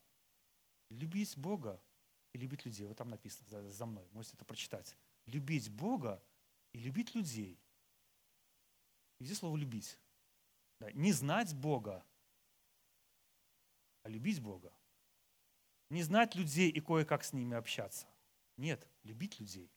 Любить 0.88 1.38
Бога 1.38 1.84
и 2.32 2.38
любить 2.38 2.64
людей. 2.64 2.88
Вот 2.88 2.96
там 2.96 3.10
написано 3.10 3.46
за, 3.50 3.70
за 3.70 3.86
мной. 3.86 4.08
Можете 4.14 4.38
это 4.38 4.46
прочитать. 4.46 4.96
Любить 5.26 5.70
Бога 5.70 6.24
и 6.72 6.80
любить 6.80 7.16
людей. 7.16 7.60
И 9.20 9.26
здесь 9.26 9.40
слово 9.40 9.58
«любить». 9.58 10.00
Да. 10.80 10.90
Не 10.94 11.12
знать 11.12 11.54
Бога, 11.54 12.06
а 14.04 14.10
любить 14.10 14.40
Бога 14.40 14.74
не 15.94 16.04
знать 16.04 16.36
людей 16.36 16.70
и 16.70 16.80
кое-как 16.82 17.24
с 17.24 17.34
ними 17.34 17.56
общаться. 17.56 18.08
Нет, 18.58 18.88
любить 19.04 19.40
людей. 19.40 19.72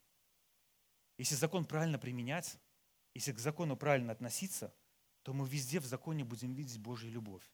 Если 1.19 1.35
закон 1.35 1.65
правильно 1.65 1.99
применять, 1.99 2.59
если 3.15 3.33
к 3.33 3.39
закону 3.39 3.77
правильно 3.77 4.13
относиться, 4.13 4.75
то 5.23 5.33
мы 5.33 5.49
везде 5.49 5.81
в 5.81 5.87
законе 5.87 6.25
будем 6.25 6.53
видеть 6.53 6.79
Божью 6.79 7.11
любовь. 7.11 7.45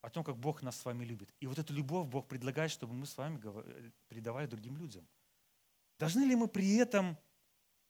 О 0.00 0.10
том, 0.10 0.24
как 0.24 0.36
Бог 0.36 0.62
нас 0.62 0.76
с 0.80 0.84
вами 0.84 1.04
любит. 1.04 1.32
И 1.40 1.46
вот 1.46 1.58
эту 1.58 1.74
любовь 1.74 2.08
Бог 2.08 2.26
предлагает, 2.26 2.70
чтобы 2.70 2.94
мы 2.94 3.06
с 3.06 3.16
вами 3.16 3.38
передавали 4.08 4.46
другим 4.46 4.76
людям. 4.76 5.06
Должны 5.98 6.24
ли 6.24 6.34
мы 6.34 6.48
при 6.48 6.76
этом 6.76 7.16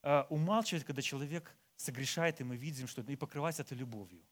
э, 0.03 0.23
умалчивать, 0.29 0.85
когда 0.85 1.01
человек 1.01 1.57
согрешает, 1.77 2.41
и 2.41 2.45
мы 2.45 2.57
видим, 2.57 2.87
что 2.87 3.01
и 3.01 3.17
покрывать 3.17 3.59
это 3.61 3.75
любовью? 3.75 4.23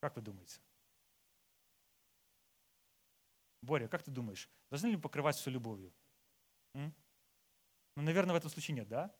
Как 0.00 0.16
вы 0.16 0.22
думаете? 0.22 0.60
Боря, 3.62 3.88
как 3.88 4.02
ты 4.02 4.10
думаешь, 4.10 4.50
должны 4.70 4.88
ли 4.88 4.96
покрывать 4.96 5.36
все 5.36 5.50
любовью? 5.50 5.94
М? 6.74 6.94
Ну, 7.96 8.02
наверное, 8.02 8.34
в 8.34 8.36
этом 8.36 8.50
случае 8.50 8.74
нет, 8.74 8.88
да? 8.88 9.14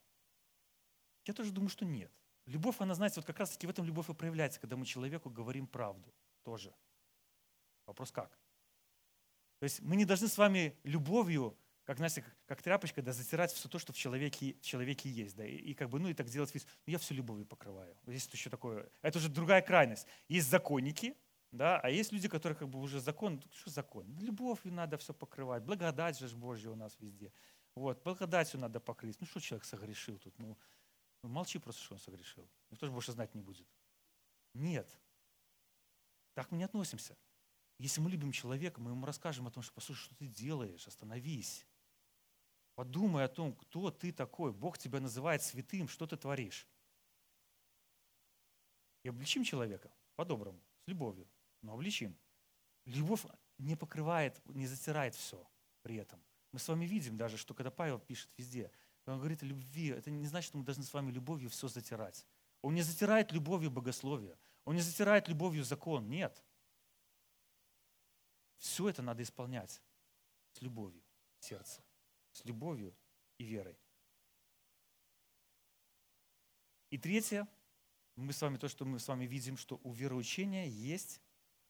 Я 1.24 1.34
тоже 1.34 1.53
думаю, 1.53 1.70
что 1.70 1.84
нет. 1.84 2.12
Любовь, 2.47 2.80
она, 2.80 2.95
знаете, 2.95 3.16
вот 3.16 3.26
как 3.26 3.38
раз-таки 3.38 3.66
в 3.66 3.70
этом 3.70 3.84
любовь 3.84 4.11
и 4.11 4.14
проявляется, 4.14 4.61
когда 4.61 4.76
мы 4.76 4.84
человеку 4.84 5.30
говорим 5.30 5.66
правду 5.68 6.12
тоже. 6.43 6.74
Вопрос 7.86 8.11
как? 8.11 8.36
То 9.61 9.64
есть 9.64 9.80
мы 9.80 9.95
не 9.95 10.05
должны 10.05 10.26
с 10.26 10.36
вами 10.36 10.76
любовью, 10.82 11.57
как, 11.84 11.99
знаете, 11.99 12.22
как, 12.22 12.34
как 12.47 12.62
тряпочка, 12.62 13.01
да, 13.01 13.12
затирать 13.12 13.53
все 13.53 13.68
то, 13.68 13.78
что 13.78 13.93
в 13.93 13.97
человеке, 13.97 14.55
в 14.55 14.64
человеке 14.64 15.09
есть. 15.09 15.36
Да, 15.36 15.47
и, 15.47 15.55
и 15.55 15.74
как 15.74 15.88
бы, 15.88 16.01
ну 16.01 16.09
и 16.09 16.14
так 16.14 16.28
делать 16.28 16.53
вид, 16.53 16.66
ну 16.84 16.93
я 16.93 16.99
все 16.99 17.14
любовью 17.14 17.47
покрываю. 17.47 17.97
Здесь 18.07 18.28
еще 18.32 18.51
такое, 18.51 18.90
это 19.03 19.18
уже 19.18 19.28
другая 19.28 19.62
крайность. 19.62 20.09
Есть 20.26 20.49
законники, 20.51 21.16
да? 21.53 21.78
А 21.80 21.90
есть 21.90 22.12
люди, 22.12 22.28
которые 22.28 22.57
как 22.59 22.68
бы 22.68 22.80
уже 22.80 22.98
закон, 22.98 23.42
что 23.53 23.70
закон? 23.70 24.07
Любовью 24.18 24.72
надо 24.72 24.96
все 24.96 25.12
покрывать, 25.12 25.62
благодать 25.62 26.18
же 26.18 26.34
Божья 26.34 26.70
у 26.70 26.74
нас 26.74 26.98
везде. 26.98 27.32
Вот, 27.74 28.03
благодатью 28.03 28.59
надо 28.59 28.80
покрыть. 28.80 29.20
Ну 29.20 29.26
что 29.26 29.40
человек 29.40 29.64
согрешил 29.66 30.18
тут? 30.18 30.38
Ну, 30.38 30.59
ну 31.22 31.28
молчи 31.28 31.59
просто, 31.59 31.82
что 31.82 31.94
он 31.94 32.00
согрешил. 32.00 32.48
Никто 32.70 32.86
же 32.86 32.92
больше 32.92 33.12
знать 33.12 33.34
не 33.34 33.42
будет. 33.42 33.68
Нет. 34.55 34.98
Так 36.34 36.50
мы 36.50 36.59
не 36.59 36.64
относимся. 36.64 37.16
Если 37.78 38.00
мы 38.00 38.11
любим 38.11 38.32
человека, 38.32 38.80
мы 38.80 38.90
ему 38.92 39.05
расскажем 39.05 39.46
о 39.46 39.50
том, 39.50 39.62
что, 39.62 39.74
послушай, 39.74 40.05
что 40.05 40.14
ты 40.14 40.26
делаешь, 40.26 40.86
остановись. 40.86 41.66
Подумай 42.74 43.24
о 43.24 43.28
том, 43.28 43.55
кто 43.55 43.90
ты 43.90 44.12
такой. 44.12 44.53
Бог 44.53 44.78
тебя 44.78 45.00
называет 45.00 45.42
святым, 45.42 45.88
что 45.88 46.07
ты 46.07 46.16
творишь. 46.16 46.66
И 49.03 49.09
обличим 49.09 49.44
человека 49.44 49.92
по-доброму, 50.14 50.62
с 50.84 50.88
любовью 50.88 51.28
но 51.62 51.74
обличим. 51.74 52.18
Любовь 52.84 53.24
не 53.58 53.76
покрывает, 53.76 54.40
не 54.46 54.66
затирает 54.66 55.14
все 55.14 55.48
при 55.82 55.96
этом. 55.96 56.22
Мы 56.52 56.58
с 56.58 56.68
вами 56.68 56.84
видим 56.84 57.16
даже, 57.16 57.36
что 57.38 57.54
когда 57.54 57.70
Павел 57.70 57.98
пишет 57.98 58.30
везде, 58.36 58.70
он 59.06 59.18
говорит 59.18 59.42
о 59.42 59.46
любви, 59.46 59.88
это 59.88 60.10
не 60.10 60.26
значит, 60.26 60.48
что 60.48 60.58
мы 60.58 60.64
должны 60.64 60.84
с 60.84 60.92
вами 60.92 61.10
любовью 61.10 61.48
все 61.48 61.68
затирать. 61.68 62.26
Он 62.60 62.74
не 62.74 62.82
затирает 62.82 63.32
любовью 63.32 63.70
богословие. 63.70 64.38
Он 64.64 64.76
не 64.76 64.80
затирает 64.80 65.28
любовью 65.28 65.64
закон. 65.64 66.08
Нет. 66.08 66.42
Все 68.58 68.88
это 68.88 69.02
надо 69.02 69.22
исполнять 69.24 69.82
с 70.52 70.62
любовью 70.62 71.02
сердца, 71.40 71.82
с 72.30 72.44
любовью 72.44 72.94
и 73.38 73.44
верой. 73.44 73.76
И 76.90 76.98
третье, 76.98 77.48
мы 78.16 78.32
с 78.32 78.42
вами 78.42 78.58
то, 78.58 78.68
что 78.68 78.84
мы 78.84 78.98
с 79.00 79.08
вами 79.08 79.24
видим, 79.24 79.56
что 79.56 79.80
у 79.82 79.92
вероучения 79.92 80.66
есть 80.66 81.22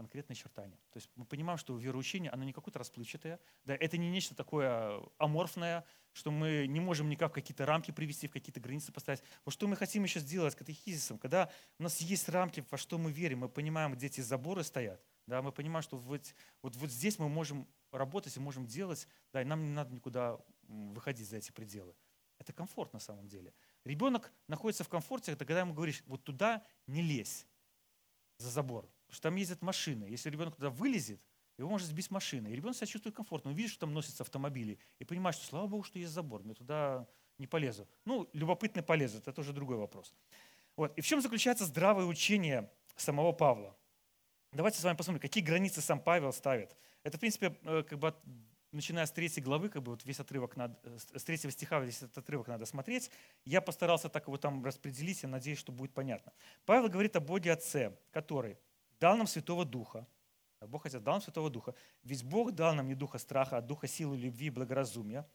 конкретные 0.02 0.36
чертания. 0.36 0.76
То 0.90 0.96
есть 0.96 1.08
мы 1.14 1.24
понимаем, 1.24 1.58
что 1.58 1.76
вероучение, 1.78 2.30
оно 2.32 2.42
не 2.42 2.52
какое-то 2.52 2.80
расплывчатое, 2.80 3.38
да, 3.64 3.74
это 3.74 3.96
не 3.96 4.10
нечто 4.10 4.34
такое 4.34 5.00
аморфное, 5.18 5.84
что 6.12 6.32
мы 6.32 6.66
не 6.66 6.80
можем 6.80 7.08
никак 7.08 7.32
какие-то 7.32 7.64
рамки 7.64 7.92
привести, 7.92 8.26
в 8.26 8.32
какие-то 8.32 8.60
границы 8.60 8.92
поставить. 8.92 9.22
Вот 9.44 9.52
что 9.52 9.68
мы 9.68 9.76
хотим 9.76 10.02
еще 10.02 10.18
сделать 10.18 10.54
с 10.54 10.56
катехизисом, 10.56 11.18
когда 11.18 11.50
у 11.78 11.84
нас 11.84 12.00
есть 12.00 12.28
рамки, 12.28 12.64
во 12.68 12.76
что 12.76 12.98
мы 12.98 13.12
верим, 13.12 13.40
мы 13.40 13.48
понимаем, 13.48 13.92
где 13.92 14.06
эти 14.06 14.20
заборы 14.20 14.64
стоят, 14.64 15.00
да, 15.26 15.40
мы 15.40 15.52
понимаем, 15.52 15.82
что 15.82 15.96
вот, 15.96 16.34
вот, 16.62 16.74
вот 16.76 16.90
здесь 16.90 17.18
мы 17.20 17.28
можем 17.28 17.68
работать 17.92 18.36
и 18.36 18.40
можем 18.40 18.66
делать, 18.66 19.06
да, 19.32 19.40
и 19.40 19.44
нам 19.44 19.62
не 19.62 19.70
надо 19.70 19.94
никуда 19.94 20.38
выходить 20.62 21.28
за 21.28 21.36
эти 21.36 21.52
пределы. 21.52 21.94
Это 22.38 22.52
комфорт 22.52 22.92
на 22.92 22.98
самом 22.98 23.28
деле. 23.28 23.54
Ребенок 23.84 24.32
находится 24.48 24.82
в 24.82 24.88
комфорте, 24.88 25.36
когда 25.36 25.60
ему 25.60 25.74
говоришь, 25.74 26.02
вот 26.06 26.24
туда 26.24 26.64
не 26.88 27.02
лезь 27.02 27.46
за 28.38 28.50
забор, 28.50 28.90
Потому 29.12 29.18
что 29.18 29.28
там 29.28 29.36
ездят 29.36 29.60
машины. 29.60 30.04
Если 30.04 30.30
ребенок 30.30 30.56
туда 30.56 30.70
вылезет, 30.70 31.20
его 31.58 31.68
может 31.68 31.86
сбить 31.86 32.10
машина. 32.10 32.48
И 32.48 32.56
ребенок 32.56 32.76
себя 32.76 32.86
чувствует 32.86 33.14
комфортно. 33.14 33.50
Он 33.50 33.56
видит, 33.56 33.70
что 33.70 33.80
там 33.80 33.92
носятся 33.92 34.22
автомобили. 34.22 34.78
И 35.00 35.04
понимает, 35.04 35.36
что 35.36 35.44
слава 35.44 35.66
богу, 35.66 35.82
что 35.82 35.98
есть 35.98 36.12
забор. 36.12 36.40
Я 36.46 36.54
туда 36.54 37.06
не 37.36 37.46
полезу. 37.46 37.86
Ну, 38.06 38.30
любопытно 38.32 38.82
полезут. 38.82 39.28
Это 39.28 39.42
уже 39.42 39.52
другой 39.52 39.76
вопрос. 39.76 40.14
Вот. 40.76 40.96
И 40.96 41.02
в 41.02 41.06
чем 41.06 41.20
заключается 41.20 41.66
здравое 41.66 42.06
учение 42.06 42.70
самого 42.96 43.32
Павла? 43.32 43.76
Давайте 44.52 44.78
с 44.78 44.82
вами 44.82 44.96
посмотрим, 44.96 45.20
какие 45.20 45.44
границы 45.44 45.82
сам 45.82 46.00
Павел 46.00 46.32
ставит. 46.32 46.74
Это, 47.02 47.18
в 47.18 47.20
принципе, 47.20 47.54
э, 47.64 47.82
как 47.82 47.98
бы 47.98 48.14
начиная 48.70 49.04
с 49.04 49.12
третьей 49.12 49.42
главы, 49.42 49.68
как 49.68 49.82
бы 49.82 49.90
вот 49.90 50.06
весь 50.06 50.20
отрывок 50.20 50.56
надо, 50.56 50.74
с 51.14 51.22
третьего 51.22 51.52
стиха 51.52 51.80
весь 51.80 51.98
этот 51.98 52.16
отрывок 52.16 52.48
надо 52.48 52.64
смотреть. 52.64 53.10
Я 53.44 53.60
постарался 53.60 54.08
так 54.08 54.26
его 54.26 54.38
там 54.38 54.64
распределить, 54.64 55.22
я 55.22 55.28
надеюсь, 55.28 55.58
что 55.58 55.70
будет 55.70 55.92
понятно. 55.92 56.32
Павел 56.64 56.88
говорит 56.88 57.14
о 57.14 57.20
Боге 57.20 57.52
Отце, 57.52 57.94
который 58.10 58.56
дал 59.02 59.16
нам 59.16 59.26
Святого 59.26 59.64
Духа. 59.64 60.06
Бог 60.60 60.86
Отец 60.86 61.02
дал 61.02 61.14
нам 61.14 61.22
Святого 61.22 61.50
Духа. 61.50 61.74
Ведь 62.04 62.22
Бог 62.22 62.52
дал 62.52 62.72
нам 62.72 62.86
не 62.86 62.94
Духа 62.94 63.18
страха, 63.18 63.56
а 63.56 63.60
Духа 63.60 63.88
силы, 63.88 64.16
любви 64.16 64.46
и 64.46 64.50
благоразумия. 64.50 65.26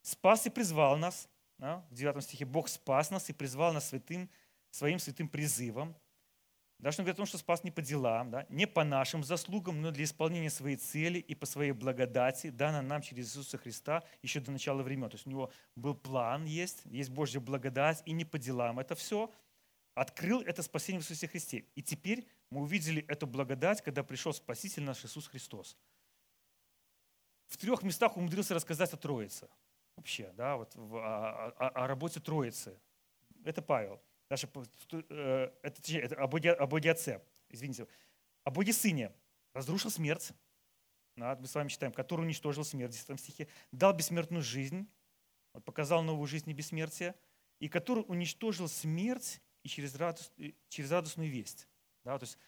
Спас 0.00 0.46
и 0.46 0.50
призвал 0.50 0.96
нас. 0.96 1.28
В 1.58 1.94
9 1.94 2.22
стихе 2.22 2.44
Бог 2.44 2.68
спас 2.68 3.10
нас 3.10 3.28
и 3.28 3.32
призвал 3.32 3.72
нас 3.72 3.88
святым, 3.88 4.30
своим 4.70 5.00
святым 5.00 5.28
призывом. 5.28 5.96
Даже 6.78 7.00
он 7.00 7.04
говорит 7.04 7.16
о 7.16 7.22
том, 7.22 7.26
что 7.26 7.38
спас 7.38 7.64
не 7.64 7.72
по 7.72 7.82
делам, 7.82 8.30
да, 8.30 8.46
не 8.48 8.66
по 8.66 8.84
нашим 8.84 9.24
заслугам, 9.24 9.82
но 9.82 9.90
для 9.90 10.04
исполнения 10.04 10.48
своей 10.48 10.76
цели 10.76 11.18
и 11.18 11.34
по 11.34 11.46
своей 11.46 11.72
благодати, 11.72 12.50
данной 12.50 12.82
нам 12.82 13.02
через 13.02 13.26
Иисуса 13.26 13.58
Христа 13.58 14.04
еще 14.22 14.40
до 14.40 14.52
начала 14.52 14.82
времен. 14.82 15.10
То 15.10 15.16
есть 15.16 15.26
у 15.26 15.30
него 15.30 15.50
был 15.74 15.94
план, 15.94 16.44
есть, 16.44 16.82
есть 16.84 17.10
Божья 17.10 17.40
благодать, 17.40 18.02
и 18.06 18.12
не 18.12 18.24
по 18.24 18.38
делам 18.38 18.78
это 18.78 18.94
все. 18.94 19.30
Открыл 19.94 20.40
это 20.42 20.62
спасение 20.62 21.02
в 21.02 21.04
Иисусе 21.04 21.26
Христе. 21.26 21.64
И 21.74 21.82
теперь 21.82 22.26
мы 22.50 22.62
увидели 22.62 23.04
эту 23.06 23.26
благодать, 23.26 23.82
когда 23.82 24.02
пришел 24.02 24.32
Спаситель 24.32 24.82
наш 24.82 25.04
Иисус 25.04 25.28
Христос. 25.28 25.76
В 27.46 27.56
трех 27.56 27.82
местах 27.82 28.16
умудрился 28.16 28.54
рассказать 28.54 28.92
о 28.92 28.96
Троице. 28.96 29.48
вообще, 29.96 30.32
да, 30.32 30.56
вот 30.56 30.74
о, 30.76 31.52
о, 31.56 31.68
о 31.68 31.86
работе 31.86 32.20
Троицы. 32.20 32.78
Это 33.44 33.62
Павел. 33.62 34.00
Даже, 34.28 34.48
э, 34.92 35.50
это, 35.62 35.92
это 35.98 36.14
об, 36.16 36.74
Отце, 36.74 37.20
извините, 37.48 37.88
об 38.44 38.62
Сыне 38.70 39.12
разрушил 39.52 39.90
смерть, 39.90 40.32
да, 41.16 41.36
мы 41.36 41.46
с 41.46 41.54
вами 41.54 41.68
читаем, 41.68 41.92
который 41.92 42.22
уничтожил 42.22 42.64
смерть 42.64 42.94
в 42.94 43.06
10 43.08 43.20
стихе, 43.20 43.48
дал 43.72 43.92
бессмертную 43.92 44.42
жизнь, 44.42 44.88
вот, 45.52 45.64
показал 45.64 46.02
новую 46.02 46.26
жизнь 46.26 46.48
и 46.48 46.54
бессмертие, 46.54 47.14
и 47.58 47.68
который 47.68 48.04
уничтожил 48.06 48.68
смерть 48.68 49.40
и 49.64 49.68
через, 49.68 49.96
радость, 49.96 50.32
через 50.68 50.90
радостную 50.90 51.30
весть. 51.30 51.68
Да, 52.10 52.18
то 52.18 52.24
есть, 52.24 52.38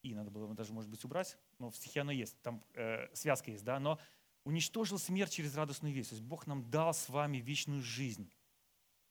и 0.00 0.14
надо 0.14 0.30
было 0.30 0.54
даже, 0.54 0.72
может 0.72 0.88
быть, 0.88 1.04
убрать, 1.04 1.36
но 1.58 1.68
в 1.68 1.76
стихе 1.76 2.00
оно 2.00 2.10
есть, 2.10 2.40
там 2.40 2.64
э, 2.72 3.14
связка 3.14 3.50
есть, 3.50 3.64
да, 3.64 3.78
но 3.78 3.98
уничтожил 4.44 4.98
смерть 4.98 5.30
через 5.30 5.54
радостную 5.54 5.92
весть. 5.92 6.08
То 6.08 6.14
есть 6.14 6.26
Бог 6.26 6.46
нам 6.46 6.70
дал 6.70 6.94
с 6.94 7.10
вами 7.10 7.36
вечную 7.36 7.82
жизнь, 7.82 8.32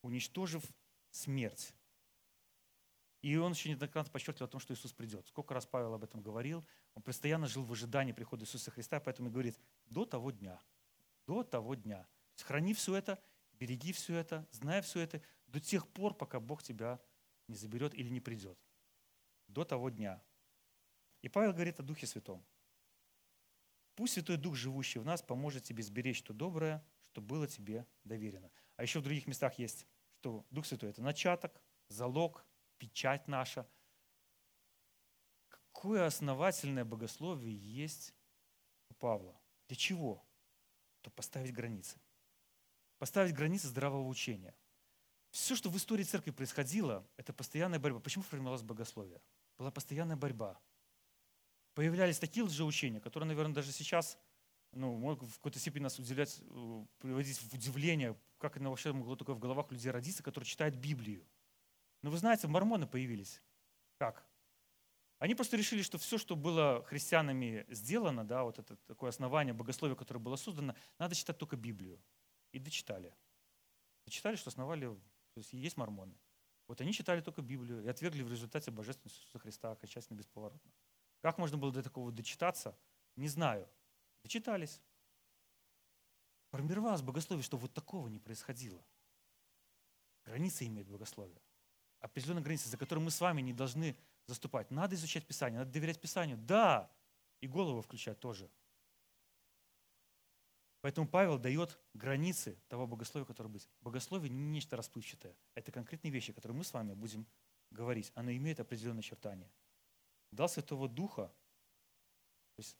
уничтожив 0.01 0.63
смерть. 1.11 1.75
И 3.21 3.35
он 3.37 3.51
еще 3.51 3.69
неоднократно 3.69 4.11
подчеркивал 4.11 4.47
о 4.47 4.49
том, 4.49 4.59
что 4.59 4.73
Иисус 4.73 4.93
придет. 4.93 5.27
Сколько 5.27 5.53
раз 5.53 5.67
Павел 5.67 5.93
об 5.93 6.03
этом 6.03 6.23
говорил. 6.23 6.65
Он 6.95 7.03
постоянно 7.03 7.45
жил 7.45 7.63
в 7.63 7.71
ожидании 7.71 8.13
прихода 8.13 8.45
Иисуса 8.45 8.71
Христа, 8.71 8.99
поэтому 8.99 9.29
и 9.29 9.31
говорит, 9.31 9.59
до 9.85 10.05
того 10.05 10.31
дня, 10.31 10.59
до 11.27 11.43
того 11.43 11.75
дня. 11.75 12.07
Храни 12.41 12.73
все 12.73 12.95
это, 12.95 13.21
береги 13.53 13.93
все 13.93 14.15
это, 14.15 14.47
знай 14.49 14.81
все 14.81 15.01
это 15.01 15.21
до 15.45 15.59
тех 15.59 15.87
пор, 15.87 16.15
пока 16.15 16.39
Бог 16.39 16.63
тебя 16.63 16.99
не 17.47 17.55
заберет 17.55 17.93
или 17.93 18.09
не 18.09 18.21
придет. 18.21 18.57
До 19.47 19.63
того 19.63 19.89
дня. 19.89 20.21
И 21.21 21.29
Павел 21.29 21.53
говорит 21.53 21.79
о 21.79 21.83
Духе 21.83 22.05
Святом. 22.05 22.45
Пусть 23.95 24.13
Святой 24.13 24.37
Дух, 24.37 24.55
живущий 24.55 24.99
в 24.99 25.05
нас, 25.05 25.21
поможет 25.21 25.63
тебе 25.63 25.81
сберечь 25.81 26.21
то 26.21 26.33
доброе, 26.33 26.85
что 27.11 27.21
было 27.21 27.47
тебе 27.47 27.87
доверено. 28.03 28.51
А 28.75 28.83
еще 28.83 28.99
в 28.99 29.03
других 29.03 29.25
местах 29.25 29.57
есть, 29.57 29.87
что 30.19 30.45
Дух 30.51 30.65
Святой– 30.67 30.89
это 30.91 31.01
начаток, 31.01 31.59
залог, 31.89 32.45
печать 32.77 33.27
наша. 33.27 33.67
Какое 35.49 36.05
основательное 36.05 36.85
богословие 36.85 37.55
есть 37.55 38.13
у 38.89 38.93
Павла. 38.93 39.39
Для 39.67 39.75
чего? 39.75 40.23
То 41.01 41.09
поставить 41.09 41.53
границы. 41.53 41.99
Поставить 42.99 43.33
границы 43.33 43.67
здравого 43.67 44.07
учения. 44.07 44.55
Все, 45.31 45.55
что 45.55 45.69
в 45.69 45.77
истории 45.77 46.03
церкви 46.03 46.31
происходило, 46.31 47.07
это 47.17 47.33
постоянная 47.33 47.79
борьба. 47.79 47.99
Почему 47.99 48.23
формировалось 48.23 48.63
богословие? 48.63 49.21
Была 49.57 49.71
постоянная 49.71 50.15
борьба. 50.15 50.59
Появлялись 51.73 52.19
такие 52.19 52.43
лжеучения, 52.43 52.99
которые, 52.99 53.27
наверное, 53.27 53.55
даже 53.55 53.71
сейчас 53.71 54.17
ну, 54.71 54.95
могут 54.95 55.29
в 55.29 55.35
какой-то 55.35 55.59
степени 55.59 55.83
нас 55.83 55.99
удивлять, 55.99 56.41
э, 56.41 56.85
приводить 56.99 57.37
в 57.39 57.53
удивление, 57.53 58.17
как 58.37 58.57
это 58.57 58.69
вообще 58.69 58.93
могло 58.93 59.15
только 59.15 59.33
в 59.33 59.39
головах 59.39 59.71
людей 59.71 59.91
родиться, 59.91 60.23
которые 60.23 60.47
читают 60.47 60.75
Библию. 60.75 61.25
Но 62.01 62.11
вы 62.11 62.17
знаете, 62.17 62.47
мормоны 62.47 62.87
появились. 62.87 63.41
Как? 63.97 64.25
Они 65.19 65.33
просто 65.33 65.57
решили, 65.57 65.81
что 65.81 65.97
все, 65.97 66.19
что 66.19 66.35
было 66.35 66.83
христианами 66.83 67.65
сделано, 67.69 68.23
да, 68.23 68.43
вот 68.43 68.59
это 68.59 68.75
такое 68.85 69.09
основание 69.09 69.53
богословия, 69.53 69.95
которое 69.95 70.19
было 70.19 70.35
создано, 70.35 70.75
надо 70.99 71.15
читать 71.15 71.37
только 71.39 71.55
Библию. 71.55 71.99
И 72.51 72.59
дочитали. 72.59 73.15
Дочитали, 74.05 74.35
что 74.35 74.49
основали, 74.49 74.87
то 75.33 75.37
есть 75.39 75.53
есть 75.53 75.75
мормоны. 75.75 76.15
Вот 76.67 76.81
они 76.81 76.93
читали 76.93 77.21
только 77.21 77.41
Библию 77.41 77.83
и 77.83 77.87
отвергли 77.87 78.23
в 78.23 78.29
результате 78.29 78.71
божественность 78.71 79.17
Иисуса 79.19 79.39
Христа 79.39 79.71
окончательно 79.71 80.17
бесповоротно. 80.17 80.71
Как 81.21 81.37
можно 81.37 81.57
было 81.57 81.71
до 81.71 81.81
такого 81.81 82.11
дочитаться, 82.11 82.77
не 83.15 83.27
знаю. 83.27 83.67
Дочитались. 84.23 84.81
Формировалось 86.51 87.01
богословие, 87.01 87.43
что 87.43 87.57
вот 87.57 87.73
такого 87.73 88.07
не 88.07 88.19
происходило. 88.19 88.83
Границы 90.25 90.65
имеет 90.65 90.87
богословие 90.87 91.41
определенные 91.99 92.43
границы, 92.43 92.69
за 92.69 92.77
которые 92.77 93.03
мы 93.03 93.11
с 93.11 93.21
вами 93.21 93.41
не 93.41 93.53
должны 93.53 93.95
заступать. 94.25 94.71
Надо 94.71 94.95
изучать 94.95 95.25
Писание, 95.25 95.59
надо 95.59 95.71
доверять 95.71 95.99
Писанию. 95.99 96.37
Да, 96.37 96.91
и 97.41 97.47
голову 97.47 97.81
включать 97.81 98.19
тоже. 98.19 98.49
Поэтому 100.87 101.05
Павел 101.05 101.37
дает 101.37 101.77
границы 101.93 102.57
того 102.69 102.87
богословия, 102.87 103.25
которое 103.25 103.49
быть. 103.49 103.67
Богословие 103.81 104.29
не 104.29 104.45
нечто 104.45 104.77
расплывчатое. 104.77 105.35
Это 105.53 105.69
конкретные 105.69 106.11
вещи, 106.11 106.31
которые 106.31 106.57
мы 106.57 106.63
с 106.63 106.71
вами 106.71 106.93
будем 106.93 107.27
говорить. 107.71 108.09
Оно 108.15 108.31
имеет 108.31 108.61
определенные 108.61 109.01
очертания. 109.01 109.51
Дал 110.31 110.47
Святого 110.47 110.87
Духа, 110.87 111.27
то 112.55 112.59
есть 112.61 112.77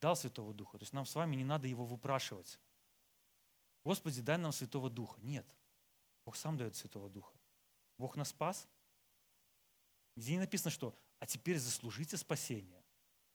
дал 0.00 0.16
Святого 0.16 0.54
Духа. 0.54 0.78
То 0.78 0.84
есть 0.84 0.94
нам 0.94 1.04
с 1.04 1.14
вами 1.14 1.36
не 1.36 1.44
надо 1.44 1.68
его 1.68 1.84
выпрашивать. 1.84 2.58
Господи, 3.84 4.22
дай 4.22 4.38
нам 4.38 4.52
Святого 4.52 4.88
Духа. 4.88 5.20
Нет. 5.20 5.46
Бог 6.24 6.36
сам 6.36 6.56
дает 6.56 6.74
Святого 6.74 7.10
Духа. 7.10 7.36
Бог 7.98 8.16
нас 8.16 8.30
спас. 8.30 8.66
Где 10.16 10.32
не 10.32 10.38
написано, 10.38 10.70
что 10.70 10.98
«а 11.18 11.26
теперь 11.26 11.58
заслужите 11.58 12.16
спасение». 12.16 12.81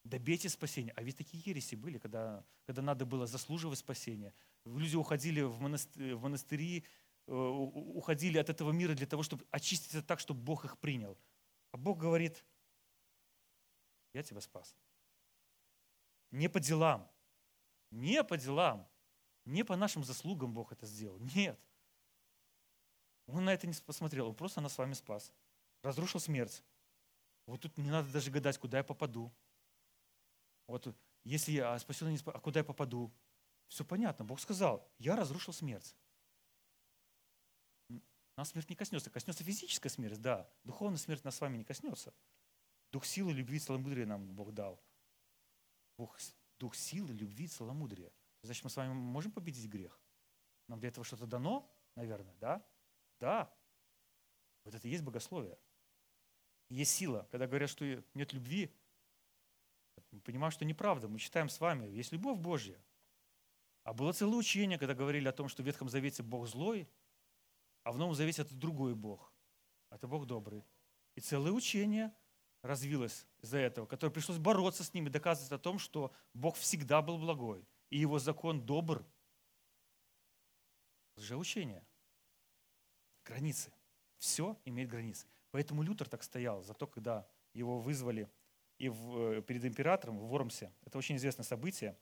Добейте 0.08 0.47
спасения. 0.47 0.93
А 0.95 1.03
ведь 1.03 1.18
такие 1.18 1.43
ереси 1.45 1.76
были, 1.76 1.97
когда, 1.97 2.45
когда 2.66 2.82
надо 2.82 3.05
было 3.05 3.28
заслуживать 3.28 3.80
спасения. 3.80 4.34
Люди 4.64 4.95
уходили 4.95 5.41
в, 5.41 5.60
монастыри, 5.60 6.14
в 6.14 6.22
монастыри, 6.22 6.86
э, 7.28 7.32
уходили 7.34 8.38
от 8.38 8.49
этого 8.49 8.72
мира 8.72 8.93
для 8.93 9.05
того, 9.05 9.24
чтобы 9.24 9.45
очиститься 9.51 10.01
так, 10.01 10.20
чтобы 10.22 10.41
Бог 10.41 10.64
их 10.64 10.78
принял. 10.78 11.18
А 11.72 11.78
Бог 11.78 11.97
говорит, 11.97 12.45
я 14.14 14.24
тебя 14.24 14.39
спас. 14.39 14.76
Не 16.32 16.47
по 16.47 16.62
делам. 16.62 17.10
Не 17.91 18.24
по 18.24 18.38
делам. 18.38 18.88
Не 19.43 19.64
по 19.64 19.76
нашим 19.76 20.05
заслугам 20.05 20.53
Бог 20.53 20.72
это 20.72 20.86
сделал. 20.86 21.20
Нет. 21.36 21.60
Он 23.26 23.43
на 23.43 23.53
это 23.53 23.68
не 23.68 23.74
посмотрел, 23.74 24.30
он 24.30 24.36
просто 24.36 24.62
нас 24.62 24.74
с 24.74 24.78
вами 24.78 24.93
спас. 24.93 25.34
Разрушил 25.84 26.22
смерть. 26.22 26.64
Вот 27.45 27.62
тут 27.62 27.78
не 27.78 27.89
надо 27.89 28.10
даже 28.10 28.32
гадать, 28.32 28.58
куда 28.58 28.78
я 28.78 28.84
попаду. 28.86 29.34
Вот 30.68 30.95
если 31.24 31.51
я 31.51 31.78
спасен, 31.80 32.09
не 32.09 32.20
а 32.26 32.39
куда 32.39 32.59
я 32.59 32.63
попаду? 32.63 33.11
Все 33.68 33.84
понятно. 33.84 34.24
Бог 34.24 34.39
сказал, 34.39 34.89
я 34.97 35.15
разрушил 35.15 35.53
смерть. 35.53 35.95
Нас 38.36 38.49
смерть 38.49 38.70
не 38.70 38.76
коснется. 38.76 39.09
Коснется 39.09 39.43
физическая 39.43 39.89
смерть, 39.89 40.22
да. 40.22 40.49
Духовная 40.63 40.99
смерть 40.99 41.24
нас 41.24 41.36
с 41.36 41.41
вами 41.41 41.57
не 41.57 41.63
коснется. 41.63 42.13
Дух 42.91 43.05
силы, 43.05 43.34
любви, 43.34 43.59
целомудрия 43.59 44.05
нам 44.05 44.34
Бог 44.36 44.53
дал. 44.53 44.82
Бог, 45.97 46.18
дух 46.59 46.76
силы, 46.76 47.13
любви, 47.13 47.47
целомудрия. 47.47 48.11
Значит, 48.43 48.63
мы 48.63 48.70
с 48.70 48.76
вами 48.78 48.93
можем 48.93 49.32
победить 49.32 49.68
грех? 49.70 49.99
Нам 50.68 50.80
для 50.80 50.89
этого 50.89 51.03
что-то 51.03 51.26
дано, 51.26 51.70
наверное, 51.95 52.36
да? 52.36 52.65
Да, 53.20 53.51
вот 54.68 54.76
это 54.76 54.86
и 54.86 54.91
есть 54.91 55.03
богословие. 55.03 55.57
Есть 56.70 56.91
сила. 56.91 57.26
Когда 57.32 57.47
говорят, 57.47 57.70
что 57.70 57.86
нет 58.13 58.34
любви, 58.34 58.76
мы 60.11 60.19
понимаем, 60.21 60.51
что 60.51 60.65
неправда. 60.65 61.07
Мы 61.07 61.19
читаем 61.19 61.49
с 61.49 61.59
вами, 61.59 61.87
есть 61.87 62.11
любовь 62.11 62.39
Божья. 62.39 62.79
А 63.83 63.93
было 63.93 64.11
целое 64.11 64.37
учение, 64.37 64.77
когда 64.77 64.93
говорили 64.93 65.27
о 65.27 65.31
том, 65.31 65.47
что 65.47 65.63
в 65.63 65.65
Ветхом 65.65 65.89
Завете 65.89 66.23
Бог 66.23 66.47
злой, 66.47 66.89
а 67.83 67.91
в 67.91 67.97
Новом 67.97 68.15
Завете 68.15 68.41
это 68.41 68.53
другой 68.53 68.95
Бог. 68.95 69.33
Это 69.89 70.07
Бог 70.07 70.25
добрый. 70.25 70.65
И 71.15 71.21
целое 71.21 71.51
учение 71.51 72.13
развилось 72.61 73.25
из-за 73.39 73.59
этого, 73.59 73.85
которое 73.85 74.11
пришлось 74.11 74.37
бороться 74.37 74.83
с 74.83 74.93
ними, 74.93 75.09
доказывать 75.09 75.51
о 75.51 75.57
том, 75.57 75.79
что 75.79 76.13
Бог 76.33 76.57
всегда 76.57 77.01
был 77.01 77.17
благой, 77.17 77.65
и 77.89 77.97
его 77.97 78.19
закон 78.19 78.65
добр. 78.65 79.05
Лжеучение 81.15 81.85
границы. 83.23 83.71
Все 84.17 84.59
имеет 84.65 84.89
границы. 84.89 85.27
Поэтому 85.51 85.81
Лютер 85.81 86.09
так 86.09 86.23
стоял. 86.23 86.61
Зато 86.63 86.87
когда 86.87 87.27
его 87.53 87.79
вызвали 87.79 88.29
и 88.78 88.89
в, 88.89 89.17
э, 89.17 89.41
перед 89.41 89.65
императором 89.65 90.17
в 90.17 90.28
Вормсе, 90.28 90.71
это 90.86 90.97
очень 90.97 91.17
известное 91.17 91.43
событие, 91.43 91.97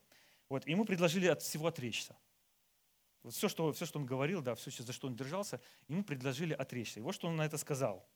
вот, 0.48 0.66
ему 0.66 0.84
предложили 0.84 1.26
от 1.26 1.42
всего 1.42 1.66
отречься. 1.66 2.16
Вот 3.22 3.34
все, 3.34 3.48
что, 3.48 3.72
все, 3.72 3.86
что 3.86 3.98
он 3.98 4.06
говорил, 4.06 4.40
да, 4.40 4.54
все, 4.54 4.70
за 4.70 4.92
что 4.92 5.08
он 5.08 5.16
держался, 5.16 5.60
ему 5.88 6.04
предложили 6.04 6.52
отречься. 6.52 7.00
И 7.00 7.02
вот 7.02 7.14
что 7.14 7.26
он 7.26 7.36
на 7.36 7.44
это 7.44 7.58
сказал. 7.58 8.08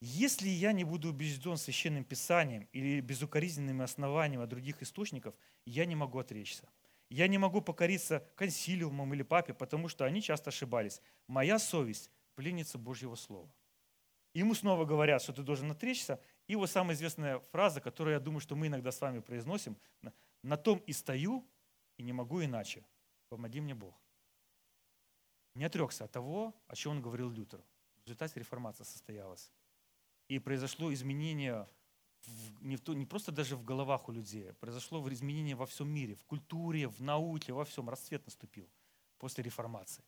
«Если 0.00 0.48
я 0.48 0.72
не 0.72 0.84
буду 0.84 1.08
убежден 1.08 1.56
священным 1.56 2.04
писанием 2.04 2.68
или 2.72 3.00
безукоризненными 3.00 3.82
основаниями 3.82 4.44
от 4.44 4.50
других 4.50 4.82
источников, 4.82 5.34
я 5.64 5.84
не 5.84 5.96
могу 5.96 6.18
отречься. 6.18 6.68
Я 7.08 7.28
не 7.28 7.38
могу 7.38 7.60
покориться 7.60 8.28
консилиумам 8.36 9.14
или 9.14 9.22
папе, 9.22 9.54
потому 9.54 9.88
что 9.88 10.04
они 10.04 10.22
часто 10.22 10.50
ошибались. 10.50 11.00
Моя 11.26 11.58
совесть 11.58 12.10
пленница 12.34 12.78
Божьего 12.78 13.14
Слова. 13.14 13.50
Ему 14.34 14.54
снова 14.54 14.84
говорят, 14.84 15.22
что 15.22 15.32
ты 15.32 15.42
должен 15.42 15.70
отречься. 15.70 16.20
И 16.46 16.56
вот 16.56 16.70
самая 16.70 16.94
известная 16.94 17.40
фраза, 17.40 17.80
которую 17.80 18.14
я 18.14 18.20
думаю, 18.20 18.40
что 18.40 18.54
мы 18.54 18.68
иногда 18.68 18.92
с 18.92 19.00
вами 19.00 19.20
произносим, 19.20 19.76
«На 20.42 20.56
том 20.56 20.78
и 20.78 20.92
стою, 20.92 21.44
и 21.96 22.02
не 22.02 22.12
могу 22.12 22.42
иначе. 22.42 22.84
Помоги 23.28 23.60
мне 23.60 23.74
Бог». 23.74 24.00
Не 25.54 25.64
отрекся 25.64 26.04
от 26.04 26.12
того, 26.12 26.54
о 26.68 26.76
чем 26.76 26.92
он 26.92 27.02
говорил 27.02 27.30
Лютер. 27.30 27.64
В 28.02 28.06
результате 28.06 28.38
реформация 28.38 28.84
состоялась. 28.84 29.50
И 30.28 30.38
произошло 30.38 30.92
изменение 30.92 31.68
в, 32.20 32.62
не, 32.62 32.76
в, 32.76 32.88
не 32.88 33.06
просто 33.06 33.32
даже 33.32 33.56
в 33.56 33.64
головах 33.64 34.08
у 34.08 34.12
людей, 34.12 34.52
произошло 34.54 35.06
изменение 35.12 35.54
во 35.56 35.66
всем 35.66 35.88
мире, 35.88 36.14
в 36.14 36.24
культуре, 36.24 36.88
в 36.88 37.00
науке, 37.00 37.52
во 37.52 37.64
всем. 37.64 37.88
Расцвет 37.88 38.24
наступил. 38.26 38.68
после 39.18 39.42
реформации. 39.42 40.04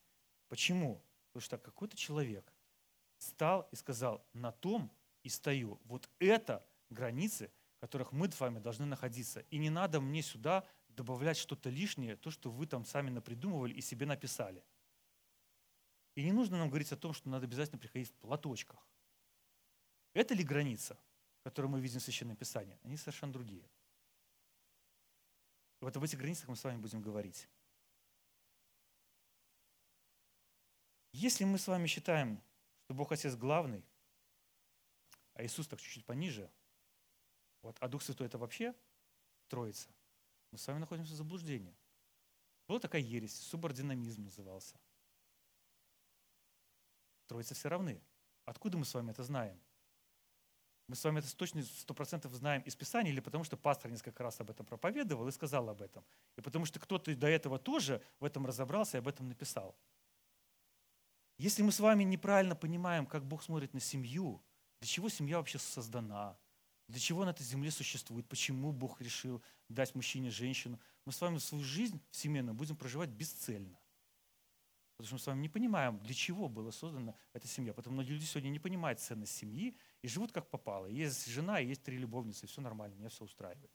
Почему? 0.49 1.03
Потому 1.29 1.43
что 1.43 1.59
какой-то 1.59 1.97
человек 1.97 2.53
стал 3.19 3.69
и 3.73 3.77
сказал, 3.77 4.25
на 4.33 4.53
том 4.53 4.91
и 5.29 5.31
стою. 5.31 5.79
Вот 5.85 6.09
это 6.19 6.67
границы, 6.89 7.51
в 7.77 7.81
которых 7.81 8.13
мы 8.13 8.31
с 8.31 8.41
вами 8.41 8.59
должны 8.59 8.87
находиться. 8.87 9.41
И 9.51 9.59
не 9.59 9.69
надо 9.69 10.01
мне 10.01 10.23
сюда 10.23 10.67
добавлять 10.89 11.37
что-то 11.37 11.69
лишнее, 11.69 12.17
то, 12.17 12.31
что 12.31 12.51
вы 12.51 12.67
там 12.67 12.87
сами 12.87 13.11
напридумывали 13.11 13.75
и 13.75 13.83
себе 13.83 14.07
написали. 14.07 14.65
И 16.15 16.25
не 16.25 16.33
нужно 16.33 16.57
нам 16.57 16.69
говорить 16.71 16.91
о 16.93 16.97
том, 16.97 17.13
что 17.13 17.29
надо 17.29 17.45
обязательно 17.45 17.79
приходить 17.79 18.09
в 18.09 18.15
платочках. 18.15 18.89
Это 20.15 20.35
ли 20.35 20.43
граница, 20.43 20.99
которую 21.45 21.71
мы 21.73 21.81
видим 21.81 22.01
в 22.01 22.03
Священном 22.03 22.37
Писании? 22.37 22.79
Они 22.83 22.97
совершенно 22.97 23.33
другие. 23.33 23.69
Вот 25.81 25.95
об 25.95 26.03
этих 26.03 26.19
границах 26.19 26.49
мы 26.49 26.57
с 26.57 26.65
вами 26.65 26.79
будем 26.81 27.03
говорить. 27.03 27.47
Если 31.13 31.45
мы 31.45 31.59
с 31.59 31.69
вами 31.69 31.87
считаем, 31.87 32.43
что 32.85 32.95
Бог 32.95 33.13
Отец 33.13 33.37
главный, 33.37 33.85
а 35.39 35.45
Иисус 35.45 35.69
так 35.69 35.81
чуть-чуть 35.81 36.05
пониже, 36.05 36.51
вот, 37.63 37.77
а 37.81 37.89
Дух 37.89 38.03
Святой 38.03 38.27
это 38.27 38.39
вообще 38.39 38.75
Троица, 39.47 39.89
мы 40.51 40.59
с 40.59 40.67
вами 40.67 40.81
находимся 40.81 41.15
в 41.15 41.17
заблуждении. 41.17 41.75
Была 42.67 42.81
такая 42.81 43.01
ересь, 43.01 43.41
субординамизм 43.41 44.25
назывался. 44.25 44.79
Троица 47.29 47.55
все 47.55 47.69
равны. 47.69 48.03
Откуда 48.45 48.77
мы 48.79 48.85
с 48.85 48.93
вами 48.93 49.13
это 49.13 49.23
знаем? 49.23 49.59
Мы 50.89 50.97
с 50.97 51.05
вами 51.05 51.21
это 51.21 51.35
точно 51.37 51.63
сто 51.63 51.95
процентов 51.95 52.33
знаем 52.35 52.63
из 52.63 52.75
Писания, 52.75 53.13
или 53.13 53.21
потому 53.21 53.45
что 53.45 53.57
пастор 53.57 53.91
несколько 53.91 54.23
раз 54.25 54.41
об 54.41 54.51
этом 54.51 54.67
проповедовал 54.67 55.29
и 55.29 55.33
сказал 55.33 55.69
об 55.69 55.83
этом. 55.83 56.05
И 56.37 56.41
потому 56.41 56.65
что 56.65 56.81
кто-то 56.81 57.15
до 57.15 57.29
этого 57.29 57.59
тоже 57.59 58.03
в 58.19 58.25
этом 58.25 58.45
разобрался 58.45 58.97
и 58.97 59.01
об 59.01 59.09
этом 59.09 59.29
написал. 59.29 59.79
Если 61.37 61.63
мы 61.63 61.71
с 61.71 61.79
вами 61.79 62.03
неправильно 62.03 62.57
понимаем, 62.57 63.07
как 63.07 63.25
Бог 63.25 63.43
смотрит 63.43 63.73
на 63.73 63.81
семью, 63.81 64.43
для 64.81 64.89
чего 64.89 65.09
семья 65.09 65.39
вообще 65.39 65.59
создана, 65.59 66.39
для 66.87 67.01
чего 67.01 67.25
на 67.25 67.31
этой 67.31 67.43
земле 67.43 67.71
существует, 67.71 68.29
почему 68.29 68.73
Бог 68.73 69.01
решил 69.01 69.43
дать 69.69 69.95
мужчине 69.95 70.31
женщину, 70.31 70.81
мы 71.05 71.13
с 71.13 71.21
вами 71.21 71.39
свою 71.39 71.65
жизнь 71.65 72.01
семейную 72.11 72.55
будем 72.55 72.77
проживать 72.77 73.11
бесцельно. 73.11 73.79
Потому 74.97 75.07
что 75.07 75.15
мы 75.15 75.19
с 75.21 75.27
вами 75.29 75.41
не 75.43 75.49
понимаем, 75.49 75.99
для 76.01 76.13
чего 76.13 76.49
была 76.49 76.73
создана 76.73 77.15
эта 77.33 77.47
семья. 77.47 77.73
Потому 77.73 77.95
многие 77.95 78.15
люди 78.15 78.25
сегодня 78.25 78.49
не 78.49 78.59
понимают 78.59 78.99
ценность 78.99 79.37
семьи 79.37 79.77
и 80.03 80.09
живут 80.09 80.33
как 80.33 80.51
попало. 80.51 80.87
Есть 80.87 81.27
жена, 81.29 81.61
есть 81.61 81.85
три 81.85 81.99
любовницы, 81.99 82.47
и 82.47 82.49
все 82.49 82.61
нормально, 82.61 82.97
меня 82.97 83.09
все 83.09 83.25
устраивает. 83.25 83.71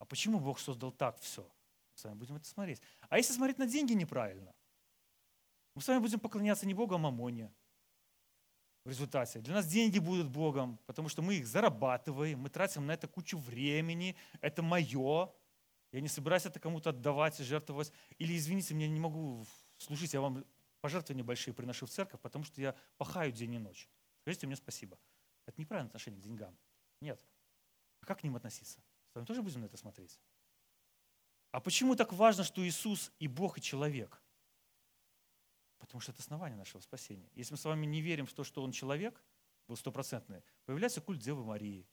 А 0.00 0.04
почему 0.04 0.40
Бог 0.40 0.58
создал 0.58 0.90
так 0.90 1.20
все? 1.20 1.42
Мы 1.42 1.98
с 1.98 2.04
вами 2.04 2.14
будем 2.16 2.36
это 2.36 2.46
смотреть. 2.46 2.82
А 3.08 3.18
если 3.18 3.32
смотреть 3.32 3.58
на 3.58 3.66
деньги 3.66 3.92
неправильно? 3.92 4.52
Мы 5.76 5.82
с 5.82 5.88
вами 5.88 6.00
будем 6.00 6.18
поклоняться 6.18 6.66
не 6.66 6.74
Богу, 6.74 6.96
а 6.96 6.98
Мамоне. 6.98 7.52
В 8.90 8.92
результате. 8.92 9.38
Для 9.38 9.54
нас 9.54 9.68
деньги 9.68 10.00
будут 10.00 10.28
Богом, 10.28 10.76
потому 10.84 11.08
что 11.08 11.22
мы 11.22 11.36
их 11.36 11.46
зарабатываем, 11.46 12.40
мы 12.40 12.50
тратим 12.50 12.86
на 12.86 12.90
это 12.90 13.06
кучу 13.06 13.38
времени, 13.38 14.16
это 14.40 14.64
мое. 14.64 15.32
Я 15.92 16.00
не 16.00 16.08
собираюсь 16.08 16.44
это 16.44 16.58
кому-то 16.58 16.90
отдавать 16.90 17.38
и 17.38 17.44
жертвовать. 17.44 17.92
Или, 18.18 18.36
извините, 18.36 18.74
мне 18.74 18.88
не 18.88 18.98
могу 18.98 19.46
служить, 19.76 20.12
я 20.12 20.20
вам 20.20 20.44
пожертвования 20.80 21.22
большие 21.22 21.54
приношу 21.54 21.86
в 21.86 21.90
церковь, 21.90 22.20
потому 22.20 22.44
что 22.44 22.60
я 22.60 22.74
пахаю 22.96 23.30
день 23.30 23.54
и 23.54 23.58
ночь. 23.60 23.88
Скажите 24.22 24.48
мне 24.48 24.56
спасибо. 24.56 24.98
Это 25.46 25.60
неправильное 25.60 25.90
отношение 25.90 26.20
к 26.20 26.24
деньгам. 26.24 26.58
Нет. 27.00 27.24
А 28.00 28.06
как 28.06 28.18
к 28.18 28.22
ним 28.24 28.34
относиться? 28.34 28.80
С 29.12 29.14
вами 29.14 29.24
тоже 29.24 29.40
будем 29.40 29.60
на 29.60 29.66
это 29.66 29.76
смотреть? 29.76 30.18
А 31.52 31.60
почему 31.60 31.94
так 31.94 32.12
важно, 32.12 32.42
что 32.42 32.66
Иисус 32.66 33.12
и 33.20 33.28
Бог, 33.28 33.56
и 33.56 33.62
человек? 33.62 34.20
Потому 35.80 36.00
что 36.00 36.12
это 36.12 36.20
основание 36.20 36.56
нашего 36.56 36.80
спасения. 36.80 37.28
Если 37.34 37.52
мы 37.54 37.58
с 37.58 37.64
вами 37.64 37.86
не 37.86 38.00
верим 38.00 38.26
в 38.26 38.32
то, 38.32 38.44
что 38.44 38.62
Он 38.62 38.70
человек, 38.70 39.20
был 39.66 39.76
стопроцентный, 39.76 40.42
появляется 40.64 41.00
культ 41.00 41.20
Девы 41.20 41.44
Марии. 41.44 41.86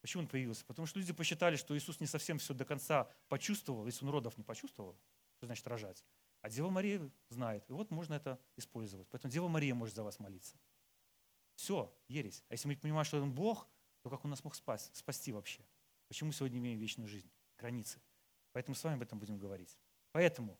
Почему 0.00 0.22
он 0.22 0.28
появился? 0.28 0.64
Потому 0.64 0.86
что 0.86 0.98
люди 0.98 1.12
посчитали, 1.12 1.56
что 1.56 1.76
Иисус 1.76 2.00
не 2.00 2.06
совсем 2.06 2.38
все 2.38 2.54
до 2.54 2.64
конца 2.64 3.04
почувствовал, 3.28 3.86
если 3.86 4.04
он 4.04 4.10
родов 4.10 4.36
не 4.38 4.44
почувствовал, 4.44 4.98
что 5.36 5.46
значит 5.46 5.66
рожать. 5.66 6.04
А 6.40 6.48
Дева 6.48 6.70
Мария 6.70 7.10
знает. 7.28 7.68
И 7.68 7.72
вот 7.72 7.90
можно 7.90 8.14
это 8.14 8.40
использовать. 8.56 9.08
Поэтому 9.10 9.30
Дева 9.30 9.48
Мария 9.48 9.74
может 9.74 9.94
за 9.94 10.02
вас 10.02 10.18
молиться. 10.18 10.58
Все, 11.54 11.94
ересь. 12.08 12.42
А 12.48 12.54
если 12.54 12.66
мы 12.66 12.76
понимаем, 12.76 13.04
что 13.04 13.22
он 13.22 13.32
Бог, 13.32 13.68
то 14.00 14.08
как 14.08 14.24
он 14.24 14.30
нас 14.30 14.42
мог 14.42 14.54
спасти, 14.54 14.90
спасти 14.94 15.32
вообще? 15.32 15.62
Почему 16.08 16.32
сегодня 16.32 16.58
имеем 16.58 16.78
вечную 16.78 17.08
жизнь? 17.08 17.30
Границы. 17.58 18.00
Поэтому 18.52 18.74
с 18.74 18.82
вами 18.82 18.96
об 18.96 19.02
этом 19.02 19.18
будем 19.18 19.38
говорить. 19.38 19.78
Поэтому 20.12 20.58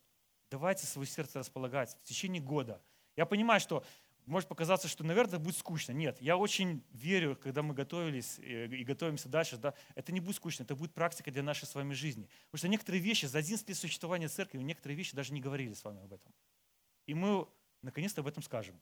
давайте 0.50 0.86
свое 0.86 1.06
сердце 1.06 1.38
располагать 1.38 1.96
в 2.02 2.02
течение 2.02 2.42
года. 2.42 2.82
Я 3.16 3.26
понимаю, 3.26 3.60
что 3.60 3.84
может 4.26 4.48
показаться, 4.48 4.88
что, 4.88 5.04
наверное, 5.04 5.38
будет 5.38 5.56
скучно. 5.56 5.92
Нет, 5.92 6.20
я 6.20 6.36
очень 6.36 6.84
верю, 6.92 7.36
когда 7.36 7.62
мы 7.62 7.74
готовились 7.74 8.38
э, 8.38 8.66
и 8.66 8.84
готовимся 8.84 9.28
дальше, 9.28 9.56
да, 9.56 9.74
это 9.94 10.12
не 10.12 10.20
будет 10.20 10.36
скучно, 10.36 10.62
это 10.62 10.76
будет 10.76 10.92
практика 10.92 11.30
для 11.30 11.42
нашей 11.42 11.66
с 11.66 11.74
вами 11.74 11.94
жизни. 11.94 12.28
Потому 12.46 12.58
что 12.58 12.68
некоторые 12.68 13.00
вещи, 13.00 13.26
за 13.26 13.38
11 13.38 13.68
лет 13.68 13.76
существования 13.76 14.28
церкви, 14.28 14.58
некоторые 14.58 14.96
вещи 14.96 15.16
даже 15.16 15.32
не 15.32 15.40
говорили 15.40 15.72
с 15.72 15.84
вами 15.84 16.02
об 16.02 16.12
этом. 16.12 16.32
И 17.06 17.14
мы 17.14 17.48
наконец-то 17.82 18.20
об 18.20 18.26
этом 18.26 18.42
скажем. 18.42 18.80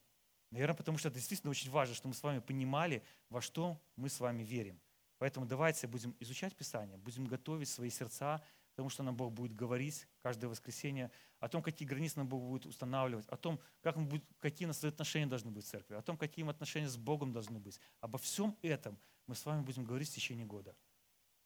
Наверное, 0.51 0.75
потому 0.75 0.97
что 0.97 1.09
это 1.09 1.17
действительно 1.17 1.51
очень 1.51 1.69
важно, 1.69 1.95
что 1.95 2.07
мы 2.07 2.13
с 2.13 2.23
вами 2.23 2.39
понимали, 2.39 3.03
во 3.29 3.41
что 3.41 3.79
мы 3.95 4.09
с 4.09 4.19
вами 4.19 4.43
верим. 4.43 4.79
Поэтому 5.19 5.45
давайте 5.45 5.87
будем 5.87 6.15
изучать 6.19 6.55
Писание, 6.55 6.97
будем 6.97 7.25
готовить 7.25 7.69
свои 7.69 7.89
сердца 7.89 8.41
тому, 8.79 8.89
что 8.89 9.03
нам 9.03 9.13
Бог 9.13 9.33
будет 9.33 9.53
говорить 9.53 10.07
каждое 10.21 10.47
воскресенье, 10.47 11.11
о 11.41 11.49
том, 11.49 11.61
какие 11.61 11.85
границы 11.85 12.19
нам 12.19 12.29
Бог 12.29 12.41
будет 12.41 12.65
устанавливать, 12.65 13.27
о 13.27 13.35
том, 13.35 13.59
как 13.81 13.97
мы 13.97 14.05
будет, 14.05 14.23
какие 14.39 14.65
у 14.65 14.69
нас 14.69 14.81
отношения 14.85 15.27
должны 15.27 15.51
быть 15.51 15.65
в 15.65 15.67
церкви, 15.67 15.95
о 15.95 16.01
том, 16.01 16.17
какие 16.17 16.49
отношения 16.49 16.87
с 16.87 16.95
Богом 16.95 17.33
должны 17.33 17.59
быть. 17.59 17.77
Обо 17.99 18.17
всем 18.17 18.57
этом 18.61 18.97
мы 19.27 19.35
с 19.35 19.45
вами 19.45 19.63
будем 19.63 19.83
говорить 19.83 20.07
в 20.07 20.13
течение 20.13 20.45
года. 20.45 20.77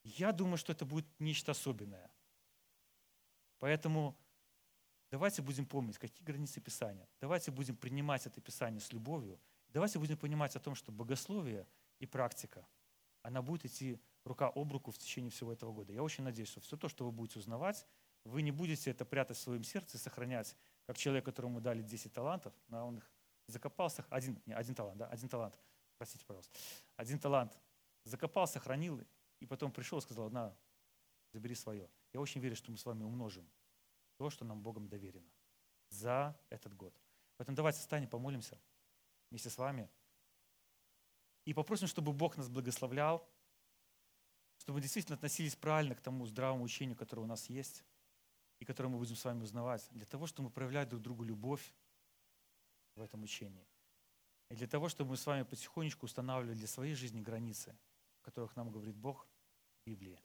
Я 0.03 0.31
думаю, 0.31 0.57
что 0.57 0.71
это 0.71 0.86
будет 0.86 1.07
нечто 1.17 1.53
особенное. 1.53 2.11
Поэтому 3.57 4.15
давайте 5.09 5.41
будем 5.41 5.65
помнить, 5.65 5.97
какие 5.97 6.23
границы 6.23 6.61
Писания. 6.61 7.09
Давайте 7.19 7.49
будем 7.49 7.75
принимать 7.75 8.27
это 8.27 8.41
Писание 8.41 8.79
с 8.79 8.93
любовью. 8.93 9.39
Давайте 9.69 9.97
будем 9.97 10.17
понимать 10.17 10.55
о 10.55 10.59
том, 10.59 10.75
что 10.75 10.91
богословие 10.91 11.65
и 11.97 12.05
практика, 12.05 12.67
она 13.23 13.41
будет 13.41 13.65
идти 13.65 13.99
рука 14.26 14.51
об 14.53 14.71
руку 14.71 14.91
в 14.91 14.97
течение 14.97 15.32
всего 15.32 15.51
этого 15.51 15.71
года. 15.74 15.93
Я 15.93 16.03
очень 16.03 16.24
надеюсь, 16.24 16.49
что 16.49 16.61
все 16.61 16.78
то, 16.78 16.88
что 16.88 17.05
вы 17.05 17.11
будете 17.11 17.39
узнавать, 17.39 17.86
вы 18.24 18.41
не 18.41 18.51
будете 18.51 18.91
это 18.91 19.05
прятать 19.05 19.38
в 19.38 19.41
своем 19.41 19.63
сердце, 19.63 19.97
сохранять, 19.97 20.55
как 20.86 20.97
человек, 20.97 21.26
которому 21.26 21.59
дали 21.59 21.82
10 21.82 22.13
талантов, 22.13 22.53
но 22.67 22.88
он 22.88 22.97
их 22.97 23.11
закопался, 23.47 24.05
один, 24.09 24.41
не, 24.45 24.53
один 24.53 24.76
талант, 24.76 24.97
да, 24.97 25.07
один 25.07 25.28
талант, 25.28 25.59
простите, 25.97 26.26
пожалуйста, 26.26 26.57
один 26.95 27.19
талант 27.19 27.57
закопал, 28.03 28.47
сохранил, 28.47 29.01
и 29.39 29.45
потом 29.45 29.71
пришел 29.71 29.99
и 29.99 30.01
сказал, 30.01 30.30
на, 30.30 30.55
забери 31.34 31.55
свое. 31.55 31.89
Я 32.13 32.21
очень 32.21 32.39
верю, 32.39 32.55
что 32.55 32.71
мы 32.71 32.78
с 32.78 32.86
вами 32.86 33.03
умножим 33.03 33.49
то, 34.17 34.30
что 34.30 34.45
нам 34.45 34.61
Богом 34.61 34.88
доверено 34.88 35.30
за 35.89 36.39
этот 36.49 36.74
год. 36.76 36.93
Поэтому 37.38 37.55
давайте 37.55 37.80
встанем, 37.80 38.07
помолимся 38.07 38.59
вместе 39.30 39.49
с 39.49 39.57
вами 39.57 39.89
и 41.45 41.53
попросим, 41.53 41.88
чтобы 41.88 42.13
Бог 42.13 42.38
нас 42.38 42.47
благословлял, 42.47 43.28
чтобы 44.64 44.78
мы 44.78 44.82
действительно 44.82 45.16
относились 45.16 45.57
правильно 45.57 45.93
к 45.93 45.99
тому 45.99 46.26
здравому 46.26 46.64
учению, 46.64 46.95
которое 46.95 47.24
у 47.24 47.26
нас 47.26 47.49
есть, 47.49 47.84
и 48.59 48.66
которое 48.66 48.88
мы 48.88 48.97
будем 48.97 49.18
с 49.18 49.26
вами 49.26 49.43
узнавать, 49.43 49.86
для 49.91 50.05
того, 50.05 50.26
чтобы 50.26 50.47
мы 50.47 50.53
проявляли 50.53 50.88
друг 50.88 51.01
другу 51.01 51.24
любовь 51.26 51.74
в 52.95 53.01
этом 53.01 53.24
учении. 53.24 53.68
И 54.49 54.55
для 54.55 54.68
того, 54.68 54.88
чтобы 54.88 55.11
мы 55.11 55.18
с 55.18 55.26
вами 55.26 55.43
потихонечку 55.43 56.05
устанавливали 56.05 56.55
для 56.55 56.68
своей 56.68 56.95
жизни 56.95 57.20
границы, 57.20 57.76
о 58.22 58.24
которых 58.24 58.55
нам 58.55 58.72
говорит 58.72 58.95
Бог 58.95 59.28
в 59.82 59.89
Библии. 59.89 60.18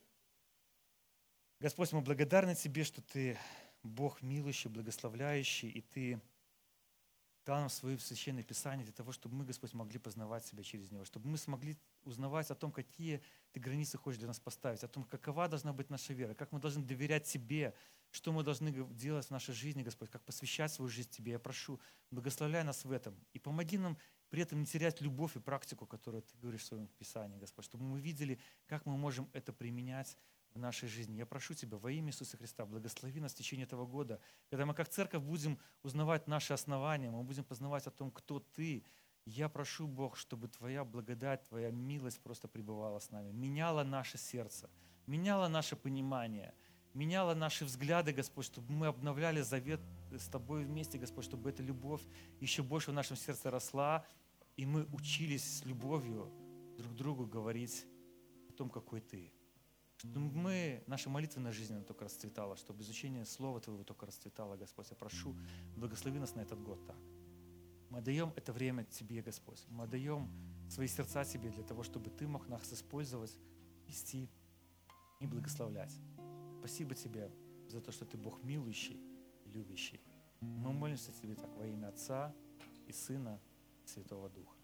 Господь, 1.59 1.91
мы 1.91 1.99
благодарны 1.99 2.55
Тебе, 2.55 2.85
что 2.85 3.01
Ты 3.01 3.37
Бог 3.83 4.21
милующий, 4.21 4.69
благословляющий, 4.69 5.67
и 5.67 5.81
Ты 5.81 6.21
дал 7.45 7.59
нам 7.59 7.69
свое 7.69 7.99
священное 7.99 8.43
писание 8.43 8.85
для 8.85 8.93
того, 8.93 9.11
чтобы 9.11 9.35
мы, 9.35 9.43
Господь, 9.43 9.73
могли 9.73 9.99
познавать 9.99 10.45
себя 10.45 10.63
через 10.63 10.91
него, 10.91 11.03
чтобы 11.03 11.27
мы 11.27 11.37
смогли 11.37 11.77
узнавать 12.03 12.51
о 12.51 12.55
том, 12.55 12.71
какие 12.71 13.21
Ты 13.51 13.59
границы 13.59 13.97
хочешь 13.97 14.19
для 14.19 14.27
нас 14.27 14.39
поставить, 14.39 14.83
о 14.83 14.87
том, 14.87 15.03
какова 15.03 15.47
должна 15.47 15.73
быть 15.73 15.89
наша 15.89 16.13
вера, 16.13 16.33
как 16.33 16.51
мы 16.51 16.59
должны 16.59 16.83
доверять 16.83 17.25
Тебе, 17.25 17.73
что 18.11 18.31
мы 18.31 18.43
должны 18.43 18.71
делать 18.95 19.25
в 19.25 19.31
нашей 19.31 19.53
жизни, 19.53 19.83
Господь, 19.83 20.09
как 20.09 20.23
посвящать 20.23 20.71
свою 20.71 20.89
жизнь 20.89 21.09
Тебе. 21.09 21.33
Я 21.33 21.39
прошу, 21.39 21.79
благословляй 22.11 22.63
нас 22.63 22.85
в 22.85 22.91
этом 22.91 23.15
и 23.33 23.39
помоги 23.39 23.77
нам 23.77 23.97
при 24.29 24.43
этом 24.43 24.59
не 24.59 24.65
терять 24.65 25.01
любовь 25.01 25.35
и 25.35 25.39
практику, 25.39 25.85
которую 25.85 26.21
Ты 26.21 26.37
говоришь 26.37 26.61
в 26.61 26.65
Своем 26.65 26.87
Писании, 26.87 27.37
Господь, 27.37 27.65
чтобы 27.65 27.83
мы 27.83 27.99
видели, 27.99 28.39
как 28.67 28.85
мы 28.85 28.97
можем 28.97 29.29
это 29.33 29.51
применять 29.53 30.17
в 30.53 30.59
нашей 30.59 30.87
жизни. 30.87 31.17
Я 31.17 31.25
прошу 31.25 31.53
Тебя 31.53 31.77
во 31.77 31.91
имя 31.91 32.09
Иисуса 32.09 32.37
Христа, 32.37 32.65
благослови 32.65 33.19
нас 33.19 33.33
в 33.33 33.37
течение 33.37 33.65
этого 33.65 33.85
года, 33.85 34.19
когда 34.49 34.65
мы 34.65 34.73
как 34.73 34.89
церковь 34.89 35.23
будем 35.23 35.59
узнавать 35.83 36.27
наши 36.27 36.53
основания, 36.53 37.09
мы 37.09 37.23
будем 37.23 37.43
познавать 37.43 37.87
о 37.87 37.91
том, 37.91 38.11
кто 38.11 38.39
Ты. 38.39 38.83
Я 39.25 39.49
прошу, 39.49 39.87
Бог, 39.87 40.17
чтобы 40.17 40.47
Твоя 40.47 40.83
благодать, 40.83 41.47
Твоя 41.47 41.71
милость 41.71 42.19
просто 42.21 42.47
пребывала 42.47 42.99
с 42.99 43.11
нами, 43.11 43.31
меняла 43.31 43.83
наше 43.83 44.17
сердце, 44.17 44.69
меняла 45.05 45.47
наше 45.47 45.75
понимание, 45.75 46.53
меняла 46.93 47.35
наши 47.35 47.65
взгляды, 47.65 48.11
Господь, 48.11 48.45
чтобы 48.45 48.71
мы 48.71 48.87
обновляли 48.87 49.41
завет 49.41 49.81
с 50.11 50.27
Тобой 50.27 50.65
вместе, 50.65 50.97
Господь, 50.97 51.25
чтобы 51.25 51.49
эта 51.49 51.61
любовь 51.61 52.01
еще 52.39 52.63
больше 52.63 52.91
в 52.91 52.93
нашем 52.93 53.17
сердце 53.17 53.51
росла, 53.51 54.05
и 54.57 54.65
мы 54.65 54.85
учились 54.93 55.59
с 55.59 55.65
любовью 55.65 56.31
друг 56.77 56.95
другу 56.95 57.25
говорить 57.25 57.85
о 58.49 58.53
том, 58.53 58.69
какой 58.69 59.01
Ты. 59.01 59.31
Чтобы 59.97 60.19
мы, 60.19 60.83
наша 60.87 61.09
молитвенная 61.09 61.51
жизнь 61.51 61.73
она 61.73 61.83
только 61.83 62.05
расцветала, 62.05 62.55
чтобы 62.55 62.81
изучение 62.83 63.25
Слова 63.25 63.59
Твоего 63.59 63.83
только 63.83 64.05
расцветало, 64.05 64.55
Господь. 64.55 64.89
Я 64.89 64.95
прошу, 64.95 65.35
благослови 65.75 66.19
нас 66.19 66.35
на 66.35 66.41
этот 66.41 66.61
год 66.61 66.85
так. 66.87 67.18
Мы 67.89 68.01
даем 68.01 68.31
это 68.35 68.53
время 68.53 68.83
Тебе, 68.85 69.21
Господь. 69.21 69.63
Мы 69.69 69.87
даем 69.87 70.29
свои 70.69 70.87
сердца 70.87 71.25
Тебе 71.25 71.49
для 71.49 71.63
того, 71.63 71.83
чтобы 71.83 72.09
Ты 72.09 72.27
мог 72.27 72.47
нас 72.47 72.71
использовать, 72.71 73.35
вести 73.87 74.29
и 75.19 75.25
благословлять. 75.25 75.93
Спасибо 76.59 76.93
Тебе 76.95 77.31
за 77.67 77.81
то, 77.81 77.91
что 77.91 78.05
Ты 78.05 78.17
Бог 78.17 78.43
милующий 78.43 78.99
и 79.45 79.49
любящий. 79.49 79.99
Мы 80.41 80.71
молимся 80.71 81.11
Тебе 81.11 81.35
так 81.35 81.49
во 81.57 81.65
имя 81.65 81.87
Отца 81.87 82.33
и 82.87 82.91
Сына 82.91 83.39
и 83.83 83.87
Святого 83.87 84.29
Духа. 84.29 84.55